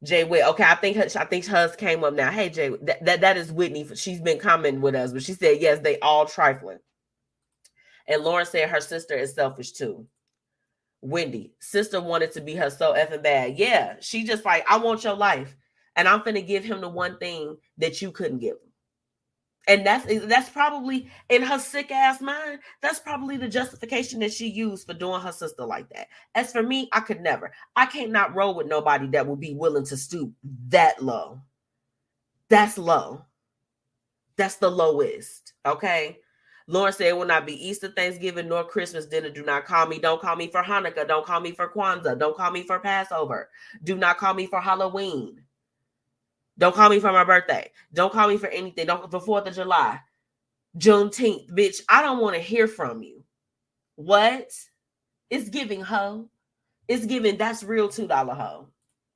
Jay 0.03 0.25
Witt. 0.25 0.45
Okay, 0.45 0.63
I 0.63 0.75
think 0.75 0.97
I 0.97 1.25
think 1.25 1.45
hers 1.45 1.75
came 1.75 2.03
up 2.03 2.13
now. 2.13 2.29
Hey 2.29 2.49
Jay, 2.49 2.69
that, 2.81 3.03
that 3.05 3.21
that 3.21 3.37
is 3.37 3.51
Whitney. 3.51 3.87
She's 3.95 4.19
been 4.19 4.39
commenting 4.39 4.81
with 4.81 4.95
us, 4.95 5.13
but 5.13 5.23
she 5.23 5.33
said 5.33 5.61
yes, 5.61 5.79
they 5.79 5.97
all 5.99 6.25
trifling. 6.25 6.79
And 8.07 8.21
Lauren 8.21 8.45
said 8.45 8.69
her 8.69 8.81
sister 8.81 9.15
is 9.15 9.33
selfish 9.33 9.71
too. 9.71 10.05
Wendy, 11.01 11.53
sister 11.59 12.01
wanted 12.01 12.31
to 12.33 12.41
be 12.41 12.53
her 12.55 12.69
so 12.69 12.93
effing 12.93 13.23
bad. 13.23 13.57
Yeah, 13.57 13.95
she 14.01 14.25
just 14.25 14.43
like 14.43 14.65
I 14.69 14.77
want 14.77 15.05
your 15.05 15.15
life, 15.15 15.55
and 15.95 16.07
I'm 16.07 16.23
gonna 16.23 16.41
give 16.41 16.65
him 16.65 16.81
the 16.81 16.89
one 16.89 17.17
thing 17.17 17.55
that 17.77 18.01
you 18.01 18.11
couldn't 18.11 18.39
give 18.39 18.55
him. 18.55 18.72
And 19.67 19.85
that's 19.85 20.05
that's 20.25 20.49
probably 20.49 21.09
in 21.29 21.41
her 21.41 21.57
sick 21.57 21.89
ass 21.89 22.19
mind. 22.19 22.59
That's 22.81 22.99
probably 22.99 23.37
the 23.37 23.47
justification 23.47 24.19
that 24.19 24.33
she 24.33 24.47
used 24.47 24.85
for 24.85 24.93
doing 24.93 25.21
her 25.21 25.31
sister 25.31 25.65
like 25.65 25.87
that. 25.89 26.07
As 26.35 26.51
for 26.51 26.61
me, 26.61 26.89
I 26.91 26.99
could 26.99 27.21
never. 27.21 27.51
I 27.75 27.85
can't 27.85 28.11
not 28.11 28.35
roll 28.35 28.55
with 28.55 28.67
nobody 28.67 29.07
that 29.07 29.25
would 29.25 29.39
be 29.39 29.53
willing 29.53 29.85
to 29.85 29.95
stoop 29.95 30.33
that 30.67 31.01
low. 31.01 31.41
That's 32.49 32.77
low. 32.77 33.25
That's 34.35 34.55
the 34.55 34.69
lowest. 34.69 35.53
Okay. 35.65 36.19
Lauren 36.67 36.93
said, 36.93 37.07
it 37.07 37.17
will 37.17 37.25
not 37.25 37.45
be 37.45 37.67
Easter, 37.67 37.89
Thanksgiving, 37.89 38.47
nor 38.47 38.63
Christmas 38.63 39.05
dinner. 39.05 39.29
Do 39.29 39.43
not 39.43 39.65
call 39.65 39.85
me. 39.85 39.99
Don't 39.99 40.21
call 40.21 40.37
me 40.37 40.47
for 40.47 40.63
Hanukkah. 40.63 41.07
Don't 41.07 41.25
call 41.25 41.41
me 41.41 41.51
for 41.51 41.69
Kwanzaa. 41.69 42.17
Don't 42.17 42.37
call 42.37 42.51
me 42.51 42.63
for 42.63 42.79
Passover. 42.79 43.49
Do 43.83 43.95
not 43.97 44.17
call 44.17 44.33
me 44.33 44.45
for 44.45 44.61
Halloween. 44.61 45.41
Don't 46.57 46.75
call 46.75 46.89
me 46.89 46.99
for 46.99 47.11
my 47.11 47.23
birthday. 47.23 47.69
Don't 47.93 48.13
call 48.13 48.27
me 48.27 48.37
for 48.37 48.47
anything. 48.47 48.87
Don't 48.87 49.09
for 49.09 49.19
Fourth 49.19 49.47
of 49.47 49.55
July, 49.55 49.99
Juneteenth, 50.77 51.49
bitch. 51.51 51.81
I 51.89 52.01
don't 52.01 52.19
want 52.19 52.35
to 52.35 52.41
hear 52.41 52.67
from 52.67 53.01
you. 53.03 53.23
What? 53.95 54.51
It's 55.29 55.49
giving 55.49 55.81
hoe. 55.81 56.29
It's 56.87 57.05
giving 57.05 57.37
that's 57.37 57.63
real 57.63 57.89
two 57.89 58.07
dollar 58.07 58.35
hoe. 58.35 58.67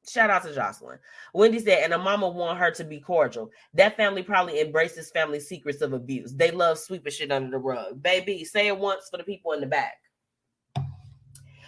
Shout 0.09 0.29
out 0.29 0.43
to 0.43 0.55
Jocelyn. 0.55 0.99
Wendy 1.33 1.59
said, 1.59 1.83
and 1.83 1.93
a 1.93 1.97
mama 1.97 2.29
want 2.29 2.57
her 2.59 2.71
to 2.71 2.83
be 2.85 2.99
cordial. 2.99 3.51
That 3.73 3.97
family 3.97 4.23
probably 4.23 4.61
embraces 4.61 5.11
family 5.11 5.41
secrets 5.41 5.81
of 5.81 5.91
abuse. 5.91 6.33
They 6.33 6.49
love 6.49 6.79
sweeping 6.79 7.11
shit 7.11 7.31
under 7.31 7.51
the 7.51 7.57
rug. 7.57 8.01
Baby, 8.01 8.45
say 8.45 8.67
it 8.67 8.77
once 8.77 9.09
for 9.11 9.17
the 9.17 9.25
people 9.25 9.51
in 9.51 9.59
the 9.59 9.67
back. 9.67 9.97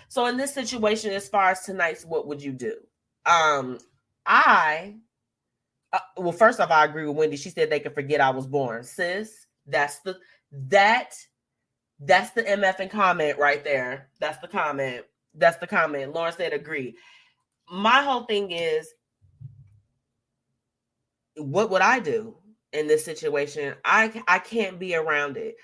So 0.08 0.26
in 0.28 0.38
this 0.38 0.54
situation, 0.54 1.12
as 1.12 1.28
far 1.28 1.52
as 1.52 1.66
tonight's, 1.66 2.06
what 2.06 2.28
would 2.28 2.42
you 2.42 2.54
do? 2.54 2.78
Um, 3.26 3.78
I 4.26 4.96
uh, 5.92 6.00
well, 6.18 6.32
first 6.32 6.60
off, 6.60 6.72
I 6.72 6.86
agree 6.86 7.08
with 7.08 7.18
Wendy. 7.18 7.38
She 7.38 7.50
said 7.50 7.70
they 7.70 7.80
could 7.80 7.96
forget 7.96 8.22
I 8.22 8.30
was 8.30 8.48
born. 8.48 8.84
Sis, 8.84 9.48
that's 9.66 10.00
the 10.00 10.18
that 10.52 11.14
that's 12.00 12.32
the 12.32 12.44
MF 12.44 12.80
and 12.80 12.92
comment 12.92 13.38
right 13.38 13.64
there. 13.64 14.10
That's 14.20 14.40
the 14.40 14.48
comment. 14.48 15.06
That's 15.36 15.58
the 15.58 15.68
comment. 15.68 16.14
Lauren 16.14 16.34
said 16.34 16.54
agree. 16.54 16.96
My 17.72 18.02
whole 18.02 18.24
thing 18.24 18.52
is 18.52 18.88
what 21.36 21.70
would 21.70 21.82
I 21.82 22.00
do 22.00 22.36
in 22.74 22.88
this 22.88 23.06
situation? 23.06 23.76
I 23.86 24.24
I 24.28 24.40
can't 24.40 24.80
be 24.80 24.96
around 24.96 25.38
it. 25.38 25.56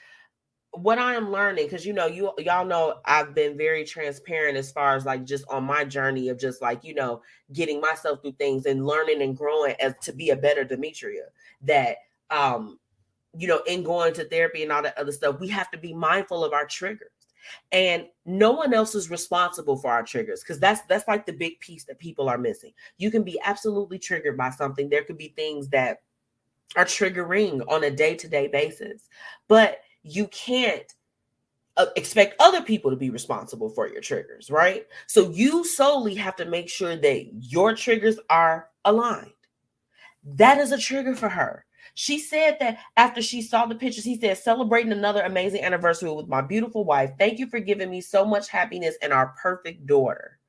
What 0.75 0.99
I 0.99 1.15
am 1.15 1.31
learning, 1.31 1.65
because 1.65 1.85
you 1.85 1.93
know, 1.93 2.07
you 2.07 2.31
y'all 2.39 2.65
know 2.65 2.95
I've 3.05 3.33
been 3.33 3.57
very 3.57 3.83
transparent 3.83 4.57
as 4.57 4.71
far 4.71 4.95
as 4.95 5.05
like 5.05 5.25
just 5.25 5.45
on 5.49 5.63
my 5.63 5.83
journey 5.83 6.29
of 6.29 6.39
just 6.39 6.61
like, 6.61 6.83
you 6.83 6.93
know, 6.93 7.21
getting 7.53 7.81
myself 7.81 8.21
through 8.21 8.33
things 8.33 8.65
and 8.65 8.85
learning 8.85 9.21
and 9.21 9.37
growing 9.37 9.75
as 9.79 9.93
to 10.03 10.13
be 10.13 10.29
a 10.29 10.35
better 10.35 10.63
Demetria. 10.63 11.25
That 11.61 11.97
um, 12.29 12.79
you 13.37 13.47
know, 13.47 13.61
in 13.67 13.83
going 13.83 14.13
to 14.13 14.27
therapy 14.29 14.63
and 14.63 14.71
all 14.71 14.83
that 14.83 14.97
other 14.97 15.11
stuff, 15.11 15.39
we 15.39 15.47
have 15.49 15.71
to 15.71 15.77
be 15.77 15.93
mindful 15.93 16.43
of 16.43 16.53
our 16.53 16.65
triggers. 16.65 17.09
And 17.71 18.07
no 18.25 18.51
one 18.51 18.73
else 18.73 18.95
is 18.95 19.11
responsible 19.11 19.77
for 19.77 19.91
our 19.91 20.03
triggers 20.03 20.41
because 20.41 20.59
that's 20.59 20.81
that's 20.89 21.07
like 21.07 21.25
the 21.25 21.33
big 21.33 21.59
piece 21.59 21.83
that 21.85 21.99
people 21.99 22.27
are 22.27 22.37
missing. 22.37 22.71
You 22.97 23.11
can 23.11 23.23
be 23.23 23.39
absolutely 23.43 23.99
triggered 23.99 24.37
by 24.37 24.49
something. 24.49 24.89
There 24.89 25.03
could 25.03 25.17
be 25.17 25.33
things 25.35 25.67
that 25.69 26.01
are 26.75 26.85
triggering 26.85 27.61
on 27.67 27.83
a 27.83 27.91
day-to-day 27.91 28.47
basis. 28.47 29.09
But 29.47 29.79
you 30.05 30.27
can't 30.27 30.93
uh, 31.77 31.87
expect 31.95 32.35
other 32.39 32.61
people 32.61 32.91
to 32.91 32.97
be 32.97 33.09
responsible 33.09 33.69
for 33.69 33.87
your 33.87 34.01
triggers, 34.01 34.49
right? 34.49 34.85
So 35.07 35.29
you 35.31 35.65
solely 35.65 36.15
have 36.15 36.35
to 36.37 36.45
make 36.45 36.69
sure 36.69 36.95
that 36.95 37.29
your 37.33 37.75
triggers 37.75 38.19
are 38.29 38.69
aligned. 38.85 39.31
That 40.23 40.59
is 40.59 40.71
a 40.71 40.77
trigger 40.77 41.15
for 41.15 41.29
her. 41.29 41.65
She 41.95 42.19
said 42.19 42.57
that 42.59 42.79
after 42.97 43.21
she 43.21 43.41
saw 43.41 43.65
the 43.65 43.75
pictures, 43.75 44.03
he 44.03 44.19
said, 44.19 44.37
celebrating 44.37 44.91
another 44.91 45.21
amazing 45.21 45.63
anniversary 45.63 46.11
with 46.11 46.27
my 46.27 46.41
beautiful 46.41 46.83
wife. 46.83 47.11
Thank 47.17 47.39
you 47.39 47.47
for 47.47 47.59
giving 47.59 47.89
me 47.89 48.01
so 48.01 48.25
much 48.25 48.49
happiness 48.49 48.97
and 49.01 49.13
our 49.13 49.33
perfect 49.41 49.85
daughter. 49.85 50.39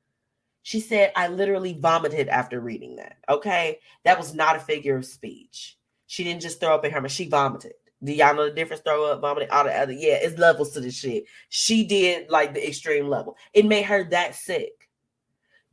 She 0.63 0.81
said, 0.81 1.13
I 1.15 1.29
literally 1.29 1.77
vomited 1.79 2.27
after 2.27 2.59
reading 2.59 2.97
that. 2.97 3.17
Okay. 3.29 3.79
That 4.03 4.17
was 4.17 4.33
not 4.33 4.57
a 4.57 4.59
figure 4.59 4.97
of 4.97 5.05
speech. 5.05 5.77
She 6.07 6.23
didn't 6.23 6.41
just 6.41 6.59
throw 6.59 6.75
up 6.75 6.83
in 6.83 6.91
her 6.91 7.01
mouth, 7.01 7.11
she 7.11 7.29
vomited. 7.29 7.73
Do 8.03 8.13
y'all 8.13 8.35
know 8.35 8.45
the 8.45 8.55
difference? 8.55 8.81
Throw 8.83 9.11
up, 9.11 9.21
vomiting, 9.21 9.49
all 9.49 9.63
the 9.63 9.75
other. 9.75 9.93
Yeah, 9.93 10.15
it's 10.21 10.37
levels 10.37 10.71
to 10.71 10.79
this 10.79 10.95
shit. 10.95 11.25
She 11.49 11.83
did 11.83 12.29
like 12.29 12.53
the 12.53 12.67
extreme 12.67 13.07
level. 13.07 13.35
It 13.53 13.65
made 13.65 13.85
her 13.85 14.03
that 14.11 14.35
sick. 14.35 14.73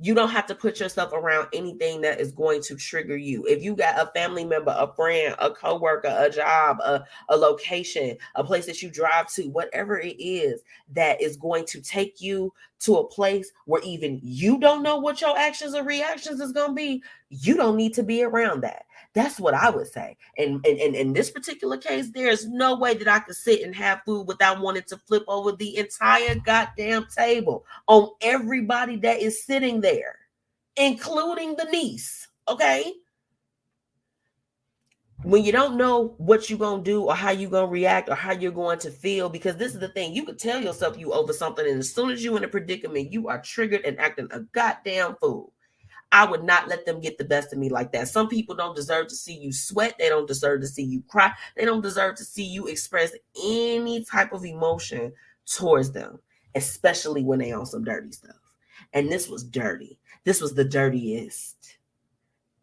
You 0.00 0.14
don't 0.14 0.30
have 0.30 0.46
to 0.46 0.56
put 0.56 0.80
yourself 0.80 1.12
around 1.12 1.48
anything 1.52 2.00
that 2.00 2.20
is 2.20 2.32
going 2.32 2.62
to 2.62 2.74
trigger 2.74 3.16
you. 3.16 3.44
If 3.46 3.62
you 3.62 3.76
got 3.76 3.96
a 3.96 4.10
family 4.12 4.44
member, 4.44 4.74
a 4.76 4.92
friend, 4.94 5.36
a 5.38 5.50
coworker, 5.50 6.14
a 6.18 6.28
job, 6.28 6.78
a, 6.80 7.04
a 7.28 7.36
location, 7.36 8.16
a 8.34 8.42
place 8.42 8.66
that 8.66 8.82
you 8.82 8.90
drive 8.90 9.32
to, 9.34 9.44
whatever 9.50 10.00
it 10.00 10.16
is 10.18 10.62
that 10.92 11.22
is 11.22 11.36
going 11.36 11.64
to 11.66 11.80
take 11.80 12.20
you 12.20 12.52
to 12.80 12.96
a 12.96 13.08
place 13.08 13.52
where 13.66 13.82
even 13.82 14.18
you 14.22 14.58
don't 14.58 14.82
know 14.82 14.96
what 14.98 15.20
your 15.20 15.38
actions 15.38 15.74
or 15.74 15.84
reactions 15.84 16.40
is 16.40 16.52
going 16.52 16.70
to 16.70 16.74
be, 16.74 17.02
you 17.28 17.54
don't 17.54 17.76
need 17.76 17.94
to 17.94 18.02
be 18.02 18.24
around 18.24 18.62
that. 18.62 18.86
That's 19.14 19.38
what 19.38 19.54
I 19.54 19.70
would 19.70 19.86
say. 19.86 20.16
And, 20.36 20.64
and, 20.66 20.78
and 20.80 20.96
in 20.96 21.12
this 21.12 21.30
particular 21.30 21.76
case, 21.76 22.10
there's 22.10 22.48
no 22.48 22.76
way 22.76 22.94
that 22.94 23.06
I 23.06 23.20
could 23.20 23.36
sit 23.36 23.62
and 23.62 23.74
have 23.74 24.02
food 24.04 24.26
without 24.26 24.60
wanting 24.60 24.82
to 24.88 24.98
flip 25.06 25.22
over 25.28 25.52
the 25.52 25.78
entire 25.78 26.34
goddamn 26.34 27.06
table 27.16 27.64
on 27.86 28.10
everybody 28.20 28.96
that 28.96 29.20
is 29.20 29.44
sitting 29.44 29.80
there, 29.80 30.18
including 30.76 31.54
the 31.54 31.64
niece. 31.70 32.26
Okay. 32.48 32.92
When 35.22 35.42
you 35.42 35.52
don't 35.52 35.78
know 35.78 36.16
what 36.18 36.50
you're 36.50 36.58
going 36.58 36.84
to 36.84 36.90
do 36.90 37.04
or 37.04 37.14
how 37.14 37.30
you're 37.30 37.48
going 37.48 37.68
to 37.68 37.72
react 37.72 38.10
or 38.10 38.14
how 38.14 38.32
you're 38.32 38.52
going 38.52 38.80
to 38.80 38.90
feel, 38.90 39.30
because 39.30 39.56
this 39.56 39.72
is 39.72 39.80
the 39.80 39.88
thing, 39.88 40.12
you 40.12 40.24
could 40.24 40.38
tell 40.38 40.60
yourself 40.60 40.98
you 40.98 41.14
over 41.14 41.32
something, 41.32 41.66
and 41.66 41.78
as 41.78 41.94
soon 41.94 42.10
as 42.10 42.22
you're 42.22 42.36
in 42.36 42.44
a 42.44 42.48
predicament, 42.48 43.10
you 43.10 43.28
are 43.28 43.40
triggered 43.40 43.86
and 43.86 43.98
acting 43.98 44.28
a 44.32 44.40
goddamn 44.40 45.16
fool. 45.22 45.53
I 46.14 46.24
would 46.24 46.44
not 46.44 46.68
let 46.68 46.86
them 46.86 47.00
get 47.00 47.18
the 47.18 47.24
best 47.24 47.52
of 47.52 47.58
me 47.58 47.68
like 47.68 47.90
that. 47.90 48.06
Some 48.06 48.28
people 48.28 48.54
don't 48.54 48.76
deserve 48.76 49.08
to 49.08 49.16
see 49.16 49.36
you 49.36 49.52
sweat. 49.52 49.96
They 49.98 50.08
don't 50.08 50.28
deserve 50.28 50.60
to 50.60 50.68
see 50.68 50.84
you 50.84 51.02
cry. 51.08 51.32
They 51.56 51.64
don't 51.64 51.80
deserve 51.80 52.14
to 52.14 52.24
see 52.24 52.44
you 52.44 52.68
express 52.68 53.10
any 53.44 54.04
type 54.04 54.32
of 54.32 54.44
emotion 54.44 55.12
towards 55.44 55.90
them, 55.90 56.20
especially 56.54 57.24
when 57.24 57.40
they 57.40 57.50
on 57.50 57.66
some 57.66 57.82
dirty 57.82 58.12
stuff. 58.12 58.36
And 58.92 59.10
this 59.10 59.28
was 59.28 59.42
dirty. 59.42 59.98
This 60.22 60.40
was 60.40 60.54
the 60.54 60.64
dirtiest. 60.64 61.78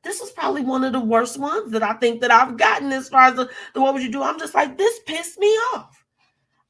This 0.01 0.21
was 0.21 0.31
probably 0.31 0.61
one 0.61 0.85
of 0.85 0.93
the 0.93 1.01
worst 1.01 1.37
ones 1.37 1.73
that 1.73 1.83
I 1.83 1.95
think 1.95 2.21
that 2.21 2.31
I've 2.31 2.55
gotten 2.55 2.93
as 2.93 3.09
far 3.09 3.23
as 3.23 3.35
the, 3.35 3.49
the 3.73 3.81
what 3.81 3.93
would 3.93 4.01
you 4.01 4.13
do? 4.13 4.23
I'm 4.23 4.39
just 4.39 4.55
like, 4.55 4.77
this 4.77 5.01
pissed 5.05 5.37
me 5.39 5.49
off. 5.73 6.05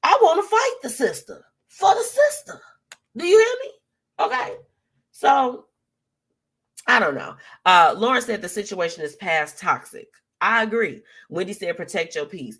I 0.01 0.17
want 0.19 0.43
to 0.43 0.49
fight 0.49 0.75
the 0.81 0.89
sister 0.89 1.45
for 1.67 1.93
the 1.93 2.01
sister. 2.01 2.59
Do 3.15 3.27
you 3.27 3.37
hear 3.37 3.55
me? 3.65 3.71
Okay. 4.25 4.55
So 5.11 5.67
I 6.87 6.99
don't 6.99 7.15
know. 7.15 7.35
Uh, 7.65 7.95
Lauren 7.97 8.21
said 8.21 8.41
the 8.41 8.49
situation 8.49 9.03
is 9.03 9.15
past 9.15 9.59
toxic. 9.59 10.07
I 10.41 10.63
agree. 10.63 11.01
Wendy 11.29 11.53
said 11.53 11.77
protect 11.77 12.15
your 12.15 12.25
peace. 12.25 12.57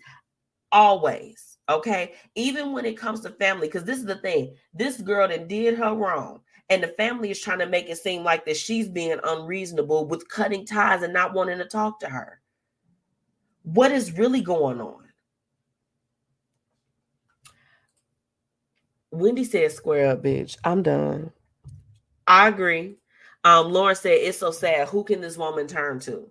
Always. 0.70 1.58
Okay. 1.68 2.14
Even 2.34 2.72
when 2.72 2.84
it 2.84 2.96
comes 2.96 3.20
to 3.20 3.30
family, 3.30 3.66
because 3.66 3.84
this 3.84 3.98
is 3.98 4.06
the 4.06 4.16
thing. 4.16 4.54
This 4.72 5.00
girl 5.00 5.28
that 5.28 5.48
did 5.48 5.76
her 5.78 5.94
wrong. 5.94 6.40
And 6.70 6.82
the 6.82 6.88
family 6.88 7.30
is 7.30 7.40
trying 7.40 7.58
to 7.58 7.66
make 7.66 7.88
it 7.90 7.98
seem 7.98 8.22
like 8.24 8.46
that 8.46 8.56
she's 8.56 8.88
being 8.88 9.18
unreasonable 9.24 10.06
with 10.06 10.28
cutting 10.28 10.64
ties 10.64 11.02
and 11.02 11.12
not 11.12 11.34
wanting 11.34 11.58
to 11.58 11.66
talk 11.66 12.00
to 12.00 12.08
her. 12.08 12.40
What 13.64 13.92
is 13.92 14.16
really 14.16 14.40
going 14.40 14.80
on? 14.80 15.02
Wendy 19.10 19.44
said, 19.44 19.70
square 19.72 20.12
up, 20.12 20.22
bitch. 20.22 20.56
I'm 20.64 20.82
done. 20.82 21.32
I 22.26 22.48
agree. 22.48 22.96
Um, 23.44 23.72
Lauren 23.72 23.96
said, 23.96 24.18
It's 24.20 24.38
so 24.38 24.50
sad. 24.50 24.88
Who 24.88 25.04
can 25.04 25.20
this 25.20 25.36
woman 25.36 25.66
turn 25.66 26.00
to? 26.00 26.30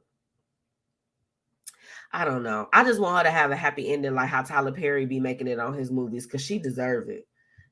I 2.13 2.25
don't 2.25 2.43
know. 2.43 2.67
I 2.73 2.83
just 2.83 2.99
want 2.99 3.17
her 3.17 3.23
to 3.23 3.31
have 3.31 3.51
a 3.51 3.55
happy 3.55 3.91
ending, 3.91 4.15
like 4.15 4.27
how 4.27 4.41
Tyler 4.41 4.71
Perry 4.71 5.05
be 5.05 5.19
making 5.19 5.47
it 5.47 5.59
on 5.59 5.73
his 5.73 5.91
movies, 5.91 6.25
because 6.25 6.41
she 6.41 6.59
deserve 6.59 7.09
it. 7.09 7.25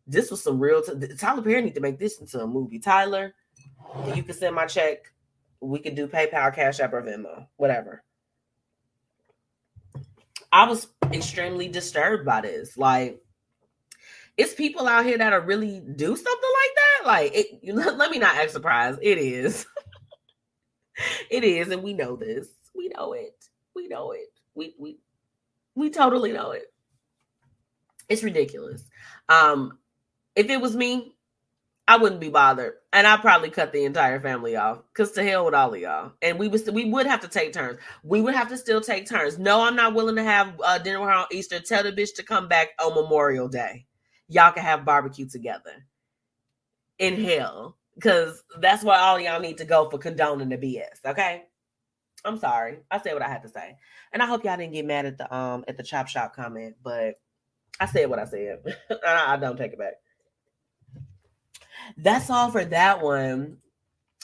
This 0.07 0.31
was 0.31 0.41
some 0.41 0.59
real. 0.59 0.81
T- 0.81 1.15
Tyler 1.17 1.41
Perry 1.41 1.61
need 1.61 1.75
to 1.75 1.81
make 1.81 1.99
this 1.99 2.19
into 2.19 2.39
a 2.41 2.47
movie. 2.47 2.79
Tyler, 2.79 3.33
you 4.15 4.23
can 4.23 4.33
send 4.33 4.55
my 4.55 4.65
check. 4.65 5.11
We 5.59 5.79
could 5.79 5.95
do 5.95 6.07
PayPal, 6.07 6.55
Cash 6.55 6.79
App, 6.79 6.93
or 6.93 7.01
Venmo, 7.01 7.47
whatever. 7.57 8.03
I 10.51 10.67
was 10.67 10.87
extremely 11.11 11.67
disturbed 11.67 12.25
by 12.25 12.41
this. 12.41 12.77
Like, 12.77 13.21
it's 14.39 14.53
people 14.53 14.87
out 14.87 15.05
here 15.05 15.17
that'll 15.17 15.41
really 15.41 15.81
do 15.81 16.15
something 16.15 16.25
like 16.25 16.75
that. 16.75 17.07
Like, 17.07 17.31
it, 17.35 17.59
let 17.97 18.09
me 18.09 18.19
not 18.19 18.37
act 18.37 18.51
surprised. 18.51 18.99
It 19.01 19.17
is. 19.17 19.67
it 21.29 21.43
is, 21.43 21.67
and 21.69 21.83
we 21.83 21.93
know 21.93 22.15
this. 22.15 22.47
We 22.73 22.87
know 22.87 23.11
it. 23.11 23.35
We 23.75 23.89
know 23.89 24.11
it. 24.13 24.29
We 24.55 24.75
we 24.79 24.97
we 25.75 25.89
totally 25.89 26.31
know 26.31 26.51
it. 26.51 26.73
It's 28.07 28.23
ridiculous. 28.23 28.83
Um, 29.27 29.77
if 30.37 30.49
it 30.49 30.61
was 30.61 30.73
me, 30.73 31.11
I 31.85 31.97
wouldn't 31.97 32.21
be 32.21 32.29
bothered, 32.29 32.75
and 32.93 33.05
I'd 33.05 33.19
probably 33.19 33.49
cut 33.49 33.73
the 33.73 33.83
entire 33.83 34.21
family 34.21 34.55
off. 34.55 34.79
Cause 34.93 35.11
to 35.13 35.23
hell 35.23 35.43
with 35.43 35.53
all 35.53 35.73
of 35.73 35.81
y'all, 35.81 36.13
and 36.21 36.39
we 36.39 36.47
would 36.47 36.65
we 36.73 36.85
would 36.85 37.07
have 37.07 37.19
to 37.21 37.27
take 37.27 37.51
turns. 37.51 37.79
We 38.03 38.21
would 38.21 38.35
have 38.35 38.47
to 38.49 38.57
still 38.57 38.79
take 38.79 39.09
turns. 39.09 39.37
No, 39.37 39.61
I'm 39.63 39.75
not 39.75 39.95
willing 39.95 40.15
to 40.15 40.23
have 40.23 40.53
uh, 40.63 40.77
dinner 40.77 41.11
on 41.11 41.25
Easter. 41.29 41.59
Tell 41.59 41.83
the 41.83 41.91
bitch 41.91 42.15
to 42.15 42.23
come 42.23 42.47
back 42.47 42.69
on 42.81 42.95
Memorial 42.95 43.49
Day 43.49 43.85
y'all 44.29 44.53
can 44.53 44.63
have 44.63 44.85
barbecue 44.85 45.27
together 45.27 45.85
in 46.99 47.21
hell 47.21 47.75
because 47.95 48.43
that's 48.59 48.83
where 48.83 48.97
all 48.97 49.19
y'all 49.19 49.41
need 49.41 49.57
to 49.57 49.65
go 49.65 49.89
for 49.89 49.97
condoning 49.97 50.49
the 50.49 50.57
BS. 50.57 51.05
Okay. 51.05 51.43
I'm 52.23 52.37
sorry. 52.37 52.79
I 52.91 52.99
said 52.99 53.13
what 53.13 53.21
I 53.21 53.29
had 53.29 53.43
to 53.43 53.49
say. 53.49 53.77
And 54.13 54.21
I 54.21 54.25
hope 54.25 54.43
y'all 54.43 54.57
didn't 54.57 54.73
get 54.73 54.85
mad 54.85 55.05
at 55.05 55.17
the 55.17 55.33
um 55.35 55.65
at 55.67 55.77
the 55.77 55.83
chop 55.83 56.07
shop 56.07 56.35
comment, 56.35 56.75
but 56.83 57.15
I 57.79 57.85
said 57.85 58.09
what 58.09 58.19
I 58.19 58.25
said. 58.25 58.59
I, 59.05 59.33
I 59.33 59.37
don't 59.37 59.57
take 59.57 59.73
it 59.73 59.79
back. 59.79 59.93
That's 61.97 62.29
all 62.29 62.51
for 62.51 62.63
that 62.65 63.01
one. 63.01 63.57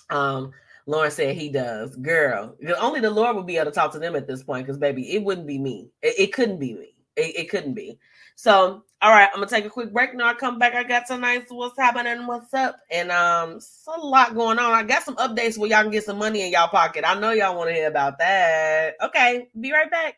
Um 0.10 0.52
Lauren 0.88 1.10
said 1.10 1.36
he 1.36 1.50
does. 1.50 1.96
Girl, 1.96 2.56
only 2.80 3.00
the 3.00 3.10
Lord 3.10 3.36
would 3.36 3.48
be 3.48 3.58
able 3.58 3.66
to 3.66 3.72
talk 3.72 3.92
to 3.94 4.00
them 4.00 4.16
at 4.16 4.28
this 4.28 4.44
point 4.44 4.66
because 4.66 4.78
baby, 4.78 5.14
it 5.14 5.24
wouldn't 5.24 5.48
be 5.48 5.58
me. 5.58 5.90
It, 6.02 6.20
it 6.20 6.34
couldn't 6.34 6.60
be 6.60 6.74
me. 6.76 6.96
It, 7.16 7.36
it 7.36 7.50
couldn't 7.50 7.74
be. 7.74 7.98
So, 8.36 8.84
all 9.06 9.12
right, 9.12 9.30
I'm 9.32 9.36
gonna 9.36 9.46
take 9.46 9.66
a 9.66 9.70
quick 9.70 9.94
break. 9.94 10.16
Now 10.16 10.30
I 10.30 10.34
come 10.34 10.58
back. 10.58 10.74
I 10.74 10.82
got 10.84 11.08
some 11.08 11.22
nice 11.22 11.44
what's 11.50 11.78
happening, 11.78 12.26
what's 12.26 12.52
up, 12.56 12.80
and 12.90 13.12
um, 13.12 13.58
it's 13.58 13.84
a 13.86 14.00
lot 14.00 14.34
going 14.34 14.58
on. 14.58 14.74
I 14.74 14.82
got 14.82 15.04
some 15.04 15.16
updates 15.18 15.60
where 15.60 15.70
y'all 15.70 15.84
can 15.84 15.92
get 15.92 16.06
some 16.06 16.18
money 16.18 16.42
in 16.42 16.52
y'all 16.52 16.70
pocket. 16.70 17.08
I 17.08 17.14
know 17.20 17.30
y'all 17.30 17.56
want 17.56 17.70
to 17.70 17.76
hear 17.76 17.88
about 17.88 18.18
that. 18.18 18.96
Okay, 19.04 19.48
be 19.62 19.72
right 19.72 19.92
back. 19.92 20.18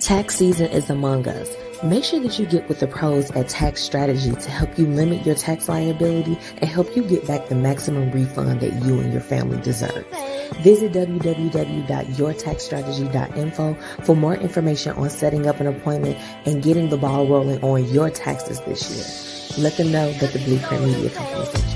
Tax 0.00 0.34
season 0.34 0.66
is 0.72 0.90
among 0.90 1.28
us. 1.28 1.48
Make 1.82 2.04
sure 2.04 2.20
that 2.20 2.38
you 2.38 2.46
get 2.46 2.68
with 2.68 2.78
the 2.80 2.86
pros 2.86 3.30
at 3.32 3.48
Tax 3.48 3.82
Strategy 3.82 4.32
to 4.32 4.50
help 4.50 4.78
you 4.78 4.86
limit 4.86 5.26
your 5.26 5.34
tax 5.34 5.68
liability 5.68 6.38
and 6.58 6.70
help 6.70 6.94
you 6.96 7.02
get 7.02 7.26
back 7.26 7.48
the 7.48 7.54
maximum 7.54 8.10
refund 8.10 8.60
that 8.60 8.72
you 8.84 9.00
and 9.00 9.12
your 9.12 9.20
family 9.20 9.60
deserve. 9.60 10.06
Visit 10.62 10.92
www.yourtaxstrategy.info 10.92 13.74
for 14.04 14.16
more 14.16 14.36
information 14.36 14.92
on 14.92 15.10
setting 15.10 15.46
up 15.46 15.60
an 15.60 15.66
appointment 15.66 16.16
and 16.46 16.62
getting 16.62 16.88
the 16.90 16.96
ball 16.96 17.26
rolling 17.26 17.60
on 17.62 17.84
your 17.92 18.08
taxes 18.08 18.60
this 18.60 18.88
year. 18.90 19.04
Let 19.62 19.76
them 19.76 19.92
know 19.92 20.10
that 20.12 20.32
the 20.32 20.38
Blueprint 20.40 20.84
Media 20.84 21.10
Company 21.10 21.44
sent 21.46 21.64
you. 21.64 21.70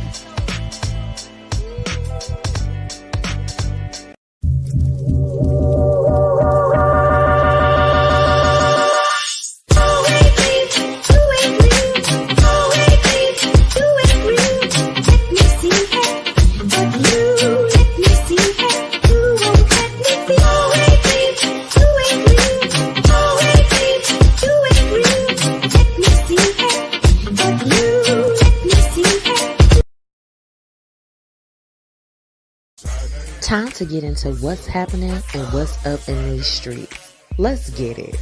To 33.79 33.85
get 33.85 34.03
into 34.03 34.33
what's 34.35 34.66
happening 34.66 35.22
and 35.35 35.53
what's 35.53 35.87
up 35.87 36.09
in 36.09 36.31
these 36.31 36.49
streets. 36.49 37.14
Let's 37.39 37.70
get 37.70 37.97
it. 37.97 38.16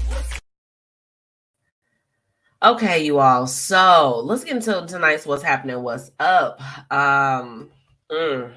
Okay, 2.62 3.02
you 3.02 3.18
all. 3.18 3.46
So 3.46 4.20
let's 4.22 4.44
get 4.44 4.57
into 4.57 4.84
tonight's 4.86 5.24
what's 5.24 5.42
happening, 5.42 5.82
what's 5.82 6.11
up. 6.20 6.61
Um 6.92 7.70
mm. 8.11 8.52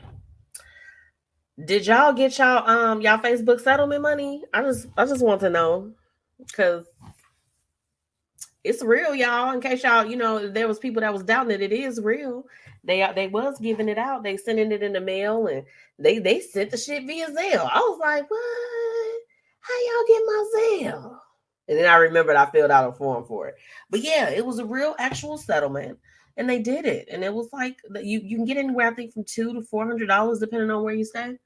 did 1.63 1.87
y'all 1.87 2.11
get 2.11 2.37
y'all 2.37 2.69
um 2.69 2.99
y'all 2.99 3.17
Facebook 3.17 3.61
settlement 3.61 4.01
money? 4.01 4.43
I 4.53 4.61
just 4.61 4.87
I 4.97 5.05
just 5.05 5.23
want 5.23 5.39
to 5.39 5.49
know 5.49 5.93
because 6.37 6.85
it's 8.63 8.83
real, 8.83 9.15
y'all. 9.15 9.53
In 9.53 9.61
case 9.61 9.83
y'all, 9.83 10.05
you 10.05 10.17
know, 10.17 10.49
there 10.49 10.67
was 10.67 10.79
people 10.79 11.01
that 11.01 11.13
was 11.13 11.23
doubting 11.23 11.49
that 11.49 11.61
it 11.61 11.71
is 11.71 12.01
real. 12.01 12.45
They 12.83 13.09
they 13.15 13.27
was 13.27 13.59
giving 13.59 13.89
it 13.89 13.97
out. 13.97 14.23
They 14.23 14.37
sending 14.37 14.71
it 14.71 14.83
in 14.83 14.93
the 14.93 15.01
mail, 15.01 15.47
and 15.47 15.65
they 15.97 16.19
they 16.19 16.39
sent 16.39 16.71
the 16.71 16.77
shit 16.77 17.05
via 17.05 17.27
Zelle. 17.27 17.69
I 17.71 17.79
was 17.79 17.99
like, 17.99 18.29
what? 18.29 19.21
How 19.61 19.73
y'all 19.73 20.07
get 20.07 20.23
my 20.25 20.45
Zelle? 20.57 21.19
And 21.67 21.77
then 21.77 21.89
I 21.89 21.95
remembered 21.97 22.35
I 22.35 22.47
filled 22.47 22.71
out 22.71 22.89
a 22.89 22.93
form 22.93 23.25
for 23.25 23.47
it. 23.47 23.55
But 23.89 24.01
yeah, 24.01 24.29
it 24.29 24.45
was 24.45 24.59
a 24.59 24.65
real 24.65 24.95
actual 24.97 25.37
settlement, 25.37 25.99
and 26.35 26.49
they 26.49 26.59
did 26.59 26.85
it. 26.85 27.07
And 27.11 27.23
it 27.23 27.33
was 27.33 27.49
like 27.53 27.77
you 28.01 28.19
you 28.23 28.37
can 28.37 28.45
get 28.45 28.57
anywhere 28.57 28.87
I 28.87 28.93
think 28.93 29.13
from 29.13 29.23
two 29.23 29.53
to 29.53 29.61
four 29.61 29.85
hundred 29.85 30.07
dollars 30.07 30.39
depending 30.39 30.71
on 30.71 30.83
where 30.83 30.95
you 30.95 31.05
stay. 31.05 31.37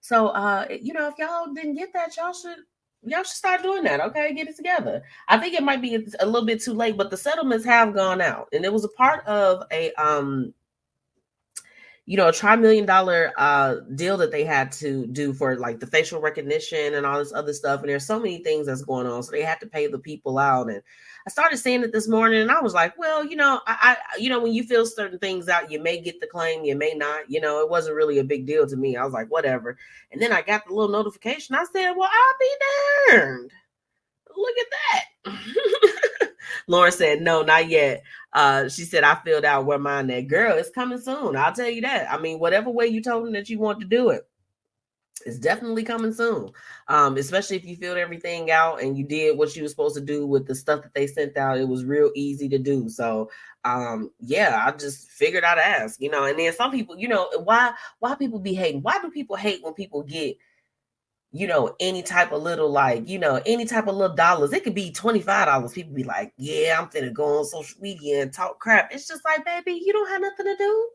So 0.00 0.28
uh, 0.28 0.66
you 0.80 0.94
know, 0.94 1.08
if 1.08 1.14
y'all 1.18 1.52
didn't 1.52 1.76
get 1.76 1.92
that, 1.92 2.16
y'all 2.16 2.32
should 2.32 2.58
y'all 3.02 3.22
should 3.22 3.28
start 3.28 3.62
doing 3.62 3.82
that. 3.84 4.00
Okay, 4.00 4.34
get 4.34 4.48
it 4.48 4.56
together. 4.56 5.02
I 5.28 5.38
think 5.38 5.54
it 5.54 5.62
might 5.62 5.82
be 5.82 6.06
a 6.20 6.26
little 6.26 6.46
bit 6.46 6.62
too 6.62 6.74
late, 6.74 6.96
but 6.96 7.10
the 7.10 7.16
settlements 7.16 7.64
have 7.64 7.94
gone 7.94 8.20
out, 8.20 8.48
and 8.52 8.64
it 8.64 8.72
was 8.72 8.84
a 8.84 8.88
part 8.88 9.26
of 9.26 9.62
a 9.72 9.92
um 9.94 10.54
you 12.04 12.16
know, 12.16 12.28
a 12.28 12.32
tri 12.32 12.56
million 12.56 12.84
dollar 12.84 13.32
uh, 13.36 13.76
deal 13.94 14.16
that 14.16 14.32
they 14.32 14.44
had 14.44 14.72
to 14.72 15.06
do 15.06 15.32
for 15.32 15.56
like 15.56 15.78
the 15.78 15.86
facial 15.86 16.20
recognition 16.20 16.94
and 16.94 17.06
all 17.06 17.18
this 17.18 17.32
other 17.32 17.52
stuff. 17.52 17.80
And 17.80 17.88
there's 17.88 18.06
so 18.06 18.18
many 18.18 18.42
things 18.42 18.66
that's 18.66 18.82
going 18.82 19.06
on. 19.06 19.22
So 19.22 19.30
they 19.30 19.42
had 19.42 19.60
to 19.60 19.68
pay 19.68 19.86
the 19.86 20.00
people 20.00 20.38
out. 20.38 20.68
And 20.68 20.82
I 21.26 21.30
started 21.30 21.58
seeing 21.58 21.84
it 21.84 21.92
this 21.92 22.08
morning 22.08 22.42
and 22.42 22.50
I 22.50 22.60
was 22.60 22.74
like, 22.74 22.98
well, 22.98 23.24
you 23.24 23.36
know, 23.36 23.60
I, 23.68 23.96
I, 24.14 24.18
you 24.18 24.28
know, 24.28 24.40
when 24.40 24.52
you 24.52 24.64
fill 24.64 24.84
certain 24.84 25.20
things 25.20 25.48
out, 25.48 25.70
you 25.70 25.80
may 25.80 26.00
get 26.00 26.20
the 26.20 26.26
claim, 26.26 26.64
you 26.64 26.74
may 26.74 26.92
not, 26.94 27.30
you 27.30 27.40
know, 27.40 27.60
it 27.60 27.70
wasn't 27.70 27.94
really 27.94 28.18
a 28.18 28.24
big 28.24 28.46
deal 28.46 28.66
to 28.66 28.76
me. 28.76 28.96
I 28.96 29.04
was 29.04 29.12
like, 29.12 29.30
whatever. 29.30 29.78
And 30.10 30.20
then 30.20 30.32
I 30.32 30.42
got 30.42 30.66
the 30.66 30.74
little 30.74 30.90
notification. 30.90 31.54
I 31.54 31.64
said, 31.72 31.92
well, 31.92 32.10
I'll 32.12 32.38
be 32.40 33.12
darned. 33.12 33.52
Look 34.36 34.56
at 34.58 34.66
that. 35.30 36.30
Lauren 36.66 36.92
said, 36.92 37.20
no, 37.20 37.42
not 37.42 37.68
yet. 37.68 38.02
Uh, 38.32 38.68
she 38.68 38.84
said, 38.84 39.04
I 39.04 39.16
filled 39.24 39.44
out 39.44 39.66
where 39.66 39.78
mine 39.78 40.06
that 40.08 40.28
girl 40.28 40.56
is 40.56 40.70
coming 40.70 41.00
soon. 41.00 41.36
I'll 41.36 41.52
tell 41.52 41.68
you 41.68 41.82
that. 41.82 42.10
I 42.10 42.18
mean, 42.18 42.38
whatever 42.38 42.70
way 42.70 42.86
you 42.86 43.02
told 43.02 43.26
them 43.26 43.32
that 43.34 43.48
you 43.48 43.58
want 43.58 43.80
to 43.80 43.86
do 43.86 44.10
it, 44.10 44.26
it's 45.26 45.38
definitely 45.38 45.84
coming 45.84 46.12
soon. 46.12 46.50
Um, 46.88 47.16
especially 47.16 47.56
if 47.56 47.64
you 47.64 47.76
filled 47.76 47.98
everything 47.98 48.50
out 48.50 48.82
and 48.82 48.96
you 48.96 49.04
did 49.04 49.36
what 49.36 49.54
you 49.54 49.62
were 49.62 49.68
supposed 49.68 49.94
to 49.96 50.00
do 50.00 50.26
with 50.26 50.46
the 50.46 50.54
stuff 50.54 50.82
that 50.82 50.94
they 50.94 51.06
sent 51.06 51.36
out. 51.36 51.58
It 51.58 51.68
was 51.68 51.84
real 51.84 52.10
easy 52.14 52.48
to 52.48 52.58
do. 52.58 52.88
So 52.88 53.30
um, 53.64 54.10
yeah, 54.18 54.62
I 54.66 54.72
just 54.72 55.10
figured 55.10 55.44
I'd 55.44 55.58
ask, 55.58 56.00
you 56.00 56.10
know, 56.10 56.24
and 56.24 56.38
then 56.38 56.52
some 56.52 56.70
people, 56.72 56.98
you 56.98 57.08
know, 57.08 57.28
why 57.44 57.72
why 58.00 58.14
people 58.14 58.40
be 58.40 58.54
hating? 58.54 58.82
Why 58.82 58.98
do 59.00 59.10
people 59.10 59.36
hate 59.36 59.62
when 59.62 59.74
people 59.74 60.02
get 60.02 60.36
you 61.32 61.46
know, 61.46 61.74
any 61.80 62.02
type 62.02 62.30
of 62.30 62.42
little 62.42 62.70
like, 62.70 63.08
you 63.08 63.18
know, 63.18 63.40
any 63.46 63.64
type 63.64 63.86
of 63.86 63.96
little 63.96 64.14
dollars. 64.14 64.52
It 64.52 64.64
could 64.64 64.74
be 64.74 64.92
$25. 64.92 65.72
People 65.72 65.94
be 65.94 66.04
like, 66.04 66.32
yeah, 66.36 66.78
I'm 66.78 66.88
finna 66.88 67.12
go 67.12 67.38
on 67.38 67.44
social 67.46 67.80
media 67.80 68.20
and 68.22 68.32
talk 68.32 68.60
crap. 68.60 68.92
It's 68.92 69.08
just 69.08 69.24
like, 69.24 69.44
baby, 69.44 69.72
you 69.72 69.94
don't 69.94 70.10
have 70.10 70.20
nothing 70.20 70.46
to 70.46 70.56
do. 70.56 70.90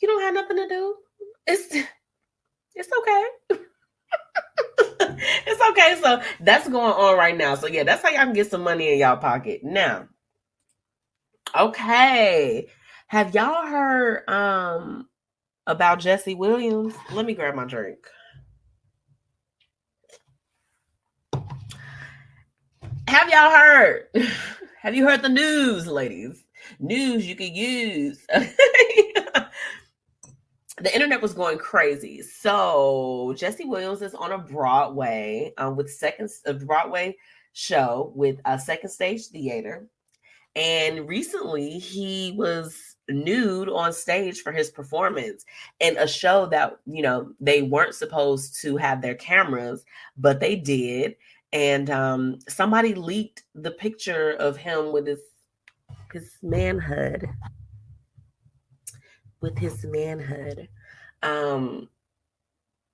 You 0.00 0.08
don't 0.08 0.22
have 0.22 0.34
nothing 0.34 0.56
to 0.56 0.68
do. 0.68 0.94
It's 1.46 1.76
it's 2.74 2.88
okay. 2.98 3.58
it's 5.46 5.60
okay. 5.70 6.00
So 6.02 6.22
that's 6.40 6.66
going 6.68 6.92
on 6.92 7.18
right 7.18 7.36
now. 7.36 7.54
So 7.54 7.66
yeah, 7.66 7.82
that's 7.84 8.02
how 8.02 8.08
y'all 8.08 8.24
can 8.24 8.32
get 8.32 8.50
some 8.50 8.62
money 8.62 8.94
in 8.94 8.98
y'all 8.98 9.18
pocket. 9.18 9.60
Now, 9.62 10.08
okay. 11.58 12.66
Have 13.08 13.34
y'all 13.34 13.66
heard 13.66 14.26
um 14.26 15.08
about 15.66 16.00
Jesse 16.00 16.34
Williams? 16.34 16.94
Let 17.12 17.26
me 17.26 17.34
grab 17.34 17.54
my 17.54 17.66
drink. 17.66 17.98
Have 23.10 23.28
y'all 23.28 23.50
heard? 23.50 24.06
Have 24.82 24.94
you 24.94 25.04
heard 25.04 25.22
the 25.22 25.28
news, 25.28 25.88
ladies? 25.88 26.44
News 26.78 27.26
you 27.26 27.34
can 27.34 27.52
use. 27.52 28.24
the 28.28 28.54
internet 30.94 31.20
was 31.20 31.34
going 31.34 31.58
crazy. 31.58 32.22
So 32.22 33.34
Jesse 33.36 33.64
Williams 33.64 34.00
is 34.00 34.14
on 34.14 34.30
a 34.30 34.38
Broadway 34.38 35.52
um, 35.58 35.74
with 35.74 35.90
second 35.90 36.30
a 36.46 36.54
Broadway 36.54 37.16
show 37.52 38.12
with 38.14 38.38
a 38.44 38.60
second 38.60 38.90
stage 38.90 39.26
theater. 39.26 39.88
And 40.54 41.08
recently 41.08 41.80
he 41.80 42.32
was 42.38 42.94
nude 43.08 43.68
on 43.68 43.92
stage 43.92 44.42
for 44.42 44.52
his 44.52 44.70
performance 44.70 45.44
in 45.80 45.98
a 45.98 46.06
show 46.06 46.46
that, 46.46 46.76
you 46.86 47.02
know, 47.02 47.32
they 47.40 47.62
weren't 47.62 47.96
supposed 47.96 48.62
to 48.62 48.76
have 48.76 49.02
their 49.02 49.16
cameras, 49.16 49.84
but 50.16 50.38
they 50.38 50.54
did 50.54 51.16
and 51.52 51.90
um, 51.90 52.38
somebody 52.48 52.94
leaked 52.94 53.42
the 53.54 53.72
picture 53.72 54.32
of 54.32 54.56
him 54.56 54.92
with 54.92 55.06
his 55.06 55.20
his 56.12 56.36
manhood. 56.42 57.28
With 59.40 59.56
his 59.58 59.84
manhood. 59.84 60.68
Um 61.22 61.88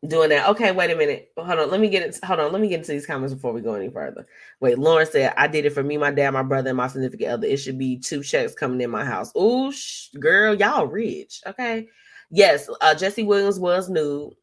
doing 0.07 0.29
that. 0.29 0.49
Okay 0.51 0.73
wait 0.73 0.91
a 0.91 0.97
minute. 0.97 1.33
Hold 1.37 1.59
on. 1.59 1.71
Let 1.71 1.81
me 1.81 1.89
get 1.89 2.03
it 2.03 2.19
hold 2.25 2.41
on. 2.41 2.53
Let 2.53 2.61
me 2.61 2.69
get 2.69 2.81
into 2.81 2.93
these 2.93 3.07
comments 3.07 3.35
before 3.35 3.53
we 3.53 3.61
go 3.61 3.75
any 3.75 3.89
further. 3.89 4.27
Wait 4.61 4.79
lauren 4.79 5.07
said 5.07 5.33
i 5.37 5.47
did 5.47 5.65
it 5.65 5.71
for 5.71 5.83
me 5.83 5.97
my 5.97 6.11
dad 6.11 6.31
my 6.31 6.43
brother 6.43 6.71
and 6.71 6.77
my 6.77 6.89
significant 6.89 7.31
other. 7.31 7.47
It 7.47 7.59
should 7.59 7.79
be 7.79 7.99
two 7.99 8.23
checks 8.23 8.55
coming 8.55 8.81
in 8.81 8.91
my 8.91 9.05
house. 9.05 9.33
Oh 9.35 9.73
girl 10.21 10.55
y'all 10.55 10.87
rich. 10.87 11.43
Okay. 11.47 11.89
Yes 12.31 12.69
uh 12.81 12.95
jesse 12.95 13.25
williams 13.25 13.59
was 13.59 13.89
nude. 13.89 14.35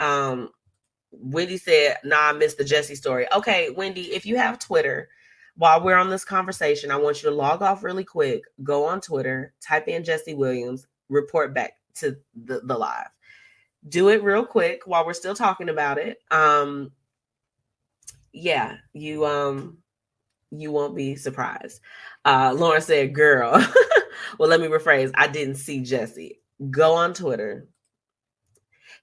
Um 0.00 0.50
Wendy 1.20 1.56
said, 1.56 1.98
"Nah, 2.04 2.30
I 2.30 2.32
missed 2.32 2.58
the 2.58 2.64
Jesse 2.64 2.94
story." 2.94 3.26
Okay, 3.34 3.70
Wendy, 3.70 4.12
if 4.12 4.26
you 4.26 4.36
have 4.36 4.58
Twitter, 4.58 5.08
while 5.56 5.82
we're 5.82 5.96
on 5.96 6.10
this 6.10 6.24
conversation, 6.24 6.90
I 6.90 6.96
want 6.96 7.22
you 7.22 7.30
to 7.30 7.34
log 7.34 7.62
off 7.62 7.84
really 7.84 8.04
quick. 8.04 8.42
Go 8.62 8.84
on 8.84 9.00
Twitter, 9.00 9.54
type 9.60 9.88
in 9.88 10.04
Jesse 10.04 10.34
Williams, 10.34 10.86
report 11.08 11.54
back 11.54 11.74
to 11.96 12.16
the, 12.34 12.60
the 12.64 12.76
live. 12.76 13.08
Do 13.88 14.08
it 14.08 14.22
real 14.22 14.44
quick 14.44 14.82
while 14.86 15.06
we're 15.06 15.12
still 15.12 15.34
talking 15.34 15.68
about 15.68 15.98
it. 15.98 16.18
Um, 16.30 16.92
yeah, 18.32 18.76
you 18.92 19.24
um, 19.26 19.78
you 20.50 20.72
won't 20.72 20.96
be 20.96 21.16
surprised. 21.16 21.80
Uh, 22.24 22.54
Lauren 22.56 22.82
said, 22.82 23.14
"Girl." 23.14 23.52
well, 24.38 24.48
let 24.48 24.60
me 24.60 24.66
rephrase. 24.66 25.12
I 25.14 25.28
didn't 25.28 25.56
see 25.56 25.80
Jesse. 25.80 26.40
Go 26.70 26.94
on 26.94 27.14
Twitter, 27.14 27.68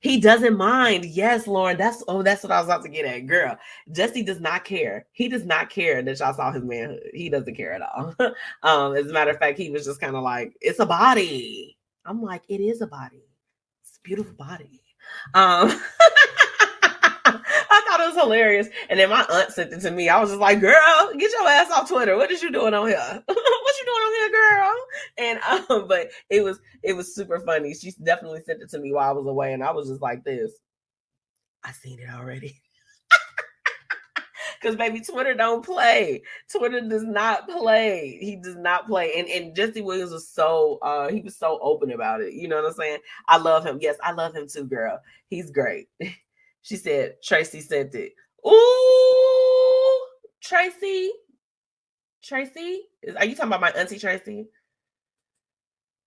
he 0.01 0.19
doesn't 0.19 0.57
mind. 0.57 1.05
Yes, 1.05 1.47
Lauren. 1.47 1.77
That's 1.77 2.03
oh, 2.07 2.23
that's 2.23 2.43
what 2.43 2.51
I 2.51 2.59
was 2.59 2.65
about 2.65 2.83
to 2.83 2.89
get 2.89 3.05
at. 3.05 3.27
Girl, 3.27 3.55
Jesse 3.91 4.23
does 4.23 4.41
not 4.41 4.65
care. 4.65 5.05
He 5.11 5.27
does 5.27 5.45
not 5.45 5.69
care 5.69 6.01
that 6.01 6.19
y'all 6.19 6.33
saw 6.33 6.51
his 6.51 6.63
manhood. 6.63 7.11
He 7.13 7.29
doesn't 7.29 7.55
care 7.55 7.73
at 7.73 7.81
all. 7.83 8.15
um, 8.63 8.95
as 8.95 9.07
a 9.07 9.13
matter 9.13 9.31
of 9.31 9.37
fact, 9.37 9.59
he 9.59 9.69
was 9.69 9.85
just 9.85 10.01
kind 10.01 10.15
of 10.15 10.23
like, 10.23 10.55
it's 10.59 10.79
a 10.79 10.85
body. 10.85 11.77
I'm 12.03 12.21
like, 12.21 12.41
it 12.49 12.59
is 12.59 12.81
a 12.81 12.87
body. 12.87 13.23
It's 13.83 13.97
a 13.97 14.01
beautiful 14.01 14.33
body. 14.33 14.81
Um 15.33 15.79
I 17.73 17.81
thought 17.87 17.99
it 18.01 18.13
was 18.13 18.23
hilarious. 18.23 18.67
And 18.89 18.99
then 18.99 19.09
my 19.09 19.25
aunt 19.29 19.51
sent 19.51 19.71
it 19.71 19.81
to 19.81 19.91
me. 19.91 20.09
I 20.09 20.19
was 20.19 20.29
just 20.29 20.41
like, 20.41 20.59
girl, 20.59 21.11
get 21.17 21.31
your 21.31 21.47
ass 21.47 21.71
off 21.71 21.87
Twitter. 21.87 22.17
What 22.17 22.31
is 22.31 22.41
you 22.41 22.51
doing 22.51 22.73
on 22.73 22.87
here? 22.87 23.23
what 23.71 23.79
you 23.79 23.85
doing 23.85 24.05
on 24.05 24.13
here, 24.19 24.31
girl? 24.31 24.75
And 25.17 25.39
um, 25.69 25.87
but 25.87 26.11
it 26.29 26.43
was 26.43 26.59
it 26.83 26.93
was 26.93 27.15
super 27.15 27.39
funny. 27.39 27.73
She 27.73 27.93
definitely 28.03 28.41
sent 28.41 28.61
it 28.61 28.69
to 28.71 28.79
me 28.79 28.93
while 28.93 29.09
I 29.09 29.13
was 29.13 29.27
away, 29.27 29.53
and 29.53 29.63
I 29.63 29.71
was 29.71 29.89
just 29.89 30.01
like 30.01 30.23
this. 30.23 30.51
I 31.63 31.71
seen 31.71 31.99
it 31.99 32.09
already. 32.13 32.59
Cause 34.63 34.75
baby, 34.75 35.01
Twitter 35.01 35.33
don't 35.33 35.65
play. 35.65 36.21
Twitter 36.51 36.81
does 36.81 37.03
not 37.03 37.49
play. 37.49 38.17
He 38.21 38.35
does 38.35 38.57
not 38.57 38.87
play. 38.87 39.13
And 39.17 39.27
and 39.27 39.55
Jesse 39.55 39.81
Williams 39.81 40.11
was 40.11 40.27
so 40.29 40.77
uh 40.81 41.09
he 41.09 41.21
was 41.21 41.37
so 41.37 41.59
open 41.61 41.91
about 41.91 42.21
it. 42.21 42.33
You 42.33 42.47
know 42.47 42.57
what 42.57 42.65
I'm 42.65 42.73
saying? 42.73 42.99
I 43.27 43.37
love 43.37 43.65
him. 43.65 43.79
Yes, 43.81 43.97
I 44.03 44.11
love 44.11 44.35
him 44.35 44.47
too, 44.47 44.65
girl. 44.65 44.99
He's 45.27 45.51
great. 45.51 45.87
She 46.63 46.75
said 46.75 47.15
Tracy 47.23 47.59
sent 47.59 47.95
it. 47.95 48.13
Ooh, 48.47 50.05
Tracy. 50.39 51.11
Tracy, 52.23 52.83
are 53.17 53.25
you 53.25 53.35
talking 53.35 53.49
about 53.49 53.61
my 53.61 53.71
auntie 53.71 53.99
Tracy? 53.99 54.47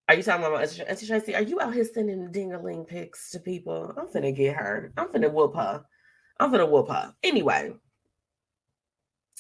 Are 0.08 0.14
you 0.14 0.22
talking 0.22 0.44
about 0.44 0.52
my 0.52 0.84
auntie, 0.84 1.06
Tracy? 1.06 1.34
Are 1.34 1.42
you 1.42 1.60
out 1.60 1.74
here 1.74 1.84
sending 1.84 2.28
dingaling 2.28 2.86
pics 2.86 3.30
to 3.30 3.40
people? 3.40 3.94
I'm 3.96 4.06
finna 4.06 4.34
get 4.34 4.56
her. 4.56 4.92
I'm 4.96 5.08
finna 5.08 5.32
whoop 5.32 5.54
her. 5.56 5.84
I'm 6.38 6.52
finna 6.52 6.68
whoop 6.68 6.88
her. 6.88 7.14
Anyway, 7.22 7.72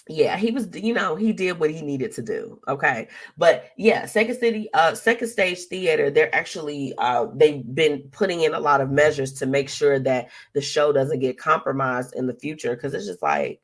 yeah, 0.08 0.36
he 0.38 0.50
was, 0.50 0.68
you 0.74 0.94
know, 0.94 1.16
he 1.16 1.32
did 1.32 1.60
what 1.60 1.70
he 1.70 1.82
needed 1.82 2.12
to 2.12 2.22
do. 2.22 2.60
Okay. 2.66 3.08
But 3.36 3.70
yeah, 3.76 4.06
Second 4.06 4.38
City, 4.38 4.68
uh, 4.72 4.94
Second 4.94 5.28
Stage 5.28 5.60
Theater, 5.64 6.10
they're 6.10 6.34
actually 6.34 6.94
uh 6.98 7.26
they've 7.34 7.62
been 7.74 8.02
putting 8.10 8.40
in 8.40 8.54
a 8.54 8.60
lot 8.60 8.80
of 8.80 8.90
measures 8.90 9.32
to 9.34 9.46
make 9.46 9.68
sure 9.68 9.98
that 10.00 10.30
the 10.54 10.60
show 10.62 10.92
doesn't 10.92 11.20
get 11.20 11.38
compromised 11.38 12.14
in 12.14 12.26
the 12.26 12.34
future. 12.34 12.74
Cause 12.76 12.94
it's 12.94 13.06
just 13.06 13.22
like 13.22 13.60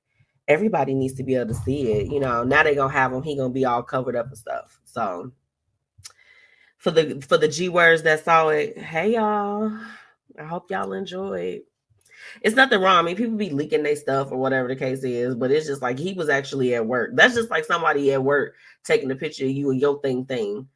everybody 0.50 0.94
needs 0.94 1.14
to 1.14 1.22
be 1.22 1.36
able 1.36 1.48
to 1.48 1.54
see 1.54 1.92
it. 1.92 2.12
You 2.12 2.20
know, 2.20 2.44
now 2.44 2.62
they're 2.62 2.74
gonna 2.74 2.92
have 2.92 3.12
him, 3.12 3.22
he 3.22 3.36
gonna 3.36 3.50
be 3.50 3.64
all 3.64 3.82
covered 3.82 4.16
up 4.16 4.26
and 4.26 4.38
stuff. 4.38 4.80
So 4.84 5.32
for 6.76 6.90
the 6.90 7.20
for 7.26 7.38
the 7.38 7.48
G 7.48 7.68
words 7.68 8.02
that 8.02 8.24
saw 8.24 8.48
it, 8.48 8.76
hey 8.76 9.14
y'all. 9.14 9.72
I 10.38 10.44
hope 10.44 10.70
y'all 10.70 10.92
enjoyed 10.92 11.62
it's 12.42 12.56
nothing 12.56 12.80
wrong. 12.80 12.96
I 12.96 13.02
mean, 13.02 13.16
people 13.16 13.36
be 13.36 13.50
leaking 13.50 13.82
their 13.82 13.96
stuff 13.96 14.30
or 14.30 14.36
whatever 14.36 14.68
the 14.68 14.76
case 14.76 15.02
is, 15.04 15.34
but 15.34 15.50
it's 15.50 15.66
just 15.66 15.82
like 15.82 15.98
he 15.98 16.12
was 16.12 16.28
actually 16.28 16.74
at 16.74 16.86
work. 16.86 17.10
That's 17.14 17.34
just 17.34 17.50
like 17.50 17.64
somebody 17.64 18.12
at 18.12 18.22
work 18.22 18.54
taking 18.84 19.10
a 19.10 19.16
picture 19.16 19.44
of 19.44 19.50
you 19.50 19.70
and 19.70 19.80
your 19.80 20.00
thing 20.00 20.24
thing 20.24 20.68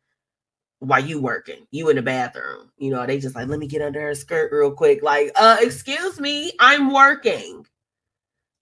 while 0.81 1.05
you 1.05 1.21
working, 1.21 1.67
you 1.71 1.89
in 1.89 1.97
the 1.97 2.03
bathroom. 2.03 2.71
You 2.77 2.91
know, 2.91 3.07
they 3.07 3.19
just 3.19 3.35
like, 3.35 3.49
let 3.49 3.59
me 3.59 3.67
get 3.67 3.83
under 3.83 4.01
her 4.01 4.15
skirt 4.15 4.53
real 4.53 4.73
quick. 4.73 5.03
Like, 5.03 5.33
uh, 5.37 5.59
excuse 5.61 6.21
me, 6.21 6.53
I'm 6.59 6.93
working. 6.93 7.67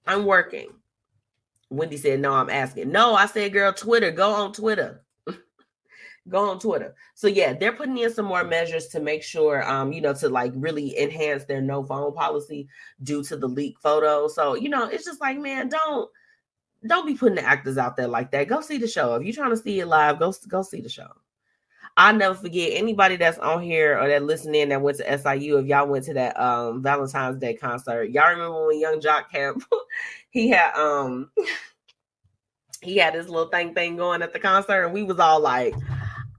I'm 0.07 0.25
working. 0.25 0.69
Wendy 1.73 1.97
said, 1.97 2.21
No, 2.21 2.35
I'm 2.35 2.51
asking. 2.51 2.91
No, 2.91 3.15
I 3.15 3.27
said, 3.27 3.53
girl, 3.53 3.73
Twitter, 3.73 4.11
go 4.11 4.31
on 4.31 4.53
Twitter 4.53 5.05
go 6.29 6.51
on 6.51 6.59
Twitter. 6.59 6.95
So 7.15 7.27
yeah, 7.27 7.53
they're 7.53 7.73
putting 7.73 7.99
in 7.99 8.13
some 8.13 8.27
more 8.27 8.45
measures 8.45 8.89
to 8.89 9.01
make 9.01 9.23
sure, 9.23 9.69
um, 9.69 9.93
you 9.93 10.01
know, 10.01 10.15
to 10.15 10.29
like 10.29 10.53
really 10.55 10.99
enhance 10.99 11.45
their 11.45 11.61
no 11.61 11.83
phone 11.83 12.15
policy 12.15 12.69
due 13.03 13.23
to 13.25 13.37
the 13.37 13.49
leak 13.49 13.79
photo. 13.81 14.29
So 14.29 14.55
you 14.55 14.69
know, 14.69 14.89
it's 14.89 15.05
just 15.05 15.21
like, 15.21 15.39
man, 15.39 15.69
don't 15.69 16.11
don't 16.87 17.07
be 17.07 17.15
putting 17.15 17.37
the 17.37 17.45
actors 17.45 17.79
out 17.79 17.97
there 17.97 18.09
like 18.09 18.31
that. 18.33 18.49
Go 18.49 18.61
see 18.61 18.79
the 18.79 18.89
show. 18.89 19.15
If 19.15 19.25
you're 19.25 19.35
trying 19.35 19.51
to 19.51 19.57
see 19.57 19.81
it 19.81 19.87
live, 19.87 20.19
go 20.19 20.33
go 20.49 20.63
see 20.63 20.81
the 20.81 20.89
show. 20.89 21.09
I'll 21.97 22.17
never 22.17 22.35
forget 22.35 22.71
anybody 22.73 23.17
that's 23.17 23.37
on 23.39 23.63
here 23.63 23.99
or 23.99 24.09
that 24.09 24.23
listening 24.23 24.71
that 24.71 24.81
went 24.81 24.97
to 24.97 25.19
SIU. 25.19 25.59
If 25.59 25.67
y'all 25.67 25.87
went 25.87 26.07
to 26.07 26.15
that 26.15 26.41
um 26.41 26.83
Valentine's 26.83 27.39
Day 27.39 27.55
concert, 27.55 28.11
y'all 28.11 28.31
remember 28.31 28.67
when 28.67 28.81
Yung 28.81 29.01
Joc 29.01 29.29
Camp 29.31 29.63
he 30.33 30.49
had 30.49 30.75
um 30.75 31.31
he 32.83 32.97
had 32.97 33.15
this 33.15 33.29
little 33.29 33.49
thing 33.49 33.75
thing 33.75 33.97
going 33.97 34.23
at 34.23 34.33
the 34.33 34.41
concert, 34.41 34.85
and 34.85 34.93
we 34.93 35.05
was 35.05 35.21
all 35.21 35.41
like, 35.41 35.75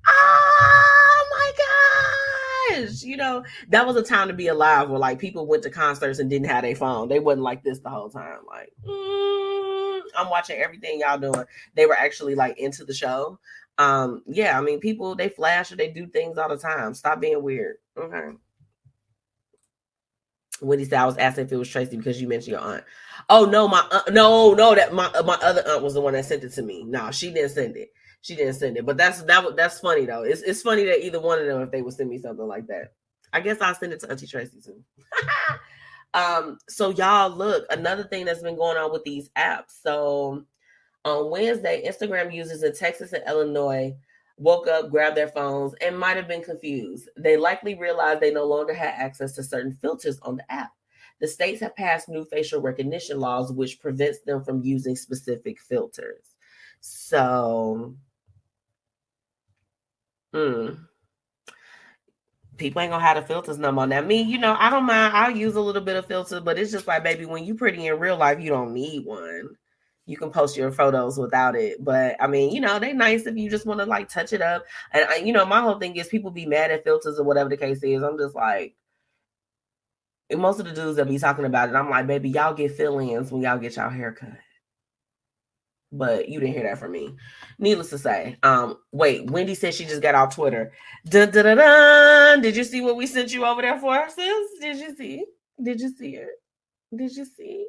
oh 0.07 1.27
my 1.31 2.77
gosh! 2.79 3.03
You 3.03 3.17
know 3.17 3.43
that 3.69 3.85
was 3.87 3.95
a 3.95 4.03
time 4.03 4.27
to 4.27 4.33
be 4.33 4.47
alive 4.47 4.89
where 4.89 4.99
like 4.99 5.19
people 5.19 5.45
went 5.45 5.63
to 5.63 5.69
concerts 5.69 6.19
and 6.19 6.29
didn't 6.29 6.47
have 6.47 6.63
their 6.63 6.75
phone. 6.75 7.07
They 7.07 7.19
wasn't 7.19 7.43
like 7.43 7.63
this 7.63 7.79
the 7.79 7.89
whole 7.89 8.09
time 8.09 8.39
like 8.47 8.73
mm, 8.85 10.01
i'm 10.17 10.29
watching 10.29 10.57
everything 10.57 10.99
y'all 10.99 11.17
doing. 11.17 11.45
They 11.75 11.85
were 11.85 11.97
actually 11.97 12.35
like 12.35 12.57
into 12.57 12.83
the 12.83 12.93
show. 12.93 13.39
Um 13.77 14.23
yeah 14.27 14.57
i 14.57 14.61
mean 14.61 14.79
people 14.79 15.15
they 15.15 15.29
flash 15.29 15.71
or 15.71 15.75
they 15.75 15.89
do 15.89 16.07
things 16.07 16.37
all 16.37 16.49
the 16.49 16.57
time. 16.57 16.93
Stop 16.93 17.21
being 17.21 17.41
weird. 17.43 17.77
Okay. 17.97 18.31
Wendy 20.61 20.85
said 20.85 20.99
I 20.99 21.05
was 21.05 21.17
asking 21.17 21.45
if 21.45 21.51
it 21.51 21.57
was 21.57 21.69
Tracy 21.69 21.97
because 21.97 22.21
you 22.21 22.27
mentioned 22.27 22.51
your 22.51 22.61
aunt. 22.61 22.83
Oh 23.29 23.45
no, 23.45 23.67
my 23.67 23.85
aunt, 23.91 24.13
no, 24.13 24.53
no, 24.53 24.75
that 24.75 24.93
my 24.93 25.09
my 25.21 25.37
other 25.41 25.63
aunt 25.67 25.83
was 25.83 25.93
the 25.93 26.01
one 26.01 26.13
that 26.13 26.25
sent 26.25 26.43
it 26.43 26.53
to 26.53 26.61
me. 26.61 26.83
No, 26.83 27.11
she 27.11 27.31
didn't 27.31 27.51
send 27.51 27.77
it 27.77 27.89
she 28.23 28.35
didn't 28.35 28.55
send 28.55 28.77
it. 28.77 28.85
But 28.85 28.97
that's 28.97 29.21
that 29.23 29.55
that's 29.55 29.79
funny 29.79 30.05
though. 30.05 30.23
It's 30.23 30.41
it's 30.41 30.61
funny 30.61 30.85
that 30.85 31.05
either 31.05 31.19
one 31.19 31.39
of 31.39 31.45
them 31.45 31.61
if 31.61 31.71
they 31.71 31.81
would 31.81 31.93
send 31.93 32.09
me 32.09 32.17
something 32.17 32.47
like 32.47 32.65
that. 32.67 32.93
I 33.31 33.41
guess 33.41 33.61
I'll 33.61 33.75
send 33.75 33.93
it 33.93 33.99
to 33.99 34.09
Auntie 34.09 34.27
Tracy 34.27 34.61
too. 34.61 34.81
um, 36.13 36.57
so 36.69 36.89
y'all 36.89 37.29
look, 37.29 37.65
another 37.69 38.05
thing 38.05 38.25
that's 38.25 38.41
been 38.41 38.55
going 38.55 38.77
on 38.77 38.91
with 38.91 39.03
these 39.03 39.29
apps. 39.37 39.81
So 39.81 40.45
on 41.03 41.29
Wednesday, 41.29 41.83
Instagram 41.85 42.33
users 42.33 42.63
in 42.63 42.73
Texas 42.73 43.11
and 43.11 43.23
Illinois 43.27 43.93
woke 44.37 44.67
up, 44.67 44.89
grabbed 44.89 45.17
their 45.17 45.27
phones, 45.27 45.73
and 45.81 45.99
might 45.99 46.15
have 46.15 46.27
been 46.27 46.43
confused. 46.43 47.09
They 47.17 47.35
likely 47.35 47.75
realized 47.75 48.21
they 48.21 48.33
no 48.33 48.45
longer 48.45 48.73
had 48.73 48.93
access 48.95 49.33
to 49.33 49.43
certain 49.43 49.73
filters 49.73 50.19
on 50.21 50.37
the 50.37 50.51
app. 50.51 50.71
The 51.23 51.29
states 51.29 51.61
have 51.61 51.73
passed 51.77 52.09
new 52.09 52.25
facial 52.25 52.59
recognition 52.59 53.17
laws, 53.17 53.49
which 53.49 53.79
prevents 53.79 54.19
them 54.19 54.43
from 54.43 54.61
using 54.61 54.97
specific 54.97 55.57
filters. 55.57 56.35
So 56.81 57.95
Hmm. 60.33 60.73
People 62.57 62.81
ain't 62.81 62.91
gonna 62.91 63.05
have 63.05 63.15
the 63.15 63.21
filters 63.25 63.57
no 63.57 63.71
more. 63.71 63.87
Now, 63.87 64.01
me, 64.01 64.21
you 64.21 64.37
know, 64.37 64.57
I 64.59 64.69
don't 64.69 64.83
mind. 64.83 65.15
I'll 65.15 65.31
use 65.31 65.55
a 65.55 65.61
little 65.61 65.81
bit 65.81 65.95
of 65.95 66.07
filter, 66.07 66.41
but 66.41 66.59
it's 66.59 66.73
just 66.73 66.87
like, 66.87 67.05
baby, 67.05 67.25
when 67.25 67.45
you 67.45 67.55
pretty 67.55 67.87
in 67.87 67.99
real 67.99 68.17
life, 68.17 68.41
you 68.41 68.49
don't 68.49 68.73
need 68.73 69.05
one. 69.05 69.55
You 70.05 70.17
can 70.17 70.29
post 70.29 70.57
your 70.57 70.73
photos 70.73 71.17
without 71.17 71.55
it. 71.55 71.81
But 71.85 72.17
I 72.19 72.27
mean, 72.27 72.51
you 72.53 72.59
know, 72.59 72.79
they 72.79 72.91
nice 72.91 73.27
if 73.27 73.37
you 73.37 73.49
just 73.49 73.65
want 73.65 73.79
to 73.79 73.85
like 73.85 74.09
touch 74.09 74.33
it 74.33 74.41
up. 74.41 74.65
And 74.91 75.05
I, 75.05 75.15
you 75.19 75.31
know, 75.31 75.45
my 75.45 75.61
whole 75.61 75.79
thing 75.79 75.95
is 75.95 76.07
people 76.09 76.31
be 76.31 76.45
mad 76.45 76.69
at 76.69 76.83
filters 76.83 77.17
or 77.17 77.23
whatever 77.23 77.49
the 77.49 77.55
case 77.55 77.81
is. 77.81 78.03
I'm 78.03 78.17
just 78.17 78.35
like, 78.35 78.75
most 80.31 80.59
of 80.59 80.65
the 80.65 80.73
dudes 80.73 80.97
that 80.97 81.07
be 81.07 81.19
talking 81.19 81.45
about 81.45 81.69
it, 81.69 81.75
I'm 81.75 81.89
like, 81.89 82.07
baby, 82.07 82.29
y'all 82.29 82.53
get 82.53 82.75
fill-ins 82.75 83.31
when 83.31 83.41
y'all 83.41 83.57
get 83.57 83.75
y'all 83.75 83.89
haircut 83.89 84.37
but 85.93 86.27
you 86.27 86.39
didn't 86.39 86.55
hear 86.55 86.63
that 86.63 86.79
from 86.79 86.91
me. 86.91 87.15
Needless 87.59 87.91
to 87.91 87.97
say, 87.97 88.35
um, 88.43 88.77
wait, 88.91 89.29
Wendy 89.29 89.55
said 89.55 89.73
she 89.73 89.85
just 89.85 90.01
got 90.01 90.15
off 90.15 90.35
Twitter. 90.35 90.73
Dun, 91.05 91.29
dun, 91.29 91.45
dun, 91.45 91.57
dun. 91.57 92.41
Did 92.41 92.55
you 92.55 92.63
see 92.63 92.81
what 92.81 92.97
we 92.97 93.05
sent 93.05 93.31
you 93.31 93.45
over 93.45 93.61
there 93.61 93.79
for, 93.79 94.09
sis? 94.09 94.49
Did 94.59 94.77
you 94.77 94.95
see? 94.95 95.25
Did 95.61 95.79
you 95.79 95.95
see 95.95 96.15
it? 96.15 96.29
Did 96.95 97.15
you 97.15 97.25
see? 97.25 97.67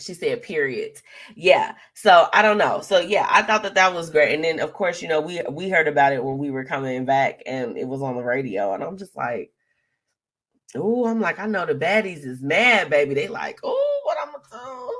She 0.00 0.14
said, 0.14 0.42
period. 0.42 1.00
Yeah. 1.36 1.74
So 1.94 2.28
I 2.32 2.42
don't 2.42 2.58
know. 2.58 2.80
So 2.80 2.98
yeah, 2.98 3.26
I 3.30 3.42
thought 3.42 3.62
that 3.62 3.74
that 3.74 3.94
was 3.94 4.10
great. 4.10 4.34
And 4.34 4.42
then 4.42 4.58
of 4.60 4.72
course, 4.72 5.00
you 5.00 5.08
know, 5.08 5.20
we 5.20 5.42
we 5.50 5.68
heard 5.68 5.88
about 5.88 6.12
it 6.12 6.24
when 6.24 6.38
we 6.38 6.50
were 6.50 6.64
coming 6.64 7.04
back, 7.04 7.42
and 7.46 7.76
it 7.76 7.86
was 7.86 8.02
on 8.02 8.16
the 8.16 8.22
radio, 8.22 8.72
and 8.72 8.82
I'm 8.82 8.96
just 8.96 9.16
like, 9.16 9.52
oh, 10.76 11.06
I'm 11.06 11.20
like, 11.20 11.38
I 11.38 11.46
know 11.46 11.66
the 11.66 11.74
baddies 11.74 12.24
is 12.24 12.42
mad, 12.42 12.90
baby. 12.90 13.14
They 13.14 13.28
like, 13.28 13.60
oh, 13.62 14.00
what 14.04 14.18
I'm 14.20 14.32
gonna 14.32 14.44
do? 14.50 14.96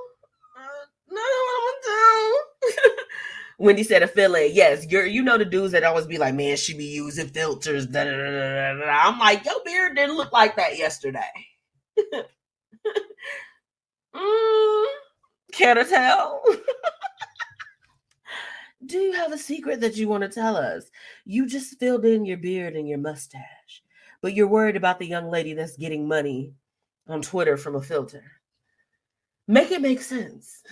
No, 1.13 1.21
what 1.21 1.75
I'm 1.75 1.81
down. 1.91 2.97
Wendy 3.59 3.83
said 3.83 4.03
a 4.03 4.09
feeling. 4.09 4.51
Yes, 4.55 4.87
you're 4.89 5.05
you 5.05 5.23
know 5.23 5.37
the 5.37 5.45
dudes 5.45 5.73
that 5.73 5.85
always 5.85 6.07
be 6.07 6.17
like, 6.17 6.35
man, 6.35 6.57
she 6.57 6.75
be 6.75 6.87
using 6.87 7.29
filters. 7.29 7.87
Da, 7.87 8.05
da, 8.05 8.11
da, 8.11 8.85
I'm 8.91 9.19
like, 9.19 9.45
your 9.45 9.63
beard 9.65 9.97
didn't 9.97 10.17
look 10.17 10.33
like 10.33 10.57
that 10.57 10.79
yesterday. 10.79 11.21
mm, 14.15 14.87
care 15.53 15.75
to 15.75 15.85
tell? 15.85 16.43
Do 18.87 18.99
you 18.99 19.13
have 19.13 19.33
a 19.33 19.39
secret 19.39 19.81
that 19.83 19.97
you 19.97 20.09
want 20.09 20.23
to 20.23 20.29
tell 20.29 20.57
us? 20.57 20.91
You 21.27 21.47
just 21.47 21.79
filled 21.79 22.07
in 22.07 22.25
your 22.25 22.39
beard 22.39 22.75
and 22.77 22.89
your 22.89 22.99
mustache, 22.99 23.43
but 24.23 24.35
you're 24.35 24.49
worried 24.49 24.77
about 24.77 24.99
the 24.99 25.07
young 25.07 25.31
lady 25.31 25.55
that's 25.55 25.77
getting 25.77 26.07
money 26.07 26.55
on 27.09 27.23
Twitter 27.23 27.57
from 27.57 27.77
a 27.77 27.83
filter. 27.83 28.23
Make 29.49 29.71
it 29.71 29.83
make 29.83 30.01
sense. 30.01 30.63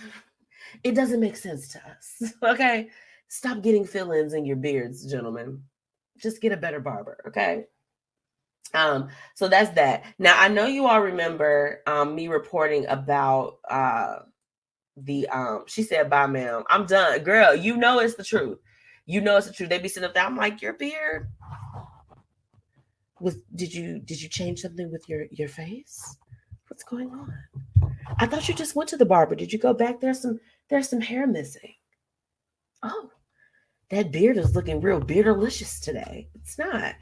It 0.83 0.95
doesn't 0.95 1.19
make 1.19 1.35
sense 1.35 1.67
to 1.69 1.79
us. 1.79 2.33
Okay. 2.43 2.89
Stop 3.27 3.61
getting 3.61 3.85
fill 3.85 4.11
ins 4.11 4.33
in 4.33 4.43
your 4.43 4.55
beards, 4.55 5.05
gentlemen. 5.05 5.61
Just 6.17 6.41
get 6.41 6.51
a 6.51 6.57
better 6.57 6.79
barber. 6.79 7.17
Okay. 7.27 7.65
Um, 8.73 9.09
so 9.35 9.47
that's 9.47 9.71
that. 9.75 10.03
Now 10.17 10.35
I 10.39 10.47
know 10.47 10.65
you 10.65 10.87
all 10.87 11.01
remember 11.01 11.81
um 11.87 12.15
me 12.15 12.27
reporting 12.27 12.85
about 12.87 13.57
uh 13.69 14.19
the 14.97 15.27
um 15.29 15.63
she 15.67 15.83
said 15.83 16.09
bye 16.09 16.27
ma'am. 16.27 16.63
I'm 16.69 16.85
done. 16.85 17.19
Girl, 17.23 17.55
you 17.55 17.77
know 17.77 17.99
it's 17.99 18.15
the 18.15 18.23
truth. 18.23 18.59
You 19.05 19.21
know 19.21 19.37
it's 19.37 19.47
the 19.47 19.53
truth. 19.53 19.69
They 19.69 19.79
be 19.79 19.87
sitting 19.87 20.07
up 20.07 20.13
there. 20.13 20.25
I'm 20.25 20.37
like, 20.37 20.61
your 20.61 20.73
beard. 20.73 21.29
Was 23.21 23.37
did 23.55 23.73
you 23.73 23.99
did 23.99 24.21
you 24.21 24.29
change 24.29 24.61
something 24.61 24.91
with 24.91 25.07
your 25.09 25.25
your 25.31 25.49
face? 25.49 26.17
What's 26.67 26.83
going 26.83 27.09
on? 27.11 27.33
I 28.17 28.25
thought 28.25 28.47
you 28.47 28.53
just 28.53 28.75
went 28.75 28.89
to 28.89 28.97
the 28.97 29.05
barber. 29.05 29.35
Did 29.35 29.51
you 29.51 29.59
go 29.59 29.73
back? 29.73 29.99
There's 29.99 30.21
some 30.21 30.39
there's 30.69 30.89
some 30.89 31.01
hair 31.01 31.27
missing. 31.27 31.73
Oh, 32.83 33.09
that 33.89 34.11
beard 34.11 34.37
is 34.37 34.55
looking 34.55 34.81
real 34.81 35.01
beardalicious 35.01 35.81
today. 35.81 36.29
It's 36.35 36.57
not. 36.57 36.95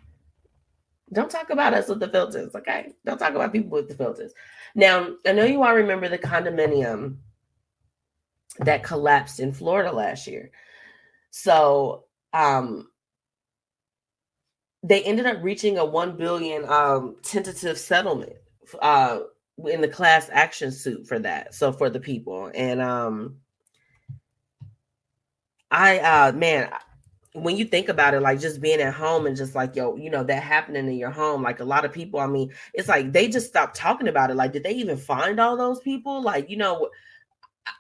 Don't 1.14 1.32
talk 1.32 1.50
about 1.52 1.74
us 1.74 1.88
with 1.88 2.00
the 2.00 2.10
filters, 2.10 2.54
okay? 2.56 2.94
Don't 3.06 3.18
talk 3.18 3.34
about 3.34 3.54
people 3.54 3.70
with 3.70 3.88
the 3.88 3.96
filters. 3.96 4.34
Now, 4.76 5.16
I 5.26 5.32
know 5.32 5.46
you 5.46 5.64
all 5.64 5.74
remember 5.74 6.10
the 6.10 6.18
condominium 6.18 7.18
that 8.60 8.84
collapsed 8.84 9.40
in 9.40 9.54
Florida 9.54 9.92
last 9.92 10.28
year. 10.28 10.52
So, 11.32 12.06
um, 12.34 12.90
they 14.84 15.04
ended 15.04 15.26
up 15.26 15.38
reaching 15.42 15.78
a 15.78 15.86
1 15.86 16.18
billion 16.18 16.68
um, 16.70 17.16
tentative 17.24 17.78
settlement 17.78 18.34
uh, 18.82 19.20
in 19.66 19.82
the 19.82 19.88
class 19.88 20.30
action 20.32 20.72
suit 20.72 21.08
for 21.08 21.20
that. 21.20 21.54
So 21.54 21.72
for 21.72 21.90
the 21.90 22.00
people 22.00 22.52
and 22.54 22.82
um 22.82 23.38
I 25.72 26.00
uh 26.00 26.32
man, 26.32 26.70
when 27.34 27.58
you 27.58 27.66
think 27.66 27.90
about 27.90 28.14
it, 28.14 28.22
like 28.22 28.40
just 28.40 28.62
being 28.62 28.80
at 28.82 28.94
home 28.94 29.26
and 29.26 29.36
just 29.36 29.56
like 29.56 29.76
yo, 29.76 29.96
you 29.96 30.10
know, 30.10 30.24
that 30.24 30.44
happening 30.44 30.88
in 30.88 30.98
your 30.98 31.10
home, 31.12 31.42
like 31.42 31.60
a 31.60 31.66
lot 31.66 31.86
of 31.86 31.92
people, 31.92 32.20
I 32.20 32.28
mean, 32.28 32.52
it's 32.74 32.88
like 32.88 33.12
they 33.12 33.28
just 33.28 33.48
stopped 33.48 33.76
talking 33.76 34.08
about 34.08 34.30
it. 34.30 34.36
Like, 34.36 34.54
did 34.54 34.64
they 34.64 34.74
even 34.74 34.98
find 34.98 35.40
all 35.40 35.58
those 35.58 35.80
people? 35.80 36.22
Like, 36.22 36.50
you 36.50 36.58
know, 36.58 36.90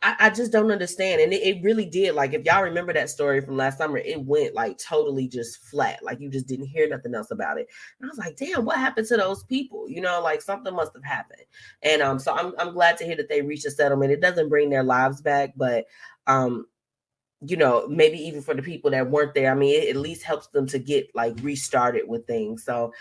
I, 0.01 0.15
I, 0.19 0.29
just 0.29 0.51
don't 0.51 0.71
understand. 0.71 1.21
And 1.21 1.33
it, 1.33 1.41
it, 1.43 1.63
really 1.63 1.85
did. 1.85 2.15
Like, 2.15 2.33
if 2.33 2.45
y'all 2.45 2.63
remember 2.63 2.93
that 2.93 3.09
story 3.09 3.41
from 3.41 3.57
last 3.57 3.77
summer, 3.77 3.97
it 3.97 4.21
went 4.21 4.53
like 4.53 4.77
totally 4.77 5.27
just 5.27 5.63
flat. 5.65 6.03
Like, 6.03 6.19
you 6.19 6.29
just 6.29 6.47
didn't 6.47 6.67
hear 6.67 6.87
nothing 6.87 7.15
else 7.15 7.31
about 7.31 7.57
it. 7.57 7.67
And 7.99 8.07
I 8.07 8.09
was 8.09 8.17
like, 8.17 8.37
damn, 8.37 8.65
what 8.65 8.77
happened 8.77 9.07
to 9.07 9.17
those 9.17 9.43
people? 9.43 9.89
You 9.89 10.01
know, 10.01 10.21
like 10.21 10.41
something 10.41 10.73
must 10.73 10.93
have 10.93 11.03
happened. 11.03 11.43
And 11.83 12.01
um, 12.01 12.19
so 12.19 12.33
I'm 12.35 12.53
I'm 12.57 12.73
glad 12.73 12.97
to 12.97 13.05
hear 13.05 13.15
that 13.17 13.29
they 13.29 13.41
reached 13.41 13.65
a 13.65 13.71
settlement. 13.71 14.11
It 14.11 14.21
doesn't 14.21 14.49
bring 14.49 14.69
their 14.69 14.83
lives 14.83 15.21
back, 15.21 15.53
but 15.55 15.85
um, 16.27 16.65
you 17.45 17.55
know, 17.55 17.87
maybe 17.87 18.17
even 18.17 18.41
for 18.41 18.53
the 18.53 18.61
people 18.61 18.91
that 18.91 19.09
weren't 19.09 19.33
there, 19.33 19.51
I 19.51 19.55
mean, 19.55 19.81
it 19.81 19.89
at 19.89 20.01
least 20.01 20.23
helps 20.23 20.47
them 20.47 20.67
to 20.67 20.79
get 20.79 21.07
like 21.15 21.35
restarted 21.41 22.07
with 22.07 22.25
things. 22.25 22.63
So 22.63 22.93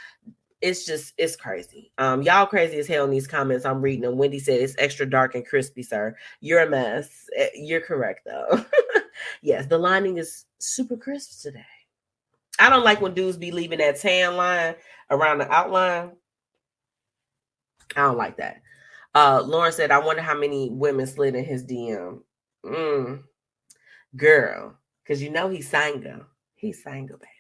it's 0.67 0.85
just 0.85 1.15
it's 1.17 1.37
crazy. 1.37 1.93
Um, 1.97 2.23
y'all 2.23 2.45
crazy 2.45 2.77
as 2.79 2.89
hell 2.89 3.05
in 3.05 3.11
these 3.13 3.29
comments. 3.29 3.65
I'm 3.65 3.81
reading 3.81 4.01
them. 4.01 4.19
Wendy 4.19 4.41
said 4.41 4.61
it's 4.61 4.75
extra 4.79 5.09
dark 5.09 5.37
and 5.37 5.47
crispy, 5.47 5.85
sir. 5.85 6.17
You're 6.41 6.63
a 6.63 6.69
mess. 6.69 7.29
Eh, 7.37 7.51
you're 7.55 7.81
correct 7.81 8.27
though. 8.27 8.65
yes, 9.43 9.67
the 9.67 9.79
lining 9.79 10.19
is 10.19 10.47
super 10.59 10.97
crisp 10.97 11.41
today. 11.41 11.65
I 12.59 12.69
don't 12.69 12.85
like 12.85 13.01
when 13.01 13.15
dudes 13.15 13.37
be 13.37 13.53
leaving 13.53 13.79
that 13.79 14.01
tan 14.01 14.37
line 14.37 14.75
around 15.09 15.39
the 15.39 15.53
outline. 15.53 16.13
I 17.95 18.01
don't 18.01 18.19
like 18.19 18.39
that. 18.39 18.61
Uh, 19.15 19.43
Lauren 19.43 19.73
said, 19.73 19.93
I 19.93 19.99
wonder 19.99 20.21
how 20.21 20.37
many 20.37 20.69
women 20.71 21.07
slid 21.07 21.37
in 21.37 21.45
his 21.45 21.65
DM. 21.65 22.23
Mm, 22.65 23.23
girl, 24.17 24.77
because 25.05 25.23
you 25.23 25.31
know 25.31 25.49
he's 25.49 25.69
single. 25.69 26.23
He's 26.57 26.83
single, 26.83 27.19
baby. 27.19 27.36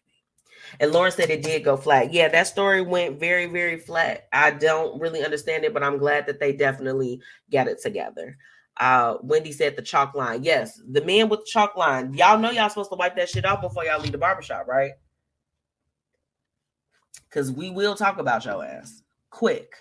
And 0.80 0.92
Lauren 0.92 1.12
said 1.12 1.30
it 1.30 1.42
did 1.42 1.64
go 1.64 1.76
flat. 1.76 2.12
Yeah, 2.12 2.28
that 2.28 2.46
story 2.46 2.82
went 2.82 3.20
very, 3.20 3.46
very 3.46 3.78
flat. 3.78 4.28
I 4.32 4.50
don't 4.50 5.00
really 5.00 5.24
understand 5.24 5.64
it, 5.64 5.72
but 5.72 5.82
I'm 5.82 5.98
glad 5.98 6.26
that 6.26 6.40
they 6.40 6.52
definitely 6.52 7.20
got 7.50 7.68
it 7.68 7.80
together. 7.80 8.36
Uh, 8.78 9.16
Wendy 9.22 9.52
said 9.52 9.76
the 9.76 9.82
chalk 9.82 10.14
line. 10.14 10.42
Yes, 10.44 10.80
the 10.90 11.02
man 11.04 11.28
with 11.28 11.40
the 11.40 11.46
chalk 11.46 11.76
line. 11.76 12.12
Y'all 12.14 12.38
know 12.38 12.50
y'all 12.50 12.68
supposed 12.68 12.90
to 12.90 12.96
wipe 12.96 13.16
that 13.16 13.28
shit 13.28 13.46
off 13.46 13.62
before 13.62 13.84
y'all 13.84 14.00
leave 14.00 14.12
the 14.12 14.18
barbershop, 14.18 14.66
right? 14.66 14.92
Because 17.28 17.50
we 17.50 17.70
will 17.70 17.94
talk 17.94 18.18
about 18.18 18.44
your 18.44 18.64
ass 18.64 19.02
quick. 19.30 19.74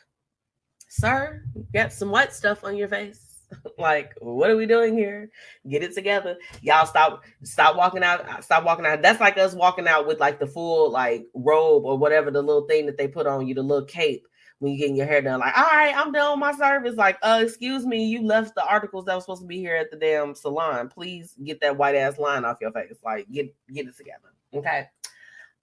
Sir, 0.89 1.43
got 1.73 1.91
some 1.91 2.09
white 2.09 2.33
stuff 2.33 2.63
on 2.63 2.77
your 2.77 2.87
face. 2.87 3.24
like, 3.77 4.13
what 4.19 4.49
are 4.49 4.57
we 4.57 4.65
doing 4.65 4.97
here? 4.97 5.29
Get 5.67 5.83
it 5.83 5.93
together. 5.93 6.37
Y'all 6.61 6.85
stop 6.85 7.23
stop 7.43 7.75
walking 7.75 8.03
out. 8.03 8.43
Stop 8.43 8.63
walking 8.63 8.85
out. 8.85 9.01
That's 9.01 9.19
like 9.19 9.37
us 9.37 9.53
walking 9.53 9.87
out 9.87 10.07
with 10.07 10.19
like 10.19 10.39
the 10.39 10.47
full 10.47 10.91
like 10.91 11.25
robe 11.33 11.85
or 11.85 11.97
whatever 11.97 12.31
the 12.31 12.41
little 12.41 12.67
thing 12.67 12.85
that 12.85 12.97
they 12.97 13.07
put 13.07 13.27
on 13.27 13.47
you, 13.47 13.53
the 13.53 13.63
little 13.63 13.85
cape 13.85 14.27
when 14.59 14.71
you're 14.71 14.79
getting 14.79 14.95
your 14.95 15.05
hair 15.05 15.21
done. 15.21 15.39
Like, 15.39 15.57
all 15.57 15.63
right, 15.63 15.95
I'm 15.95 16.11
done 16.11 16.31
with 16.31 16.39
my 16.39 16.53
service. 16.53 16.95
Like, 16.95 17.17
uh, 17.21 17.41
excuse 17.43 17.85
me, 17.85 18.05
you 18.05 18.23
left 18.23 18.55
the 18.55 18.65
articles 18.65 19.05
that 19.05 19.15
was 19.15 19.25
supposed 19.25 19.41
to 19.41 19.47
be 19.47 19.59
here 19.59 19.75
at 19.75 19.91
the 19.91 19.97
damn 19.97 20.33
salon. 20.33 20.89
Please 20.89 21.35
get 21.43 21.59
that 21.61 21.77
white 21.77 21.95
ass 21.95 22.17
line 22.17 22.45
off 22.45 22.57
your 22.61 22.71
face. 22.71 22.97
Like, 23.03 23.29
get 23.31 23.53
get 23.71 23.87
it 23.87 23.97
together. 23.97 24.33
Okay. 24.53 24.87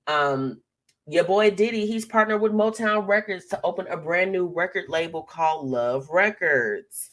Um, 0.06 0.60
your 1.06 1.24
boy 1.24 1.50
Diddy, 1.50 1.86
he's 1.86 2.04
partnered 2.04 2.40
with 2.40 2.52
Motown 2.52 3.08
Records 3.08 3.46
to 3.46 3.60
open 3.64 3.86
a 3.88 3.96
brand 3.96 4.30
new 4.30 4.46
record 4.46 4.84
label 4.88 5.22
called 5.22 5.68
Love 5.68 6.08
Records 6.10 7.11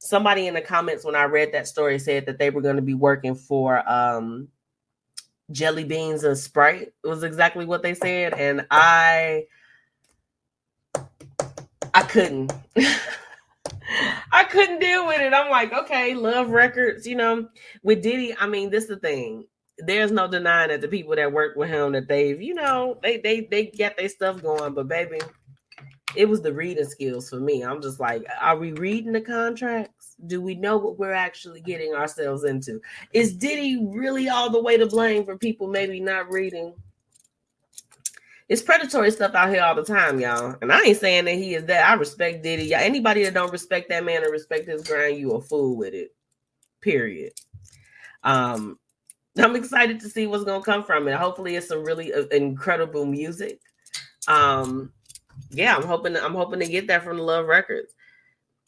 somebody 0.00 0.46
in 0.46 0.54
the 0.54 0.60
comments 0.62 1.04
when 1.04 1.14
I 1.14 1.24
read 1.24 1.52
that 1.52 1.68
story 1.68 1.98
said 1.98 2.26
that 2.26 2.38
they 2.38 2.50
were 2.50 2.62
going 2.62 2.76
to 2.76 2.82
be 2.82 2.94
working 2.94 3.34
for 3.34 3.88
um 3.88 4.48
jelly 5.52 5.84
beans 5.84 6.24
and 6.24 6.38
sprite 6.38 6.92
it 7.04 7.08
was 7.08 7.22
exactly 7.22 7.64
what 7.66 7.82
they 7.82 7.92
said 7.92 8.32
and 8.34 8.64
i 8.70 9.44
i 11.94 12.02
couldn't. 12.02 12.52
I 14.32 14.44
couldn't 14.44 14.78
deal 14.78 15.08
with 15.08 15.20
it. 15.20 15.34
I'm 15.34 15.50
like 15.50 15.72
okay 15.72 16.14
love 16.14 16.50
records 16.50 17.06
you 17.06 17.16
know? 17.16 17.48
With 17.82 18.02
diddy 18.02 18.34
i 18.38 18.46
mean 18.46 18.70
this 18.70 18.84
is 18.84 18.90
the 18.90 18.96
thing. 18.96 19.44
There's 19.78 20.12
no 20.12 20.28
denying 20.28 20.68
that 20.68 20.82
the 20.82 20.88
people 20.88 21.16
that 21.16 21.32
work 21.32 21.56
with 21.56 21.68
him 21.68 21.92
that 21.92 22.08
they've 22.08 22.40
you 22.40 22.54
know 22.54 22.98
they 23.02 23.18
they 23.18 23.40
they 23.42 23.66
get 23.66 23.98
their 23.98 24.08
stuff 24.08 24.40
going 24.40 24.72
but 24.72 24.88
baby 24.88 25.18
it 26.16 26.28
was 26.28 26.42
the 26.42 26.52
reading 26.52 26.84
skills 26.84 27.30
for 27.30 27.40
me. 27.40 27.62
I'm 27.62 27.80
just 27.80 28.00
like, 28.00 28.24
are 28.40 28.56
we 28.56 28.72
reading 28.72 29.12
the 29.12 29.20
contracts? 29.20 30.16
Do 30.26 30.40
we 30.40 30.54
know 30.54 30.76
what 30.76 30.98
we're 30.98 31.12
actually 31.12 31.60
getting 31.60 31.94
ourselves 31.94 32.44
into? 32.44 32.80
Is 33.12 33.32
Diddy 33.32 33.86
really 33.86 34.28
all 34.28 34.50
the 34.50 34.62
way 34.62 34.76
to 34.76 34.86
blame 34.86 35.24
for 35.24 35.36
people 35.36 35.68
maybe 35.68 36.00
not 36.00 36.30
reading? 36.30 36.74
It's 38.48 38.62
predatory 38.62 39.12
stuff 39.12 39.34
out 39.34 39.50
here 39.50 39.62
all 39.62 39.76
the 39.76 39.84
time, 39.84 40.18
y'all. 40.18 40.56
And 40.60 40.72
I 40.72 40.80
ain't 40.80 40.98
saying 40.98 41.26
that 41.26 41.36
he 41.36 41.54
is 41.54 41.64
that. 41.66 41.88
I 41.88 41.94
respect 41.94 42.42
Diddy. 42.42 42.64
Y'all, 42.64 42.80
anybody 42.80 43.22
that 43.22 43.34
don't 43.34 43.52
respect 43.52 43.88
that 43.90 44.04
man 44.04 44.24
and 44.24 44.32
respect 44.32 44.66
his 44.66 44.82
grind, 44.82 45.18
you 45.18 45.32
a 45.32 45.40
fool 45.40 45.76
with 45.76 45.94
it. 45.94 46.12
Period. 46.80 47.32
Um, 48.24 48.78
I'm 49.38 49.54
excited 49.54 50.00
to 50.00 50.08
see 50.08 50.26
what's 50.26 50.42
gonna 50.42 50.64
come 50.64 50.82
from 50.82 51.06
it. 51.06 51.14
Hopefully, 51.14 51.54
it's 51.54 51.68
some 51.68 51.84
really 51.84 52.12
uh, 52.12 52.26
incredible 52.32 53.06
music. 53.06 53.60
Um, 54.26 54.92
yeah, 55.50 55.76
I'm 55.76 55.84
hoping 55.84 56.16
I'm 56.16 56.34
hoping 56.34 56.60
to 56.60 56.66
get 56.66 56.86
that 56.88 57.04
from 57.04 57.16
the 57.16 57.22
Love 57.22 57.46
Records. 57.46 57.94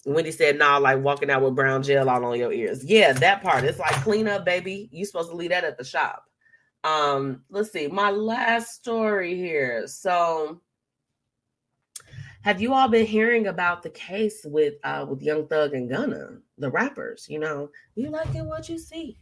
Wendy 0.04 0.32
said, 0.32 0.58
"Nah, 0.58 0.78
like 0.78 1.02
walking 1.02 1.30
out 1.30 1.42
with 1.42 1.54
brown 1.54 1.82
gel 1.82 2.08
all 2.08 2.24
on 2.24 2.38
your 2.38 2.52
ears." 2.52 2.84
Yeah, 2.84 3.12
that 3.12 3.42
part. 3.42 3.64
It's 3.64 3.78
like 3.78 3.94
clean 4.02 4.28
up, 4.28 4.44
baby. 4.44 4.88
You 4.92 5.04
supposed 5.04 5.30
to 5.30 5.36
leave 5.36 5.50
that 5.50 5.64
at 5.64 5.78
the 5.78 5.84
shop. 5.84 6.24
Um, 6.84 7.44
let's 7.50 7.70
see. 7.70 7.86
My 7.86 8.10
last 8.10 8.74
story 8.74 9.36
here. 9.36 9.86
So, 9.86 10.60
have 12.42 12.60
you 12.60 12.74
all 12.74 12.88
been 12.88 13.06
hearing 13.06 13.46
about 13.46 13.82
the 13.82 13.90
case 13.90 14.44
with 14.44 14.74
uh 14.82 15.06
with 15.08 15.22
Young 15.22 15.46
Thug 15.46 15.74
and 15.74 15.88
Gunna, 15.88 16.38
the 16.58 16.70
rappers? 16.70 17.26
You 17.28 17.38
know, 17.38 17.70
you 17.94 18.10
like 18.10 18.34
it 18.34 18.44
what 18.44 18.68
you 18.68 18.78
see. 18.78 19.18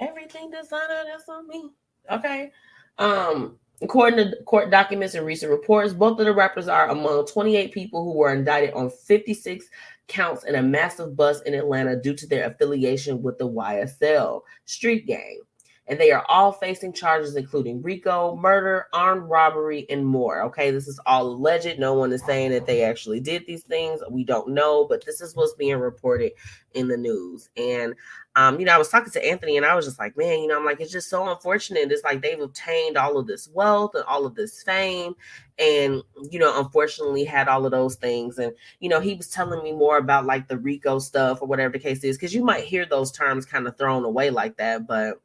Everything 0.00 0.50
designer 0.50 1.04
that's 1.06 1.28
on 1.28 1.46
me. 1.46 1.70
Okay. 2.10 2.50
Um, 2.98 3.58
According 3.82 4.30
to 4.30 4.36
court 4.44 4.70
documents 4.70 5.14
and 5.14 5.26
recent 5.26 5.50
reports, 5.50 5.92
both 5.92 6.20
of 6.20 6.26
the 6.26 6.32
rappers 6.32 6.68
are 6.68 6.88
among 6.88 7.26
28 7.26 7.72
people 7.72 8.04
who 8.04 8.16
were 8.16 8.32
indicted 8.32 8.74
on 8.74 8.90
56 8.90 9.66
counts 10.06 10.44
in 10.44 10.54
a 10.54 10.62
massive 10.62 11.16
bust 11.16 11.44
in 11.46 11.54
Atlanta 11.54 12.00
due 12.00 12.14
to 12.14 12.26
their 12.26 12.46
affiliation 12.46 13.22
with 13.22 13.38
the 13.38 13.48
YSL 13.48 14.42
street 14.66 15.06
gang 15.06 15.40
and 15.88 16.00
they 16.00 16.12
are 16.12 16.24
all 16.28 16.52
facing 16.52 16.92
charges 16.92 17.34
including 17.36 17.82
RICO, 17.82 18.36
murder, 18.36 18.86
armed 18.92 19.28
robbery, 19.28 19.86
and 19.90 20.06
more. 20.06 20.42
Okay, 20.44 20.70
this 20.70 20.86
is 20.86 21.00
all 21.06 21.26
alleged. 21.26 21.78
No 21.78 21.94
one 21.94 22.12
is 22.12 22.24
saying 22.24 22.52
that 22.52 22.66
they 22.66 22.82
actually 22.82 23.20
did 23.20 23.46
these 23.46 23.64
things. 23.64 24.00
We 24.08 24.24
don't 24.24 24.48
know, 24.48 24.86
but 24.88 25.04
this 25.04 25.20
is 25.20 25.34
what's 25.34 25.54
being 25.54 25.76
reported 25.76 26.32
in 26.74 26.88
the 26.88 26.96
news. 26.96 27.50
And 27.56 27.94
um, 28.34 28.58
you 28.58 28.64
know, 28.64 28.74
I 28.74 28.78
was 28.78 28.88
talking 28.88 29.12
to 29.12 29.24
Anthony, 29.24 29.58
and 29.58 29.66
I 29.66 29.74
was 29.74 29.84
just 29.84 29.98
like, 29.98 30.16
man, 30.16 30.40
you 30.40 30.46
know, 30.46 30.58
I'm 30.58 30.64
like, 30.64 30.80
it's 30.80 30.92
just 30.92 31.10
so 31.10 31.30
unfortunate. 31.30 31.92
It's 31.92 32.02
like 32.02 32.22
they've 32.22 32.40
obtained 32.40 32.96
all 32.96 33.18
of 33.18 33.26
this 33.26 33.48
wealth 33.52 33.94
and 33.94 34.04
all 34.04 34.24
of 34.24 34.34
this 34.34 34.62
fame, 34.62 35.14
and 35.58 36.02
you 36.30 36.38
know, 36.38 36.58
unfortunately, 36.58 37.24
had 37.24 37.48
all 37.48 37.66
of 37.66 37.72
those 37.72 37.96
things. 37.96 38.38
And 38.38 38.52
you 38.80 38.88
know, 38.88 39.00
he 39.00 39.14
was 39.14 39.28
telling 39.28 39.62
me 39.62 39.72
more 39.72 39.98
about 39.98 40.24
like 40.24 40.48
the 40.48 40.56
RICO 40.56 40.98
stuff 40.98 41.42
or 41.42 41.48
whatever 41.48 41.72
the 41.72 41.78
case 41.78 42.02
is, 42.04 42.16
because 42.16 42.34
you 42.34 42.42
might 42.42 42.64
hear 42.64 42.86
those 42.86 43.12
terms 43.12 43.44
kind 43.44 43.66
of 43.66 43.76
thrown 43.76 44.04
away 44.04 44.30
like 44.30 44.56
that, 44.56 44.86
but 44.86 45.20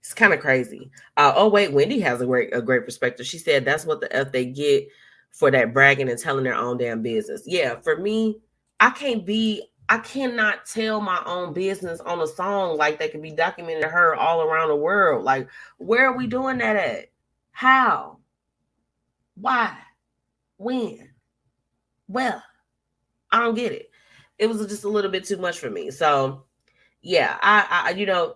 it's 0.00 0.14
kind 0.14 0.32
of 0.32 0.40
crazy. 0.40 0.90
Uh, 1.16 1.32
oh 1.36 1.48
wait, 1.48 1.72
Wendy 1.72 2.00
has 2.00 2.20
a 2.20 2.26
great 2.26 2.54
a 2.54 2.62
great 2.62 2.84
perspective. 2.84 3.26
She 3.26 3.38
said 3.38 3.64
that's 3.64 3.84
what 3.84 4.00
the 4.00 4.14
f 4.14 4.32
they 4.32 4.46
get 4.46 4.88
for 5.30 5.50
that 5.50 5.72
bragging 5.72 6.08
and 6.08 6.18
telling 6.18 6.44
their 6.44 6.54
own 6.54 6.78
damn 6.78 7.02
business. 7.02 7.42
Yeah, 7.44 7.80
for 7.80 7.96
me, 7.96 8.38
I 8.80 8.90
can't 8.90 9.26
be. 9.26 9.62
I 9.88 9.98
cannot 9.98 10.66
tell 10.66 11.00
my 11.00 11.22
own 11.26 11.52
business 11.52 12.00
on 12.00 12.20
a 12.20 12.26
song 12.26 12.76
like 12.76 12.98
that 12.98 13.12
could 13.12 13.22
be 13.22 13.30
documented 13.30 13.84
her 13.84 14.14
all 14.14 14.42
around 14.42 14.68
the 14.68 14.76
world. 14.76 15.24
Like, 15.24 15.48
where 15.78 16.08
are 16.08 16.16
we 16.16 16.26
mm. 16.26 16.30
doing 16.30 16.58
that 16.58 16.76
at? 16.76 17.10
How? 17.52 18.18
Why? 19.36 19.76
When? 20.56 21.10
Well, 22.08 22.42
I 23.30 23.40
don't 23.40 23.54
get 23.54 23.72
it. 23.72 23.90
It 24.38 24.48
was 24.48 24.66
just 24.66 24.84
a 24.84 24.88
little 24.88 25.10
bit 25.10 25.24
too 25.24 25.38
much 25.38 25.58
for 25.58 25.70
me. 25.70 25.90
So, 25.90 26.44
yeah, 27.02 27.38
I, 27.40 27.84
I 27.86 27.90
you 27.90 28.06
know, 28.06 28.34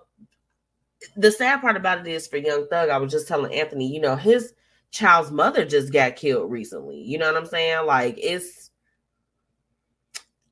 the 1.17 1.31
sad 1.31 1.61
part 1.61 1.77
about 1.77 2.07
it 2.07 2.07
is 2.07 2.27
for 2.27 2.37
Young 2.37 2.67
Thug, 2.69 2.91
I 2.91 2.99
was 2.99 3.13
just 3.13 3.29
telling 3.29 3.55
Anthony, 3.55 3.93
you 3.93 4.01
know, 4.01 4.17
his 4.17 4.55
child's 4.91 5.31
mother 5.31 5.65
just 5.65 5.93
got 5.93 6.17
killed 6.17 6.51
recently. 6.51 7.01
You 7.01 7.19
know 7.19 7.27
what 7.33 7.41
I'm 7.41 7.47
saying? 7.47 7.87
Like 7.87 8.17
it's 8.19 8.70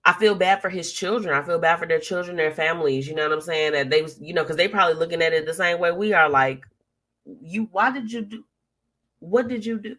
I 0.09 0.15
feel 0.15 0.35
bad 0.35 0.63
for 0.63 0.71
his 0.71 0.91
children. 0.91 1.35
I 1.35 1.43
feel 1.43 1.59
bad 1.59 1.79
for 1.79 1.85
their 1.87 2.01
children, 2.01 2.35
their 2.35 2.51
families. 2.51 3.07
You 3.07 3.15
know 3.15 3.25
what 3.25 3.33
I'm 3.33 3.43
saying? 3.43 3.73
That 3.73 3.91
they 3.91 4.01
was, 4.01 4.19
you 4.19 4.33
know, 4.33 4.43
because 4.43 4.57
they 4.57 4.67
probably 4.67 4.95
looking 4.95 5.21
at 5.21 5.35
it 5.35 5.45
the 5.45 5.53
same 5.53 5.79
way 5.81 5.93
we 5.93 6.15
are. 6.15 6.31
Like, 6.31 6.65
you, 7.43 7.69
why 7.73 7.91
did 7.91 8.11
you 8.11 8.23
do? 8.23 8.43
What 9.19 9.49
did 9.49 9.67
you 9.67 9.79
do? 9.79 9.97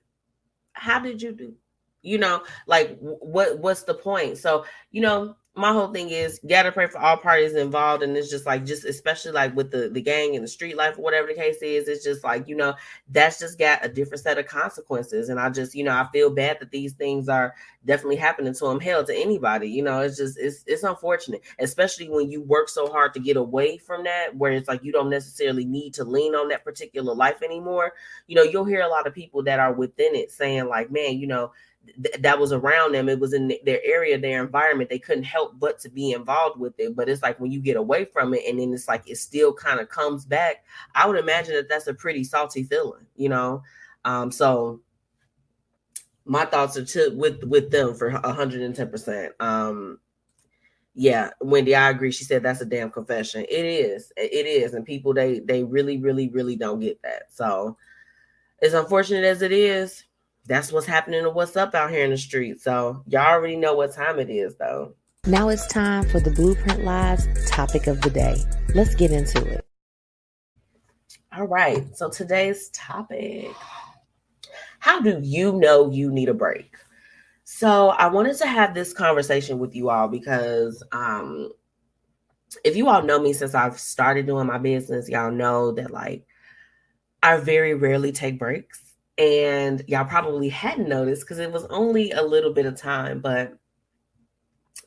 How 0.73 0.97
did 0.97 1.21
you 1.21 1.31
do? 1.31 1.53
You 2.01 2.17
know, 2.17 2.41
like 2.65 2.97
what? 2.99 3.59
What's 3.59 3.83
the 3.83 3.93
point? 3.93 4.39
So, 4.39 4.65
you 4.89 5.01
know, 5.01 5.35
my 5.59 5.73
whole 5.73 5.89
thing 5.89 6.09
is 6.09 6.39
gotta 6.47 6.71
pray 6.71 6.87
for 6.87 6.99
all 6.99 7.17
parties 7.17 7.55
involved 7.55 8.01
and 8.03 8.15
it's 8.15 8.29
just 8.29 8.45
like 8.45 8.65
just 8.65 8.85
especially 8.85 9.31
like 9.31 9.55
with 9.55 9.71
the 9.71 9.89
the 9.89 10.01
gang 10.01 10.35
and 10.35 10.43
the 10.43 10.47
street 10.47 10.77
life 10.77 10.97
or 10.97 11.01
whatever 11.01 11.27
the 11.27 11.33
case 11.33 11.61
is 11.61 11.87
it's 11.87 12.03
just 12.03 12.23
like 12.23 12.47
you 12.47 12.55
know 12.55 12.73
that's 13.09 13.39
just 13.39 13.59
got 13.59 13.83
a 13.85 13.89
different 13.89 14.23
set 14.23 14.37
of 14.37 14.45
consequences 14.47 15.29
and 15.29 15.39
i 15.39 15.49
just 15.49 15.75
you 15.75 15.83
know 15.83 15.91
i 15.91 16.07
feel 16.11 16.29
bad 16.29 16.57
that 16.59 16.71
these 16.71 16.93
things 16.93 17.29
are 17.29 17.53
definitely 17.85 18.15
happening 18.15 18.53
to 18.53 18.65
them 18.65 18.79
hell 18.79 19.03
to 19.03 19.15
anybody 19.15 19.69
you 19.69 19.83
know 19.83 20.01
it's 20.01 20.17
just 20.17 20.37
it's 20.39 20.63
it's 20.65 20.83
unfortunate 20.83 21.41
especially 21.59 22.09
when 22.09 22.29
you 22.29 22.41
work 22.41 22.69
so 22.69 22.87
hard 22.87 23.13
to 23.13 23.19
get 23.19 23.37
away 23.37 23.77
from 23.77 24.03
that 24.03 24.35
where 24.35 24.51
it's 24.51 24.67
like 24.67 24.83
you 24.83 24.91
don't 24.91 25.09
necessarily 25.09 25.65
need 25.65 25.93
to 25.93 26.03
lean 26.03 26.35
on 26.35 26.47
that 26.49 26.63
particular 26.63 27.13
life 27.13 27.41
anymore. 27.43 27.93
You 28.27 28.35
know 28.35 28.43
you'll 28.43 28.65
hear 28.65 28.81
a 28.81 28.87
lot 28.87 29.07
of 29.07 29.13
people 29.13 29.43
that 29.43 29.59
are 29.59 29.73
within 29.73 30.15
it 30.15 30.31
saying 30.31 30.67
like 30.67 30.91
man 30.91 31.17
you 31.17 31.27
know 31.27 31.51
th- 32.03 32.21
that 32.21 32.39
was 32.39 32.51
around 32.51 32.93
them. 32.93 33.09
It 33.09 33.19
was 33.19 33.33
in 33.33 33.51
their 33.65 33.79
area 33.83 34.17
their 34.17 34.43
environment. 34.43 34.89
They 34.89 34.99
couldn't 34.99 35.23
help 35.23 35.59
but 35.59 35.79
to 35.79 35.89
be 35.89 36.11
involved 36.11 36.59
with 36.59 36.73
it. 36.79 36.95
But 36.95 37.09
it's 37.09 37.23
like 37.23 37.39
when 37.39 37.51
you 37.51 37.59
get 37.59 37.77
away 37.77 38.05
from 38.05 38.33
it 38.33 38.43
and 38.47 38.59
then 38.59 38.73
it's 38.73 38.87
like 38.87 39.09
it 39.09 39.17
still 39.17 39.53
kind 39.53 39.79
of 39.79 39.89
comes 39.89 40.25
back 40.25 40.63
i 40.95 41.07
would 41.07 41.17
imagine 41.17 41.55
that 41.55 41.69
that's 41.69 41.87
a 41.87 41.93
pretty 41.93 42.23
salty 42.23 42.63
feeling 42.63 43.05
you 43.15 43.29
know? 43.29 43.63
Um 44.05 44.31
so 44.31 44.81
my 46.25 46.45
thoughts 46.45 46.77
are 46.77 46.85
to 46.85 47.11
with 47.15 47.43
with 47.43 47.71
them 47.71 47.95
for 47.95 48.11
110% 48.11 49.29
um 49.39 49.99
yeah 50.93 51.29
wendy 51.41 51.75
i 51.75 51.89
agree. 51.89 52.11
She 52.11 52.23
said 52.23 52.43
that's 52.43 52.61
a 52.61 52.65
damn 52.65 52.91
confession. 52.91 53.45
It 53.49 53.65
is. 53.65 54.11
It 54.17 54.45
is. 54.45 54.73
And 54.73 54.85
people 54.85 55.13
they 55.13 55.39
they 55.39 55.63
really 55.63 55.97
really 55.99 56.29
really 56.29 56.55
don't 56.55 56.79
get 56.79 57.01
that. 57.03 57.23
So 57.31 57.77
as 58.61 58.73
unfortunate 58.73 59.23
as 59.23 59.41
it 59.41 59.51
is 59.51 60.03
that's 60.49 60.73
what's 60.73 60.87
happening 60.87 61.23
and 61.25 61.35
what's 61.35 61.55
up 61.55 61.75
out 61.75 61.91
here 61.91 62.03
in 62.03 62.09
the 62.09 62.17
street. 62.17 62.59
So 62.59 63.03
y'all 63.07 63.27
already 63.27 63.55
know 63.55 63.75
what 63.75 63.93
time 63.93 64.19
it 64.19 64.29
is, 64.29 64.55
though. 64.57 64.95
Now 65.25 65.49
it's 65.49 65.67
time 65.67 66.09
for 66.09 66.19
the 66.19 66.31
Blueprint 66.31 66.83
Lives 66.83 67.27
topic 67.49 67.87
of 67.87 68.01
the 68.01 68.09
day. 68.09 68.37
Let's 68.73 68.95
get 68.95 69.11
into 69.11 69.45
it. 69.45 69.65
All 71.37 71.45
right. 71.47 71.95
So 71.95 72.09
today's 72.09 72.69
topic 72.69 73.51
How 74.79 75.01
do 75.01 75.19
you 75.21 75.53
know 75.53 75.91
you 75.91 76.11
need 76.11 76.29
a 76.29 76.33
break? 76.33 76.75
So 77.43 77.89
I 77.89 78.07
wanted 78.07 78.37
to 78.37 78.47
have 78.47 78.73
this 78.73 78.93
conversation 78.93 79.59
with 79.59 79.75
you 79.75 79.89
all 79.89 80.07
because 80.07 80.83
um 80.91 81.51
if 82.63 82.75
you 82.75 82.89
all 82.89 83.03
know 83.03 83.19
me 83.19 83.33
since 83.33 83.53
I've 83.53 83.79
started 83.79 84.25
doing 84.25 84.47
my 84.47 84.57
business, 84.57 85.09
y'all 85.09 85.31
know 85.31 85.71
that 85.73 85.91
like 85.91 86.25
I 87.21 87.37
very 87.37 87.75
rarely 87.75 88.11
take 88.11 88.39
breaks 88.39 88.88
and 89.19 89.83
y'all 89.87 90.05
probably 90.05 90.49
hadn't 90.49 90.89
noticed 90.89 91.21
because 91.21 91.37
it 91.39 91.51
was 91.51 91.65
only 91.65 92.11
a 92.11 92.21
little 92.21 92.53
bit 92.53 92.65
of 92.65 92.75
time 92.75 93.19
but 93.19 93.59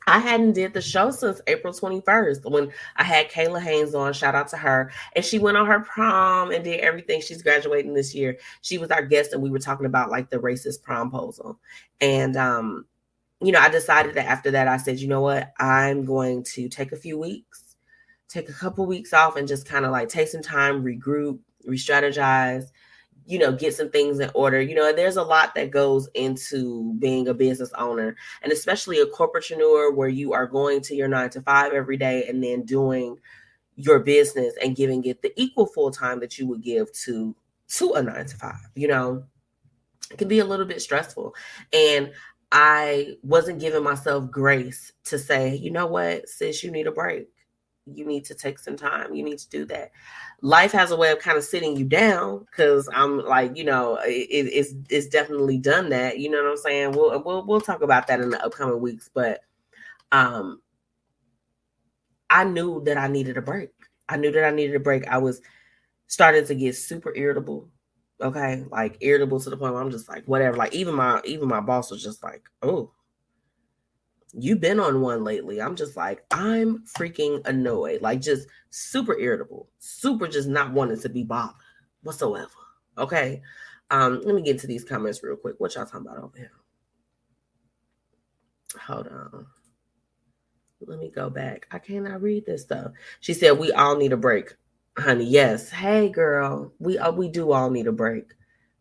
I 0.07 0.19
hadn't 0.19 0.53
did 0.53 0.73
the 0.73 0.81
show 0.81 1.11
since 1.11 1.39
April 1.47 1.73
21st 1.73 2.49
when 2.51 2.71
I 2.97 3.03
had 3.03 3.31
Kayla 3.31 3.61
Haynes 3.61 3.95
on. 3.95 4.11
Shout 4.11 4.35
out 4.35 4.49
to 4.49 4.57
her. 4.57 4.91
And 5.15 5.23
she 5.23 5.39
went 5.39 5.55
on 5.55 5.65
her 5.65 5.79
prom 5.79 6.51
and 6.51 6.63
did 6.63 6.81
everything. 6.81 7.21
She's 7.21 7.41
graduating 7.41 7.93
this 7.93 8.13
year. 8.13 8.37
She 8.61 8.77
was 8.77 8.91
our 8.91 9.01
guest 9.01 9.31
and 9.31 9.41
we 9.41 9.49
were 9.49 9.59
talking 9.59 9.85
about 9.85 10.11
like 10.11 10.29
the 10.29 10.39
racist 10.39 10.81
promposal. 10.81 11.57
And 12.01 12.35
um, 12.35 12.85
you 13.41 13.51
know, 13.51 13.59
I 13.59 13.69
decided 13.69 14.15
that 14.15 14.25
after 14.25 14.51
that, 14.51 14.67
I 14.67 14.77
said, 14.77 14.99
you 14.99 15.07
know 15.07 15.21
what, 15.21 15.53
I'm 15.59 16.05
going 16.05 16.43
to 16.55 16.69
take 16.69 16.91
a 16.91 16.97
few 16.97 17.17
weeks, 17.17 17.75
take 18.29 18.49
a 18.49 18.53
couple 18.53 18.85
weeks 18.85 19.13
off 19.13 19.35
and 19.35 19.47
just 19.47 19.67
kind 19.67 19.85
of 19.85 19.91
like 19.91 20.09
take 20.09 20.29
some 20.29 20.41
time, 20.41 20.83
regroup, 20.83 21.39
re-strategize, 21.65 22.65
you 23.25 23.39
know 23.39 23.51
get 23.51 23.73
some 23.73 23.89
things 23.89 24.19
in 24.19 24.29
order 24.33 24.61
you 24.61 24.75
know 24.75 24.91
there's 24.91 25.17
a 25.17 25.23
lot 25.23 25.55
that 25.55 25.71
goes 25.71 26.09
into 26.13 26.93
being 26.99 27.27
a 27.27 27.33
business 27.33 27.71
owner 27.77 28.15
and 28.41 28.51
especially 28.51 28.99
a 28.99 29.05
corporatepreneur 29.05 29.95
where 29.95 30.09
you 30.09 30.33
are 30.33 30.47
going 30.47 30.81
to 30.81 30.95
your 30.95 31.07
nine 31.07 31.29
to 31.29 31.41
five 31.41 31.73
every 31.73 31.97
day 31.97 32.27
and 32.27 32.43
then 32.43 32.63
doing 32.63 33.17
your 33.75 33.99
business 33.99 34.53
and 34.61 34.75
giving 34.75 35.03
it 35.05 35.21
the 35.21 35.31
equal 35.35 35.65
full 35.65 35.91
time 35.91 36.19
that 36.19 36.37
you 36.37 36.47
would 36.47 36.61
give 36.61 36.91
to 36.91 37.35
to 37.67 37.93
a 37.93 38.01
nine 38.03 38.25
to 38.25 38.35
five 38.37 38.69
you 38.75 38.87
know 38.87 39.23
it 40.11 40.17
can 40.17 40.27
be 40.27 40.39
a 40.39 40.45
little 40.45 40.65
bit 40.65 40.81
stressful 40.81 41.33
and 41.71 42.11
i 42.51 43.15
wasn't 43.23 43.59
giving 43.59 43.83
myself 43.83 44.29
grace 44.29 44.91
to 45.03 45.17
say 45.17 45.55
you 45.55 45.71
know 45.71 45.87
what 45.87 46.27
sis 46.27 46.63
you 46.63 46.71
need 46.71 46.87
a 46.87 46.91
break 46.91 47.27
you 47.85 48.05
need 48.05 48.25
to 48.25 48.35
take 48.35 48.59
some 48.59 48.75
time. 48.75 49.13
You 49.13 49.23
need 49.23 49.39
to 49.39 49.49
do 49.49 49.65
that. 49.65 49.91
Life 50.43 50.73
has 50.73 50.91
a 50.91 50.97
way 50.97 51.09
of 51.09 51.19
kind 51.19 51.37
of 51.37 51.43
sitting 51.45 51.77
you 51.77 51.85
down 51.85 52.39
because 52.39 52.89
I'm 52.93 53.25
like, 53.25 53.55
you 53.55 53.63
know, 53.63 53.95
it, 54.03 54.27
it's 54.29 54.73
it's 54.89 55.07
definitely 55.07 55.57
done 55.57 55.87
that. 55.89 56.19
You 56.19 56.29
know 56.29 56.43
what 56.43 56.51
I'm 56.51 56.57
saying? 56.57 56.91
We'll 56.91 57.23
we'll 57.23 57.45
we'll 57.45 57.61
talk 57.61 57.81
about 57.81 58.07
that 58.07 58.19
in 58.19 58.29
the 58.29 58.45
upcoming 58.45 58.81
weeks. 58.81 59.09
But 59.13 59.39
um, 60.11 60.61
I 62.29 62.43
knew 62.43 62.83
that 62.83 62.97
I 62.97 63.07
needed 63.07 63.37
a 63.37 63.41
break. 63.41 63.69
I 64.09 64.17
knew 64.17 64.33
that 64.33 64.43
I 64.43 64.51
needed 64.51 64.75
a 64.75 64.81
break. 64.81 65.07
I 65.07 65.17
was 65.17 65.41
starting 66.07 66.45
to 66.45 66.55
get 66.55 66.75
super 66.75 67.15
irritable. 67.15 67.69
Okay, 68.21 68.65
like 68.69 68.97
irritable 68.99 69.39
to 69.39 69.49
the 69.49 69.55
point 69.57 69.73
where 69.73 69.81
I'm 69.81 69.91
just 69.91 70.09
like, 70.09 70.25
whatever. 70.25 70.57
Like 70.57 70.73
even 70.73 70.93
my 70.93 71.21
even 71.23 71.47
my 71.47 71.61
boss 71.61 71.89
was 71.89 72.03
just 72.03 72.21
like, 72.21 72.43
oh, 72.61 72.91
you've 74.37 74.59
been 74.59 74.79
on 74.79 75.01
one 75.01 75.23
lately. 75.23 75.61
I'm 75.61 75.75
just 75.75 75.95
like, 75.95 76.25
I'm 76.31 76.83
freaking 76.97 77.45
annoyed, 77.45 78.01
like 78.01 78.21
just 78.21 78.47
super 78.69 79.17
irritable, 79.17 79.69
super 79.79 80.27
just 80.27 80.47
not 80.47 80.71
wanting 80.73 80.99
to 81.01 81.09
be 81.09 81.23
bothered 81.23 81.55
whatsoever. 82.01 82.49
Okay. 82.97 83.41
Um, 83.91 84.21
let 84.23 84.35
me 84.35 84.41
get 84.41 84.59
to 84.59 84.67
these 84.67 84.83
comments 84.83 85.23
real 85.23 85.35
quick. 85.35 85.55
What 85.59 85.75
y'all 85.75 85.85
talking 85.85 86.07
about 86.07 86.17
over 86.17 86.37
here? 86.37 86.51
Hold 88.79 89.07
on. 89.07 89.45
Let 90.85 90.99
me 90.99 91.09
go 91.09 91.29
back. 91.29 91.67
I 91.71 91.79
cannot 91.79 92.21
read 92.21 92.45
this 92.45 92.63
stuff. 92.63 92.91
She 93.19 93.33
said, 93.33 93.57
We 93.57 93.71
all 93.71 93.95
need 93.95 94.13
a 94.13 94.17
break. 94.17 94.55
Honey, 94.97 95.25
yes. 95.25 95.69
Hey 95.69 96.09
girl, 96.09 96.71
we 96.79 96.97
uh, 96.97 97.11
we 97.11 97.27
do 97.29 97.51
all 97.51 97.69
need 97.69 97.87
a 97.87 97.91
break. 97.91 98.33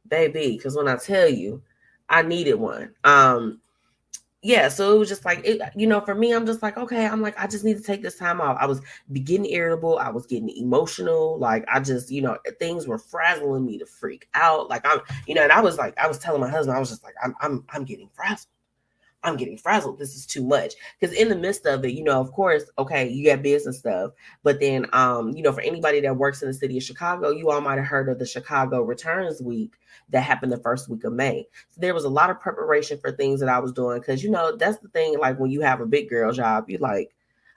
Baby, 0.09 0.57
because 0.57 0.77
when 0.77 0.89
I 0.89 0.97
tell 0.97 1.29
you, 1.29 1.63
I 2.09 2.23
needed 2.23 2.55
one. 2.55 2.95
Um, 3.05 3.61
yeah, 4.45 4.69
so 4.69 4.95
it 4.95 4.99
was 4.99 5.09
just 5.09 5.25
like 5.25 5.41
it, 5.45 5.61
you 5.77 5.87
know, 5.87 6.01
for 6.01 6.15
me, 6.17 6.33
I'm 6.33 6.45
just 6.47 6.63
like, 6.63 6.77
okay, 6.77 7.07
I'm 7.07 7.23
like, 7.23 7.39
I 7.39 7.47
just 7.47 7.65
need 7.65 7.77
to 7.77 7.83
take 7.83 8.03
this 8.03 8.17
time 8.17 8.41
off. 8.41 8.57
I 8.61 8.67
was 8.67 8.81
getting 9.13 9.47
irritable, 9.47 9.99
I 9.99 10.09
was 10.09 10.27
getting 10.27 10.49
emotional, 10.51 11.39
like 11.39 11.65
I 11.73 11.79
just, 11.81 12.11
you 12.11 12.23
know, 12.23 12.37
things 12.59 12.89
were 12.89 12.99
frazzling 12.99 13.65
me 13.65 13.79
to 13.79 13.87
freak 13.87 14.29
out. 14.35 14.69
Like 14.69 14.85
I'm, 14.85 15.01
you 15.29 15.35
know, 15.37 15.43
and 15.45 15.53
I 15.53 15.61
was 15.61 15.79
like, 15.79 15.97
I 15.97 16.09
was 16.09 16.19
telling 16.19 16.41
my 16.41 16.49
husband, 16.49 16.77
I 16.77 16.81
was 16.81 16.91
just 16.91 17.05
like, 17.05 17.15
I'm 17.23 17.35
I'm 17.41 17.65
I'm 17.71 17.85
getting 17.85 18.09
frazzled. 18.15 18.52
I'm 19.25 19.37
getting 19.37 19.57
frazzled. 19.57 19.99
This 19.99 20.15
is 20.17 20.27
too 20.27 20.45
much. 20.45 20.75
Because 20.99 21.15
in 21.17 21.29
the 21.29 21.37
midst 21.37 21.67
of 21.67 21.85
it, 21.85 21.93
you 21.93 22.03
know, 22.03 22.21
of 22.21 22.33
course, 22.33 22.65
okay, 22.79 23.09
you 23.09 23.25
got 23.27 23.43
business 23.43 23.79
stuff. 23.79 24.13
But 24.43 24.61
then 24.61 24.87
um, 24.93 25.31
you 25.37 25.43
know, 25.43 25.53
for 25.53 25.61
anybody 25.61 26.01
that 26.01 26.17
works 26.17 26.43
in 26.43 26.49
the 26.49 26.55
city 26.55 26.77
of 26.77 26.83
Chicago, 26.83 27.31
you 27.31 27.51
all 27.51 27.61
might 27.61 27.79
have 27.79 27.87
heard 27.87 28.09
of 28.09 28.19
the 28.19 28.27
Chicago 28.27 28.83
Returns 28.83 29.41
Week 29.41 29.75
that 30.11 30.23
happened 30.23 30.53
the 30.53 30.59
first 30.59 30.89
week 30.89 31.05
of 31.05 31.13
May. 31.13 31.47
So 31.71 31.81
there 31.81 31.95
was 31.95 32.05
a 32.05 32.09
lot 32.09 32.31
of 32.31 32.41
preparation 32.41 32.99
for 32.99 33.13
things 33.13 33.41
that 33.41 33.49
I 33.49 33.59
was 33.59 33.73
doing. 33.73 34.01
Cause 34.03 34.23
you 34.23 34.31
know, 34.31 34.57
that's 34.57 34.79
the 34.79 34.89
thing, 34.89 35.19
like 35.19 35.39
when 35.39 35.51
you 35.51 35.61
have 35.63 35.81
a 35.81 35.87
big 35.87 36.09
girl 36.09 36.33
job, 36.33 36.69
you're 36.69 36.81
like, 36.81 37.15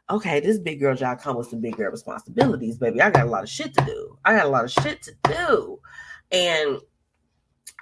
okay, 0.09 0.39
this 0.39 0.59
big 0.59 0.79
girl 0.79 0.95
job 0.95 1.19
comes 1.19 1.37
with 1.37 1.47
some 1.47 1.61
big 1.61 1.77
girl 1.77 1.91
responsibilities, 1.91 2.77
baby. 2.77 3.01
I 3.01 3.09
got 3.09 3.25
a 3.25 3.29
lot 3.29 3.43
of 3.43 3.49
shit 3.49 3.73
to 3.75 3.85
do. 3.85 4.17
I 4.23 4.35
got 4.35 4.45
a 4.45 4.49
lot 4.49 4.65
of 4.65 4.71
shit 4.71 5.01
to 5.03 5.15
do. 5.23 5.79
And 6.31 6.79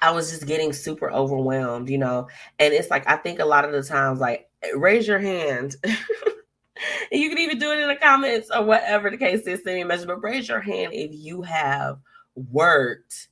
I 0.03 0.11
was 0.11 0.29
just 0.29 0.45
getting 0.45 0.73
super 0.73 1.09
overwhelmed, 1.09 1.89
you 1.89 1.97
know. 1.97 2.27
And 2.59 2.73
it's 2.73 2.91
like 2.91 3.09
I 3.09 3.15
think 3.15 3.39
a 3.39 3.45
lot 3.45 3.63
of 3.63 3.71
the 3.71 3.81
times, 3.81 4.19
like 4.19 4.49
raise 4.75 5.07
your 5.07 5.17
hand. 5.17 5.77
you 7.11 7.29
can 7.29 7.37
even 7.37 7.57
do 7.57 7.71
it 7.71 7.79
in 7.79 7.87
the 7.87 7.95
comments 7.95 8.51
or 8.53 8.65
whatever 8.65 9.09
the 9.09 9.17
case 9.17 9.47
is, 9.47 9.63
send 9.63 9.77
me 9.77 9.81
a 9.81 9.85
message. 9.85 10.07
But 10.07 10.21
raise 10.21 10.49
your 10.49 10.59
hand 10.59 10.91
if 10.93 11.11
you 11.13 11.41
have 11.43 11.99
worked, 12.35 13.29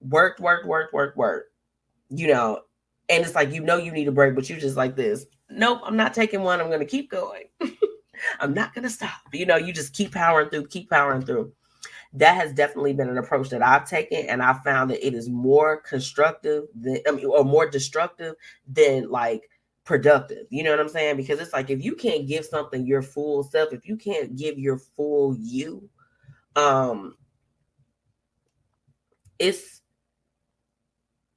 worked, 0.00 0.38
worked, 0.38 0.66
worked, 0.66 0.92
worked, 0.92 1.16
worked. 1.16 1.50
You 2.10 2.28
know, 2.28 2.60
and 3.08 3.24
it's 3.24 3.34
like 3.34 3.50
you 3.52 3.62
know 3.62 3.78
you 3.78 3.90
need 3.90 4.06
a 4.06 4.12
break, 4.12 4.34
but 4.34 4.50
you 4.50 4.56
just 4.58 4.76
like 4.76 4.94
this. 4.94 5.24
Nope, 5.48 5.80
I'm 5.82 5.96
not 5.96 6.12
taking 6.12 6.42
one. 6.42 6.60
I'm 6.60 6.70
gonna 6.70 6.84
keep 6.84 7.10
going. 7.10 7.44
I'm 8.40 8.52
not 8.52 8.74
gonna 8.74 8.90
stop. 8.90 9.22
You 9.32 9.46
know, 9.46 9.56
you 9.56 9.72
just 9.72 9.94
keep 9.94 10.12
powering 10.12 10.50
through, 10.50 10.66
keep 10.66 10.90
powering 10.90 11.22
through 11.22 11.52
that 12.14 12.34
has 12.36 12.52
definitely 12.52 12.92
been 12.92 13.08
an 13.08 13.18
approach 13.18 13.48
that 13.50 13.62
I've 13.62 13.88
taken, 13.88 14.26
and 14.26 14.42
I 14.42 14.54
found 14.54 14.90
that 14.90 15.06
it 15.06 15.14
is 15.14 15.28
more 15.28 15.78
constructive 15.78 16.64
than 16.74 16.98
I 17.08 17.12
mean, 17.12 17.26
or 17.26 17.44
more 17.44 17.68
destructive 17.68 18.34
than 18.66 19.10
like 19.10 19.48
productive. 19.84 20.46
You 20.50 20.62
know 20.62 20.70
what 20.70 20.80
I'm 20.80 20.88
saying? 20.88 21.16
Because 21.16 21.40
it's 21.40 21.52
like 21.52 21.70
if 21.70 21.82
you 21.82 21.94
can't 21.96 22.26
give 22.28 22.44
something 22.44 22.86
your 22.86 23.02
full 23.02 23.42
self, 23.42 23.72
if 23.72 23.86
you 23.86 23.96
can't 23.96 24.36
give 24.36 24.58
your 24.58 24.78
full 24.78 25.36
you, 25.38 25.88
um, 26.54 27.16
it's 29.38 29.80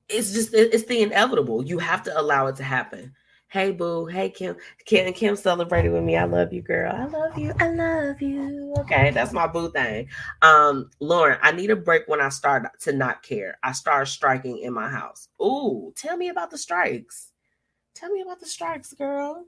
it's 0.10 0.34
just 0.34 0.54
it's 0.54 0.86
the 0.86 1.02
inevitable. 1.02 1.66
You 1.66 1.80
have 1.80 2.04
to 2.04 2.20
allow 2.20 2.48
it 2.48 2.58
to 2.58 2.64
happen. 2.64 3.14
Hey 3.56 3.72
boo, 3.72 4.06
hey 4.06 4.32
Kim. 4.32 4.58
Kim 4.84 5.14
Kim 5.14 5.38
celebrated 5.38 5.94
with 5.94 6.04
me. 6.04 6.18
I 6.18 6.26
love 6.26 6.52
you, 6.52 6.62
girl. 6.62 6.92
I 6.94 7.06
love 7.06 7.38
you. 7.38 7.54
I 7.58 7.70
love 7.70 8.22
you. 8.22 8.74
Okay, 8.80 9.12
that's 9.12 9.32
my 9.32 9.48
boo 9.48 9.72
thing. 9.72 10.10
Um, 10.42 10.90
Lauren, 11.00 11.40
I 11.42 11.54
need 11.54 11.72
a 11.72 11.78
break 11.78 12.04
when 12.08 12.20
I 12.20 12.28
start 12.28 12.64
to 12.82 12.92
not 12.92 13.24
care. 13.24 13.58
I 13.64 13.72
start 13.72 14.10
striking 14.10 14.58
in 14.58 14.74
my 14.74 14.90
house. 14.90 15.30
Ooh, 15.42 15.94
tell 15.96 16.18
me 16.18 16.28
about 16.28 16.52
the 16.52 16.58
strikes. 16.58 17.32
Tell 17.94 18.10
me 18.12 18.20
about 18.20 18.42
the 18.42 18.46
strikes, 18.46 18.92
girl. 18.92 19.46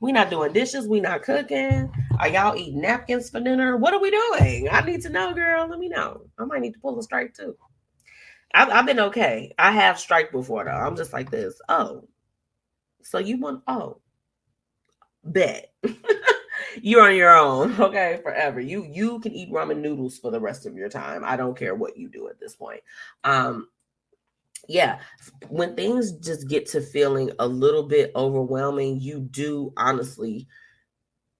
We 0.00 0.10
not 0.10 0.28
doing 0.28 0.52
dishes. 0.52 0.88
We 0.88 0.98
not 0.98 1.22
cooking. 1.22 1.92
Are 2.18 2.28
y'all 2.28 2.56
eating 2.56 2.80
napkins 2.80 3.30
for 3.30 3.38
dinner? 3.38 3.76
What 3.76 3.94
are 3.94 4.00
we 4.00 4.10
doing? 4.10 4.68
I 4.72 4.80
need 4.80 5.02
to 5.02 5.08
know, 5.08 5.32
girl. 5.32 5.68
Let 5.68 5.78
me 5.78 5.88
know. 5.88 6.22
I 6.36 6.46
might 6.46 6.62
need 6.62 6.74
to 6.74 6.80
pull 6.80 6.98
a 6.98 7.02
strike 7.04 7.32
too. 7.32 7.56
I've, 8.52 8.70
I've 8.70 8.86
been 8.86 8.98
okay. 8.98 9.54
I 9.56 9.70
have 9.70 10.00
strike 10.00 10.32
before 10.32 10.64
though. 10.64 10.72
I'm 10.72 10.96
just 10.96 11.12
like 11.12 11.30
this. 11.30 11.60
Oh, 11.68 12.08
so 13.04 13.18
you 13.18 13.38
want? 13.38 13.62
Oh, 13.66 13.98
bet. 15.22 15.72
You're 16.82 17.02
on 17.02 17.14
your 17.14 17.36
own, 17.36 17.72
okay, 17.80 18.20
forever. 18.22 18.60
You 18.60 18.84
you 18.84 19.20
can 19.20 19.32
eat 19.32 19.52
ramen 19.52 19.80
noodles 19.80 20.18
for 20.18 20.30
the 20.30 20.40
rest 20.40 20.66
of 20.66 20.76
your 20.76 20.88
time. 20.88 21.22
I 21.24 21.36
don't 21.36 21.56
care 21.56 21.74
what 21.74 21.96
you 21.96 22.08
do 22.08 22.28
at 22.28 22.40
this 22.40 22.56
point. 22.56 22.80
Um, 23.22 23.68
yeah, 24.68 25.00
when 25.48 25.76
things 25.76 26.12
just 26.12 26.48
get 26.48 26.66
to 26.70 26.80
feeling 26.80 27.30
a 27.38 27.46
little 27.46 27.82
bit 27.82 28.12
overwhelming, 28.16 29.00
you 29.00 29.20
do 29.20 29.72
honestly 29.76 30.48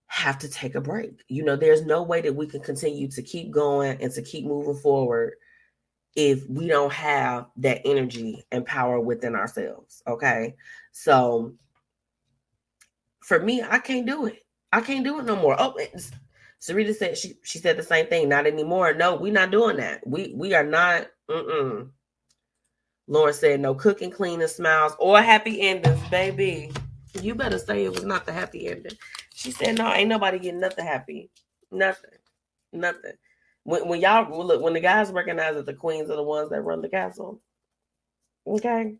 have 0.06 0.38
to 0.38 0.48
take 0.48 0.74
a 0.74 0.80
break. 0.80 1.24
You 1.28 1.44
know, 1.44 1.56
there's 1.56 1.84
no 1.84 2.02
way 2.02 2.20
that 2.20 2.34
we 2.36 2.46
can 2.46 2.60
continue 2.60 3.08
to 3.08 3.22
keep 3.22 3.50
going 3.50 4.00
and 4.00 4.12
to 4.12 4.22
keep 4.22 4.44
moving 4.44 4.76
forward 4.76 5.34
if 6.14 6.48
we 6.48 6.68
don't 6.68 6.92
have 6.92 7.46
that 7.56 7.80
energy 7.84 8.44
and 8.52 8.64
power 8.64 9.00
within 9.00 9.34
ourselves. 9.34 10.02
Okay. 10.06 10.54
So 10.96 11.52
for 13.20 13.40
me, 13.40 13.62
I 13.62 13.78
can't 13.80 14.06
do 14.06 14.26
it. 14.26 14.46
I 14.72 14.80
can't 14.80 15.04
do 15.04 15.18
it 15.18 15.24
no 15.24 15.34
more. 15.36 15.56
Oh, 15.60 15.76
Sarita 16.60 16.94
said 16.94 17.18
she 17.18 17.34
she 17.42 17.58
said 17.58 17.76
the 17.76 17.82
same 17.82 18.06
thing. 18.06 18.28
Not 18.28 18.46
anymore. 18.46 18.94
No, 18.94 19.16
we're 19.16 19.32
not 19.32 19.50
doing 19.50 19.76
that. 19.78 20.06
We 20.06 20.32
we 20.36 20.54
are 20.54 20.64
not. 20.64 21.08
Mm-mm. 21.28 21.90
Lauren 23.08 23.34
said 23.34 23.60
no 23.60 23.74
cooking, 23.74 24.10
cleaning, 24.10 24.46
smiles, 24.46 24.94
or 24.98 25.20
happy 25.20 25.60
endings, 25.60 26.00
baby. 26.08 26.72
You 27.20 27.34
better 27.34 27.58
say 27.58 27.84
it 27.84 27.92
was 27.92 28.04
not 28.04 28.24
the 28.24 28.32
happy 28.32 28.68
ending. 28.68 28.96
She 29.34 29.50
said 29.50 29.76
no, 29.76 29.92
ain't 29.92 30.08
nobody 30.08 30.38
getting 30.38 30.60
nothing 30.60 30.86
happy. 30.86 31.28
Nothing. 31.70 32.10
Nothing. 32.72 33.14
When, 33.64 33.88
when 33.88 34.00
y'all 34.00 34.46
look, 34.46 34.62
when 34.62 34.74
the 34.74 34.80
guys 34.80 35.10
recognize 35.10 35.56
that 35.56 35.66
the 35.66 35.74
queens 35.74 36.08
are 36.08 36.16
the 36.16 36.22
ones 36.22 36.50
that 36.50 36.62
run 36.62 36.82
the 36.82 36.88
castle, 36.88 37.40
okay, 38.46 38.94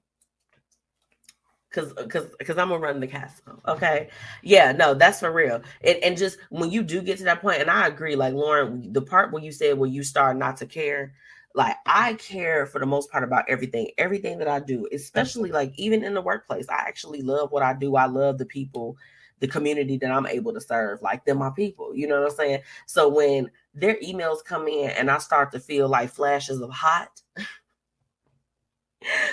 because 1.75 1.93
because 1.95 2.27
because 2.39 2.59
I'm 2.59 2.69
gonna 2.69 2.81
run 2.81 3.01
the 3.01 3.07
castle. 3.07 3.61
Okay, 3.67 4.09
yeah, 4.43 4.73
no, 4.73 4.95
that's 4.95 5.21
for 5.21 5.33
real. 5.33 5.63
And 5.83 5.99
and 5.99 6.17
just 6.17 6.39
when 6.51 6.71
you 6.71 6.83
do 6.83 7.03
get 7.03 7.19
to 7.19 7.25
that 7.25 7.41
point, 7.41 7.61
and 7.61 7.71
I 7.71 7.87
agree, 7.87 8.17
like 8.17 8.35
Lauren, 8.35 8.93
the 8.93 9.03
part 9.03 9.33
where 9.33 9.43
you 9.43 9.53
said 9.53 9.79
when 9.79 9.93
you 9.93 10.03
start 10.03 10.37
not 10.37 10.57
to 10.59 10.67
care, 10.67 11.15
like 11.55 11.77
I 11.87 12.15
care 12.15 12.67
for 12.67 12.79
the 12.79 12.87
most 12.87 13.11
part 13.11 13.25
about 13.25 13.45
everything, 13.49 13.91
everything 13.99 14.39
that 14.39 14.49
I 14.49 14.61
do, 14.61 14.89
especially 14.93 15.51
like 15.51 15.73
even 15.77 16.05
in 16.05 16.15
the 16.15 16.23
workplace. 16.23 16.69
I 16.69 16.77
actually 16.87 17.23
love 17.23 17.53
what 17.53 17.63
I 17.63 17.75
do. 17.75 17.97
I 17.97 18.07
love 18.07 18.39
the 18.39 18.47
people, 18.47 18.97
the 19.41 19.49
community 19.49 19.97
that 19.99 20.11
I'm 20.11 20.27
able 20.27 20.53
to 20.55 20.61
serve. 20.61 21.03
Like 21.03 21.25
they're 21.25 21.35
my 21.35 21.51
people. 21.51 21.95
You 21.95 22.07
know 22.07 22.21
what 22.21 22.31
I'm 22.31 22.37
saying? 22.37 22.61
So 22.87 23.09
when 23.09 23.51
their 23.75 23.97
emails 23.97 24.45
come 24.45 24.69
in 24.69 24.91
and 24.91 25.11
I 25.11 25.19
start 25.19 25.51
to 25.53 25.61
feel 25.61 25.89
like 25.89 26.11
flashes 26.11 26.61
of 26.61 26.71
hot 26.71 27.23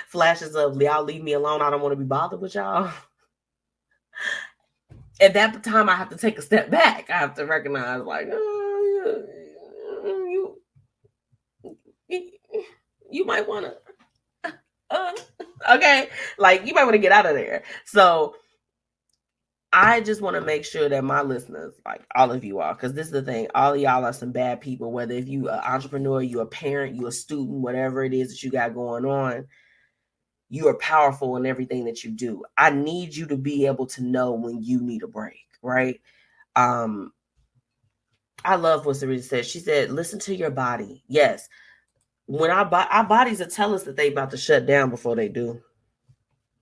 flashes 0.07 0.55
of 0.55 0.81
y'all 0.81 1.03
leave 1.03 1.23
me 1.23 1.33
alone. 1.33 1.61
I 1.61 1.69
don't 1.69 1.81
want 1.81 1.93
to 1.93 1.97
be 1.97 2.05
bothered 2.05 2.41
with 2.41 2.55
y'all. 2.55 2.91
At 5.19 5.33
that 5.33 5.63
time, 5.63 5.89
I 5.89 5.95
have 5.95 6.09
to 6.09 6.17
take 6.17 6.37
a 6.37 6.41
step 6.41 6.69
back. 6.71 7.09
I 7.09 7.17
have 7.17 7.35
to 7.35 7.45
recognize, 7.45 8.01
like, 8.03 8.27
oh, 8.31 9.23
you, 12.07 12.31
you, 13.11 13.25
might 13.25 13.47
want 13.47 13.67
to, 14.43 14.53
uh, 14.89 15.11
okay, 15.71 16.09
like 16.37 16.65
you 16.65 16.73
might 16.73 16.83
want 16.83 16.95
to 16.95 16.99
get 16.99 17.11
out 17.11 17.25
of 17.27 17.35
there. 17.35 17.63
So 17.85 18.35
I 19.73 20.01
just 20.01 20.21
want 20.21 20.35
to 20.35 20.41
make 20.41 20.65
sure 20.65 20.89
that 20.89 21.03
my 21.03 21.21
listeners, 21.21 21.73
like 21.85 22.01
all 22.13 22.31
of 22.31 22.43
you 22.43 22.59
all, 22.59 22.73
because 22.73 22.93
this 22.93 23.07
is 23.07 23.13
the 23.13 23.21
thing, 23.21 23.47
all 23.55 23.73
of 23.73 23.79
y'all 23.79 24.03
are 24.03 24.11
some 24.11 24.33
bad 24.33 24.59
people. 24.59 24.91
Whether 24.91 25.13
if 25.13 25.29
you 25.29 25.47
an 25.47 25.59
entrepreneur, 25.59 26.21
you 26.21 26.41
a 26.41 26.45
parent, 26.45 26.95
you 26.95 27.07
a 27.07 27.11
student, 27.11 27.61
whatever 27.61 28.03
it 28.03 28.13
is 28.13 28.29
that 28.29 28.43
you 28.43 28.51
got 28.51 28.73
going 28.73 29.05
on, 29.05 29.47
you 30.51 30.67
are 30.67 30.77
powerful 30.79 31.37
in 31.37 31.45
everything 31.45 31.85
that 31.85 32.03
you 32.03 32.11
do. 32.11 32.43
I 32.57 32.71
need 32.71 33.15
you 33.15 33.25
to 33.27 33.37
be 33.37 33.65
able 33.65 33.87
to 33.87 34.03
know 34.03 34.33
when 34.33 34.61
you 34.61 34.81
need 34.81 35.01
a 35.01 35.07
break, 35.07 35.47
right? 35.61 36.01
Um, 36.57 37.13
I 38.43 38.57
love 38.57 38.85
what 38.85 38.97
Sarita 38.97 39.23
said. 39.23 39.45
She 39.45 39.59
said, 39.59 39.91
listen 39.91 40.19
to 40.19 40.35
your 40.35 40.51
body. 40.51 41.05
Yes. 41.07 41.47
When 42.25 42.51
our, 42.51 42.65
bo- 42.65 42.85
our 42.91 43.05
bodies 43.05 43.39
will 43.39 43.47
tell 43.47 43.73
us 43.73 43.83
that 43.83 43.95
they 43.95 44.11
about 44.11 44.31
to 44.31 44.37
shut 44.37 44.65
down 44.65 44.89
before 44.89 45.15
they 45.15 45.29
do. 45.29 45.61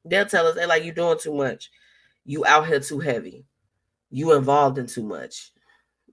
They'll 0.05 0.27
tell 0.27 0.45
us, 0.45 0.53
they 0.53 0.67
like, 0.67 0.83
you 0.83 0.91
doing 0.91 1.17
too 1.19 1.33
much. 1.33 1.71
You 2.25 2.45
out 2.45 2.67
here 2.67 2.79
too 2.79 2.99
heavy. 2.99 3.47
You 4.11 4.33
involved 4.33 4.77
in 4.77 4.85
too 4.85 5.03
much 5.03 5.51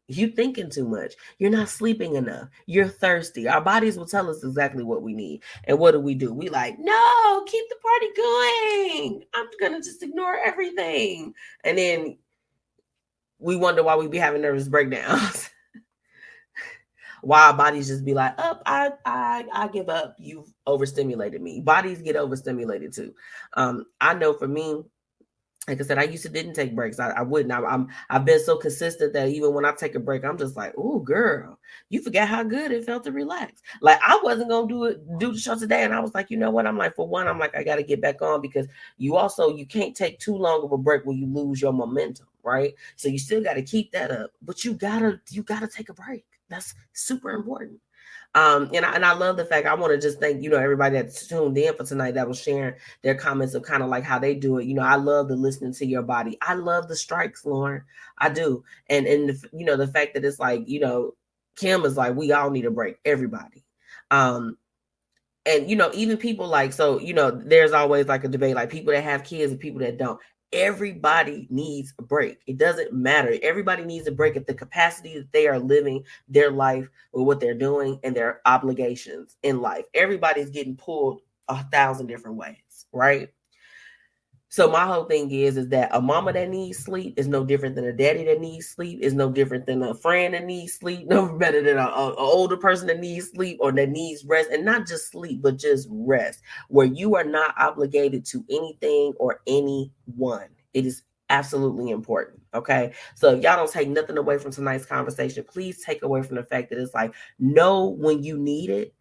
you 0.08 0.28
thinking 0.28 0.70
too 0.70 0.86
much. 0.86 1.14
You're 1.38 1.50
not 1.50 1.68
sleeping 1.68 2.14
enough. 2.14 2.48
You're 2.66 2.88
thirsty. 2.88 3.48
Our 3.48 3.60
bodies 3.60 3.98
will 3.98 4.06
tell 4.06 4.30
us 4.30 4.44
exactly 4.44 4.84
what 4.84 5.02
we 5.02 5.12
need 5.12 5.42
and 5.64 5.78
what 5.78 5.92
do 5.92 6.00
we 6.00 6.14
do. 6.14 6.32
We 6.32 6.48
like 6.48 6.78
no 6.78 7.44
keep 7.46 7.64
the 7.68 7.76
party 7.82 8.08
going. 8.16 9.24
I'm 9.34 9.46
gonna 9.60 9.82
just 9.82 10.02
ignore 10.02 10.38
everything. 10.44 11.34
And 11.64 11.76
then 11.76 12.18
we 13.38 13.56
wonder 13.56 13.82
why 13.82 13.96
we 13.96 14.08
be 14.08 14.18
having 14.18 14.42
nervous 14.42 14.68
breakdowns. 14.68 15.50
Why 17.22 17.46
our 17.46 17.54
bodies 17.54 17.88
just 17.88 18.04
be 18.04 18.14
like 18.14 18.34
up 18.38 18.62
oh, 18.66 18.70
i 18.72 18.90
i 19.04 19.44
i 19.52 19.68
give 19.68 19.88
up. 19.88 20.14
You've 20.18 20.52
overstimulated 20.66 21.42
me. 21.42 21.60
Bodies 21.60 22.00
get 22.00 22.14
overstimulated 22.14 22.92
too. 22.92 23.14
Um 23.54 23.86
i 24.00 24.14
know 24.14 24.32
for 24.32 24.46
me 24.46 24.82
like 25.68 25.80
I 25.80 25.84
said, 25.84 25.98
I 25.98 26.04
used 26.04 26.22
to 26.22 26.28
didn't 26.28 26.54
take 26.54 26.76
breaks. 26.76 27.00
I, 27.00 27.10
I 27.10 27.22
wouldn't. 27.22 27.52
I, 27.52 27.74
am 27.74 27.88
I've 28.08 28.24
been 28.24 28.42
so 28.42 28.56
consistent 28.56 29.12
that 29.14 29.28
even 29.28 29.52
when 29.52 29.64
I 29.64 29.72
take 29.72 29.96
a 29.96 30.00
break, 30.00 30.24
I'm 30.24 30.38
just 30.38 30.56
like, 30.56 30.72
oh, 30.78 31.00
girl, 31.00 31.58
you 31.88 32.00
forget 32.02 32.28
how 32.28 32.44
good 32.44 32.70
it 32.70 32.84
felt 32.84 33.02
to 33.04 33.12
relax. 33.12 33.62
Like 33.80 33.98
I 34.06 34.20
wasn't 34.22 34.50
gonna 34.50 34.68
do 34.68 34.84
it, 34.84 35.18
do 35.18 35.32
the 35.32 35.38
show 35.38 35.58
today, 35.58 35.82
and 35.82 35.92
I 35.92 35.98
was 35.98 36.14
like, 36.14 36.30
you 36.30 36.36
know 36.36 36.50
what? 36.50 36.66
I'm 36.66 36.78
like, 36.78 36.94
for 36.94 37.08
one, 37.08 37.26
I'm 37.26 37.40
like, 37.40 37.56
I 37.56 37.64
got 37.64 37.76
to 37.76 37.82
get 37.82 38.00
back 38.00 38.22
on 38.22 38.40
because 38.40 38.66
you 38.96 39.16
also 39.16 39.56
you 39.56 39.66
can't 39.66 39.96
take 39.96 40.20
too 40.20 40.36
long 40.36 40.62
of 40.62 40.70
a 40.70 40.78
break 40.78 41.04
when 41.04 41.18
you 41.18 41.26
lose 41.26 41.60
your 41.60 41.72
momentum, 41.72 42.26
right? 42.44 42.72
So 42.94 43.08
you 43.08 43.18
still 43.18 43.42
got 43.42 43.54
to 43.54 43.62
keep 43.62 43.90
that 43.90 44.12
up, 44.12 44.30
but 44.42 44.64
you 44.64 44.74
gotta 44.74 45.20
you 45.30 45.42
gotta 45.42 45.66
take 45.66 45.88
a 45.88 45.94
break. 45.94 46.24
That's 46.48 46.74
super 46.92 47.30
important. 47.30 47.80
Um, 48.36 48.68
and 48.74 48.84
I, 48.84 48.92
and 48.92 49.04
I 49.04 49.14
love 49.14 49.38
the 49.38 49.46
fact 49.46 49.66
I 49.66 49.72
want 49.72 49.94
to 49.94 49.98
just 49.98 50.20
thank 50.20 50.42
you 50.42 50.50
know 50.50 50.58
everybody 50.58 50.96
that's 50.96 51.26
tuned 51.26 51.56
in 51.56 51.74
for 51.74 51.84
tonight 51.84 52.12
that 52.14 52.28
was 52.28 52.38
sharing 52.38 52.74
their 53.00 53.14
comments 53.14 53.54
of 53.54 53.62
kind 53.62 53.82
of 53.82 53.88
like 53.88 54.04
how 54.04 54.18
they 54.18 54.34
do 54.34 54.58
it. 54.58 54.66
You 54.66 54.74
know, 54.74 54.82
I 54.82 54.96
love 54.96 55.28
the 55.28 55.36
listening 55.36 55.72
to 55.72 55.86
your 55.86 56.02
body. 56.02 56.36
I 56.42 56.52
love 56.52 56.86
the 56.86 56.96
strikes, 56.96 57.46
Lauren. 57.46 57.82
I 58.18 58.28
do, 58.28 58.62
and 58.90 59.06
and 59.06 59.30
the, 59.30 59.48
you 59.54 59.64
know 59.64 59.78
the 59.78 59.88
fact 59.88 60.12
that 60.12 60.24
it's 60.24 60.38
like 60.38 60.68
you 60.68 60.80
know 60.80 61.14
Kim 61.56 61.86
is 61.86 61.96
like 61.96 62.14
we 62.14 62.30
all 62.32 62.50
need 62.50 62.66
a 62.66 62.70
break, 62.70 62.98
everybody. 63.06 63.64
Um, 64.10 64.58
and 65.46 65.70
you 65.70 65.76
know 65.76 65.90
even 65.94 66.18
people 66.18 66.46
like 66.46 66.74
so 66.74 67.00
you 67.00 67.14
know 67.14 67.30
there's 67.30 67.72
always 67.72 68.06
like 68.06 68.24
a 68.24 68.28
debate 68.28 68.54
like 68.54 68.68
people 68.68 68.92
that 68.92 69.04
have 69.04 69.24
kids 69.24 69.50
and 69.50 69.60
people 69.60 69.80
that 69.80 69.96
don't 69.96 70.20
everybody 70.52 71.46
needs 71.50 71.92
a 71.98 72.02
break. 72.02 72.38
It 72.46 72.58
doesn't 72.58 72.92
matter. 72.92 73.36
Everybody 73.42 73.84
needs 73.84 74.06
a 74.06 74.12
break 74.12 74.36
at 74.36 74.46
the 74.46 74.54
capacity 74.54 75.18
that 75.18 75.32
they 75.32 75.46
are 75.48 75.58
living 75.58 76.04
their 76.28 76.50
life 76.50 76.88
with 77.12 77.26
what 77.26 77.40
they're 77.40 77.54
doing 77.54 77.98
and 78.04 78.14
their 78.14 78.40
obligations 78.46 79.36
in 79.42 79.60
life. 79.60 79.84
Everybody's 79.94 80.50
getting 80.50 80.76
pulled 80.76 81.20
a 81.48 81.62
thousand 81.64 82.06
different 82.06 82.36
ways, 82.36 82.86
right? 82.92 83.28
So 84.56 84.70
my 84.70 84.86
whole 84.86 85.04
thing 85.04 85.30
is 85.30 85.58
is 85.58 85.68
that 85.68 85.90
a 85.92 86.00
mama 86.00 86.32
that 86.32 86.48
needs 86.48 86.78
sleep 86.78 87.18
is 87.18 87.28
no 87.28 87.44
different 87.44 87.74
than 87.74 87.84
a 87.84 87.92
daddy 87.92 88.24
that 88.24 88.40
needs 88.40 88.66
sleep. 88.66 89.02
Is 89.02 89.12
no 89.12 89.30
different 89.30 89.66
than 89.66 89.82
a 89.82 89.92
friend 89.94 90.32
that 90.32 90.46
needs 90.46 90.72
sleep. 90.72 91.06
No 91.10 91.36
better 91.36 91.60
than 91.60 91.76
an 91.76 91.90
older 91.92 92.56
person 92.56 92.86
that 92.86 92.98
needs 92.98 93.28
sleep 93.32 93.58
or 93.60 93.70
that 93.72 93.90
needs 93.90 94.24
rest, 94.24 94.48
and 94.50 94.64
not 94.64 94.86
just 94.86 95.10
sleep, 95.10 95.42
but 95.42 95.58
just 95.58 95.88
rest, 95.90 96.40
where 96.68 96.86
you 96.86 97.16
are 97.16 97.24
not 97.24 97.54
obligated 97.58 98.24
to 98.26 98.46
anything 98.48 99.12
or 99.18 99.42
anyone. 99.46 100.48
It 100.72 100.86
is 100.86 101.02
absolutely 101.28 101.90
important. 101.90 102.40
Okay. 102.54 102.94
So 103.14 103.34
if 103.34 103.42
y'all 103.42 103.56
don't 103.56 103.70
take 103.70 103.90
nothing 103.90 104.16
away 104.16 104.38
from 104.38 104.52
tonight's 104.52 104.86
conversation, 104.86 105.44
please 105.46 105.84
take 105.84 106.02
away 106.02 106.22
from 106.22 106.36
the 106.36 106.44
fact 106.44 106.70
that 106.70 106.78
it's 106.78 106.94
like 106.94 107.12
know 107.38 107.88
when 107.88 108.22
you 108.22 108.38
need 108.38 108.70
it. 108.70 108.94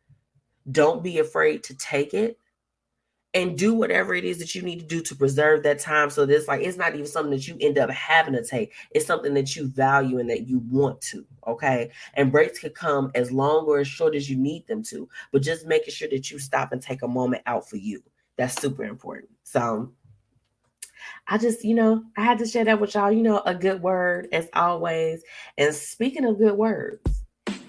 Don't 0.70 1.02
be 1.02 1.20
afraid 1.20 1.64
to 1.64 1.78
take 1.78 2.14
it 2.14 2.38
and 3.36 3.58
do 3.58 3.74
whatever 3.74 4.16
it 4.16 4.24
is 4.24 4.40
that 4.40 4.56
you 4.56 4.62
need 4.62 4.80
to 4.80 4.86
do 4.86 5.02
to 5.02 5.14
preserve 5.14 5.62
that 5.64 5.78
time. 5.78 6.10
So 6.10 6.26
this 6.26 6.48
like 6.48 6.62
it's 6.62 6.78
not 6.78 6.94
even 6.94 7.06
something 7.06 7.32
that 7.32 7.48
you 7.48 7.58
end 7.60 7.78
up 7.78 7.90
having 7.92 8.34
to 8.34 8.44
take. 8.44 8.72
It's 8.92 9.06
something 9.06 9.34
that 9.34 9.56
you 9.56 9.68
value 9.68 10.20
and 10.20 10.30
that 10.30 10.48
you 10.48 10.60
want 10.72 11.02
to. 11.02 11.26
Okay. 11.46 11.92
And 12.16 12.32
breaks 12.32 12.60
could 12.60 12.74
come 12.74 13.12
as 13.14 13.32
long 13.32 13.66
or 13.66 13.80
as 13.80 13.88
short 13.90 14.16
as 14.16 14.30
you 14.30 14.38
need 14.38 14.66
them 14.68 14.82
to, 14.84 15.08
but 15.34 15.42
just 15.42 15.68
making 15.68 15.94
sure 15.94 16.08
that 16.10 16.32
you 16.32 16.40
stop 16.40 16.72
and 16.72 16.82
take 16.82 17.02
a 17.02 17.08
moment 17.08 17.44
out 17.46 17.70
for 17.70 17.76
you. 17.76 18.02
That's 18.38 18.60
super 18.60 18.86
important. 18.86 19.30
So 19.44 19.92
I 21.28 21.38
just, 21.38 21.66
you 21.66 21.76
know, 21.76 22.04
I 22.18 22.24
had 22.24 22.40
to 22.40 22.48
share 22.48 22.64
that 22.66 22.80
with 22.80 22.96
y'all. 22.96 23.12
You 23.12 23.22
know, 23.22 23.42
a 23.46 23.54
good 23.54 23.82
word 23.82 24.30
as 24.32 24.48
always. 24.54 25.24
And 25.58 25.76
speaking 25.76 26.24
of 26.24 26.38
good 26.38 26.56
words, 26.56 27.02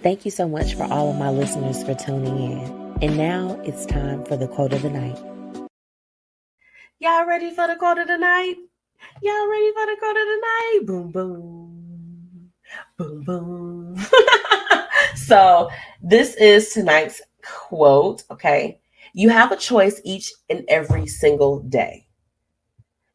thank 0.03 0.25
you 0.25 0.31
so 0.31 0.49
much 0.49 0.77
for 0.77 0.85
all 0.85 1.11
of 1.11 1.17
my 1.17 1.31
listeners 1.31 1.83
for 1.83 1.95
tuning 1.95 2.53
in. 2.53 2.87
And 3.03 3.17
now 3.17 3.61
it's 3.65 3.85
time 3.85 4.25
for 4.25 4.37
the 4.37 4.47
quote 4.47 4.73
of 4.73 4.83
the 4.83 4.91
night. 4.91 5.36
Y'all 6.99 7.27
ready 7.27 7.51
for 7.51 7.67
the 7.67 7.77
quote 7.77 7.99
of 7.99 8.09
the 8.09 8.17
night? 8.17 8.57
Y'all 9.23 9.49
ready 9.51 9.73
for 9.73 9.85
the 9.85 9.97
quote 9.99 10.17
of 10.17 10.27
the 10.27 10.41
night? 10.41 10.81
Boom, 10.87 11.11
boom, 11.11 12.53
boom, 12.97 13.23
boom. 13.23 14.07
so, 15.15 15.69
this 16.03 16.35
is 16.37 16.71
tonight's 16.71 17.21
quote. 17.45 18.25
Okay. 18.31 18.81
You 19.13 19.29
have 19.29 19.53
a 19.53 19.57
choice 19.57 20.01
each 20.05 20.33
and 20.49 20.65
every 20.69 21.07
single 21.07 21.61
day. 21.61 22.07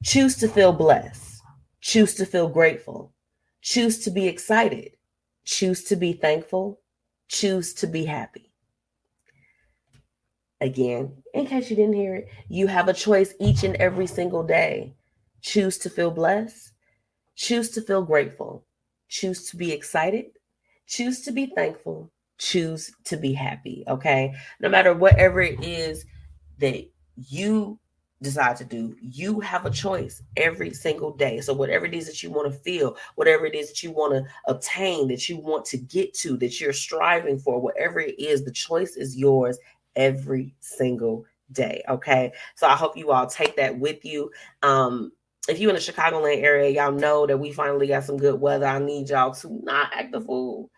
Choose 0.04 0.36
to 0.38 0.48
feel 0.48 0.74
blessed. 0.74 1.42
Choose 1.80 2.14
to 2.16 2.26
feel 2.28 2.50
grateful. 2.50 3.14
Choose 3.62 4.04
to 4.04 4.12
be 4.12 4.28
excited. 4.28 4.92
Choose 5.44 5.84
to 5.86 5.96
be 5.96 6.14
thankful. 6.14 6.80
Choose 7.30 7.74
to 7.76 7.88
be 7.88 8.06
happy. 8.06 8.51
Again, 10.62 11.12
in 11.34 11.48
case 11.48 11.72
you 11.72 11.76
didn't 11.76 11.96
hear 11.96 12.16
it, 12.16 12.30
you 12.48 12.68
have 12.68 12.88
a 12.88 12.94
choice 12.94 13.34
each 13.40 13.64
and 13.64 13.76
every 13.78 14.06
single 14.06 14.44
day. 14.44 14.94
Choose 15.42 15.80
to 15.80 15.90
feel 15.90 16.12
blessed. 16.12 16.74
Choose 17.36 17.72
to 17.72 17.82
feel 17.82 18.04
grateful. 18.04 18.64
Choose 19.10 19.50
to 19.50 19.58
be 19.58 19.72
excited. 19.72 20.26
Choose 20.86 21.22
to 21.22 21.32
be 21.32 21.48
thankful. 21.48 22.12
Choose 22.38 22.92
to 23.06 23.18
be 23.18 23.34
happy. 23.34 23.84
Okay. 23.88 24.36
No 24.60 24.70
matter 24.70 24.94
whatever 24.94 25.42
it 25.42 25.64
is 25.64 26.06
that 26.60 26.88
you 27.16 27.80
decide 28.22 28.56
to 28.58 28.64
do, 28.64 28.96
you 29.02 29.40
have 29.40 29.66
a 29.66 29.72
choice 29.72 30.22
every 30.38 30.76
single 30.76 31.12
day. 31.12 31.42
So, 31.42 31.54
whatever 31.54 31.88
it 31.88 31.96
is 31.96 32.06
that 32.06 32.22
you 32.22 32.30
want 32.30 32.52
to 32.52 32.60
feel, 32.60 32.98
whatever 33.16 33.48
it 33.48 33.56
is 33.56 33.70
that 33.70 33.82
you 33.82 33.90
want 33.92 34.14
to 34.14 34.24
obtain, 34.48 35.08
that 35.08 35.28
you 35.28 35.38
want 35.38 35.66
to 35.66 35.78
get 35.78 36.14
to, 36.20 36.38
that 36.38 36.62
you're 36.62 36.72
striving 36.72 37.40
for, 37.40 37.60
whatever 37.60 38.00
it 38.00 38.20
is, 38.20 38.46
the 38.46 38.52
choice 38.52 38.96
is 38.96 39.18
yours 39.18 39.58
every 39.96 40.56
single 40.60 41.26
day. 41.52 41.84
Okay. 41.90 42.34
So, 42.56 42.68
I 42.68 42.76
hope 42.76 42.98
you 42.98 43.12
all 43.12 43.28
take 43.28 43.56
that 43.58 43.78
with 43.78 44.06
you. 44.06 44.32
Um, 44.64 45.12
if 45.50 45.60
you're 45.60 45.72
in 45.72 45.76
the 45.76 45.82
Chicagoland 45.82 46.44
area, 46.44 46.70
y'all 46.70 46.92
know 46.92 47.26
that 47.26 47.40
we 47.40 47.52
finally 47.52 47.88
got 47.88 48.04
some 48.04 48.18
good 48.18 48.40
weather. 48.40 48.66
I 48.68 48.80
need 48.80 49.10
y'all 49.10 49.34
to 49.34 49.60
not 49.64 49.92
act 49.94 50.12
the 50.12 50.22
fool 50.22 50.70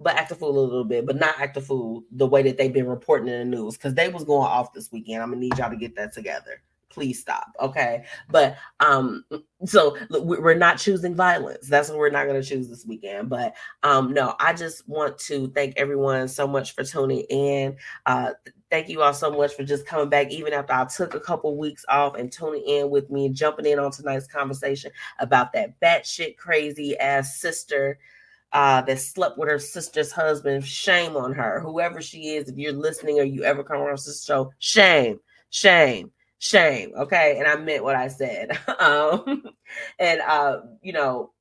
but 0.00 0.16
act 0.16 0.30
a 0.30 0.34
fool 0.34 0.58
a 0.58 0.60
little 0.60 0.84
bit, 0.84 1.06
but 1.06 1.16
not 1.16 1.40
act 1.40 1.56
a 1.56 1.60
fool 1.60 2.04
the 2.12 2.26
way 2.26 2.42
that 2.42 2.58
they've 2.58 2.72
been 2.72 2.86
reporting 2.86 3.28
in 3.28 3.50
the 3.50 3.56
news 3.56 3.76
because 3.76 3.94
they 3.94 4.08
was 4.08 4.24
going 4.24 4.46
off 4.46 4.72
this 4.72 4.90
weekend. 4.92 5.22
I'm 5.22 5.30
gonna 5.30 5.40
need 5.40 5.56
y'all 5.58 5.70
to 5.70 5.76
get 5.76 5.96
that 5.96 6.12
together. 6.12 6.62
Please 6.94 7.20
stop, 7.20 7.48
okay? 7.60 8.04
But 8.30 8.56
um, 8.78 9.24
so 9.64 9.96
we're 10.10 10.54
not 10.54 10.78
choosing 10.78 11.16
violence. 11.16 11.68
That's 11.68 11.88
what 11.88 11.98
we're 11.98 12.10
not 12.10 12.28
gonna 12.28 12.40
choose 12.40 12.68
this 12.68 12.86
weekend. 12.86 13.28
But 13.28 13.54
um, 13.82 14.12
no, 14.14 14.36
I 14.38 14.52
just 14.52 14.88
want 14.88 15.18
to 15.18 15.48
thank 15.48 15.76
everyone 15.76 16.28
so 16.28 16.46
much 16.46 16.76
for 16.76 16.84
tuning 16.84 17.24
in. 17.30 17.76
Uh, 18.06 18.30
thank 18.70 18.88
you 18.88 19.02
all 19.02 19.12
so 19.12 19.28
much 19.32 19.54
for 19.54 19.64
just 19.64 19.86
coming 19.86 20.08
back, 20.08 20.30
even 20.30 20.52
after 20.52 20.72
I 20.72 20.84
took 20.84 21.14
a 21.14 21.20
couple 21.20 21.56
weeks 21.56 21.84
off 21.88 22.14
and 22.14 22.30
tuning 22.30 22.62
in 22.64 22.90
with 22.90 23.10
me 23.10 23.26
and 23.26 23.34
jumping 23.34 23.66
in 23.66 23.80
on 23.80 23.90
tonight's 23.90 24.28
conversation 24.28 24.92
about 25.18 25.52
that 25.54 25.80
batshit 25.80 26.36
crazy 26.36 26.96
ass 26.98 27.40
sister 27.40 27.98
uh, 28.52 28.82
that 28.82 29.00
slept 29.00 29.36
with 29.36 29.48
her 29.48 29.58
sister's 29.58 30.12
husband. 30.12 30.64
Shame 30.64 31.16
on 31.16 31.32
her, 31.32 31.58
whoever 31.58 32.00
she 32.00 32.36
is. 32.36 32.48
If 32.48 32.56
you're 32.56 32.72
listening 32.72 33.18
or 33.18 33.24
you 33.24 33.42
ever 33.42 33.64
come 33.64 33.80
across 33.80 34.04
this 34.04 34.24
show, 34.24 34.52
shame, 34.60 35.18
shame, 35.50 36.12
shame. 36.44 36.92
Okay, 36.96 37.38
and 37.38 37.46
I 37.48 37.56
meant 37.56 37.84
what 37.84 37.96
I 37.96 38.08
said. 38.08 38.58
um, 38.80 39.42
and 39.98 40.20
uh, 40.20 40.58
you 40.82 40.92
know, 40.92 41.32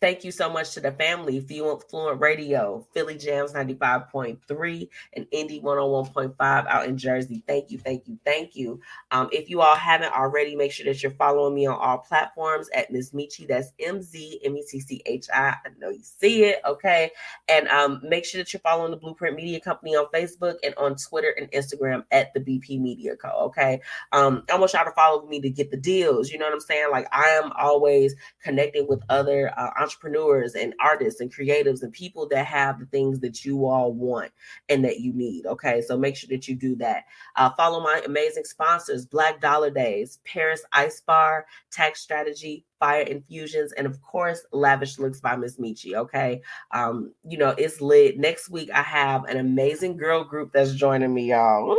Thank 0.00 0.22
you 0.22 0.30
so 0.30 0.48
much 0.48 0.74
to 0.74 0.80
the 0.80 0.92
family, 0.92 1.40
Fluent, 1.40 1.88
Fluent 1.90 2.20
Radio, 2.20 2.86
Philly 2.92 3.18
Jams 3.18 3.52
95.3, 3.52 4.88
and 5.14 5.26
Indy 5.32 5.60
101.5 5.60 6.36
out 6.40 6.86
in 6.86 6.96
Jersey. 6.96 7.42
Thank 7.46 7.70
you, 7.70 7.78
thank 7.78 8.06
you, 8.06 8.18
thank 8.24 8.54
you. 8.54 8.80
Um, 9.10 9.28
if 9.32 9.50
you 9.50 9.60
all 9.60 9.74
haven't 9.74 10.12
already, 10.12 10.54
make 10.54 10.70
sure 10.70 10.86
that 10.86 11.02
you're 11.02 11.12
following 11.12 11.54
me 11.54 11.66
on 11.66 11.76
all 11.78 11.98
platforms 11.98 12.68
at 12.74 12.92
MzMetchi. 12.92 13.48
That's 13.48 13.72
M 13.80 14.00
Z 14.00 14.40
M 14.44 14.56
E 14.56 14.64
T 14.68 14.80
C 14.80 15.02
H 15.04 15.26
I. 15.34 15.48
I 15.64 15.68
know 15.78 15.90
you 15.90 16.02
see 16.02 16.44
it, 16.44 16.60
okay? 16.64 17.10
And 17.48 17.66
um, 17.68 18.00
make 18.04 18.24
sure 18.24 18.38
that 18.40 18.52
you're 18.52 18.60
following 18.60 18.92
the 18.92 18.96
Blueprint 18.96 19.36
Media 19.36 19.58
Company 19.58 19.96
on 19.96 20.06
Facebook 20.14 20.56
and 20.62 20.74
on 20.76 20.94
Twitter 20.94 21.34
and 21.36 21.50
Instagram 21.50 22.04
at 22.12 22.32
the 22.34 22.40
BP 22.40 22.80
Media 22.80 23.16
Co. 23.16 23.28
Okay. 23.46 23.80
Um, 24.12 24.44
I 24.52 24.58
want 24.58 24.72
y'all 24.72 24.84
to 24.84 24.92
follow 24.92 25.26
me 25.26 25.40
to 25.40 25.50
get 25.50 25.70
the 25.70 25.76
deals. 25.76 26.30
You 26.30 26.38
know 26.38 26.44
what 26.44 26.54
I'm 26.54 26.60
saying? 26.60 26.88
Like 26.92 27.08
I 27.12 27.28
am 27.42 27.50
always 27.58 28.14
connecting 28.42 28.86
with 28.86 29.02
other 29.08 29.52
uh, 29.56 29.70
entrepreneurs 29.88 30.54
and 30.54 30.74
artists 30.80 31.20
and 31.20 31.32
creatives 31.32 31.82
and 31.82 31.92
people 31.92 32.28
that 32.28 32.44
have 32.44 32.78
the 32.78 32.86
things 32.86 33.20
that 33.20 33.44
you 33.44 33.64
all 33.64 33.92
want 33.92 34.30
and 34.68 34.84
that 34.84 35.00
you 35.00 35.14
need. 35.14 35.46
Okay, 35.46 35.80
so 35.80 35.96
make 35.96 36.14
sure 36.14 36.28
that 36.28 36.46
you 36.46 36.54
do 36.54 36.76
that. 36.76 37.04
Uh, 37.36 37.50
follow 37.56 37.80
my 37.80 38.02
amazing 38.04 38.44
sponsors 38.44 39.06
Black 39.06 39.40
Dollar 39.40 39.70
Days, 39.70 40.18
Paris 40.24 40.62
Ice 40.72 41.00
Bar, 41.00 41.46
Tax 41.70 42.02
Strategy, 42.02 42.66
Fire 42.78 43.02
Infusions, 43.02 43.72
and 43.72 43.86
of 43.86 44.00
course, 44.02 44.44
Lavish 44.52 44.98
Looks 44.98 45.20
by 45.20 45.36
Miss 45.36 45.56
Metchi. 45.56 45.94
Okay, 45.94 46.42
um, 46.72 47.12
you 47.26 47.38
know 47.38 47.54
it's 47.56 47.80
lit. 47.80 48.18
Next 48.18 48.50
week 48.50 48.70
I 48.74 48.82
have 48.82 49.24
an 49.24 49.38
amazing 49.38 49.96
girl 49.96 50.22
group 50.22 50.52
that's 50.52 50.74
joining 50.74 51.14
me, 51.14 51.30
y'all. 51.30 51.76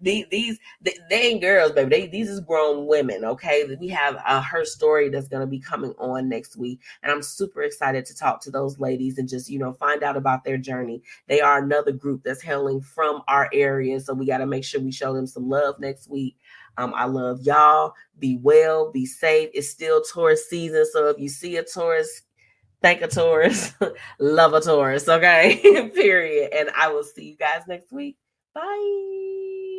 These 0.00 0.26
these 0.30 0.58
they, 0.80 0.94
they 1.08 1.22
ain't 1.22 1.40
girls, 1.40 1.72
baby. 1.72 1.90
They 1.90 2.06
these 2.06 2.28
is 2.28 2.40
grown 2.40 2.86
women. 2.86 3.24
Okay, 3.24 3.64
we 3.80 3.88
have 3.88 4.16
uh, 4.26 4.42
her 4.42 4.64
story 4.64 5.08
that's 5.08 5.28
gonna 5.28 5.46
be 5.46 5.60
coming 5.60 5.94
on 5.98 6.28
next 6.28 6.56
week, 6.56 6.80
and 7.02 7.12
I'm 7.12 7.22
super 7.22 7.62
excited 7.62 8.04
to 8.06 8.16
talk 8.16 8.40
to 8.42 8.50
those 8.50 8.78
ladies 8.78 9.18
and 9.18 9.28
just 9.28 9.48
you 9.48 9.58
know 9.58 9.72
find 9.72 10.02
out 10.02 10.16
about 10.16 10.44
their 10.44 10.58
journey. 10.58 11.02
They 11.28 11.40
are 11.40 11.58
another 11.58 11.92
group 11.92 12.22
that's 12.24 12.42
hailing 12.42 12.80
from 12.80 13.22
our 13.28 13.48
area, 13.52 14.00
so 14.00 14.14
we 14.14 14.26
got 14.26 14.38
to 14.38 14.46
make 14.46 14.64
sure 14.64 14.80
we 14.80 14.92
show 14.92 15.14
them 15.14 15.26
some 15.26 15.48
love 15.48 15.78
next 15.78 16.08
week. 16.08 16.36
Um, 16.76 16.92
I 16.94 17.04
love 17.04 17.40
y'all. 17.42 17.94
Be 18.18 18.38
well, 18.40 18.90
be 18.90 19.06
safe. 19.06 19.50
It's 19.54 19.68
still 19.68 20.02
Taurus 20.02 20.48
season, 20.48 20.86
so 20.90 21.08
if 21.08 21.18
you 21.18 21.28
see 21.28 21.56
a 21.56 21.64
Taurus, 21.64 22.22
thank 22.82 23.02
a 23.02 23.08
Taurus, 23.08 23.74
love 24.18 24.54
a 24.54 24.60
Taurus. 24.60 25.08
Okay, 25.08 25.90
period. 25.94 26.52
And 26.52 26.70
I 26.76 26.88
will 26.88 27.04
see 27.04 27.24
you 27.24 27.36
guys 27.36 27.62
next 27.68 27.92
week. 27.92 28.16
Bye. 28.54 29.69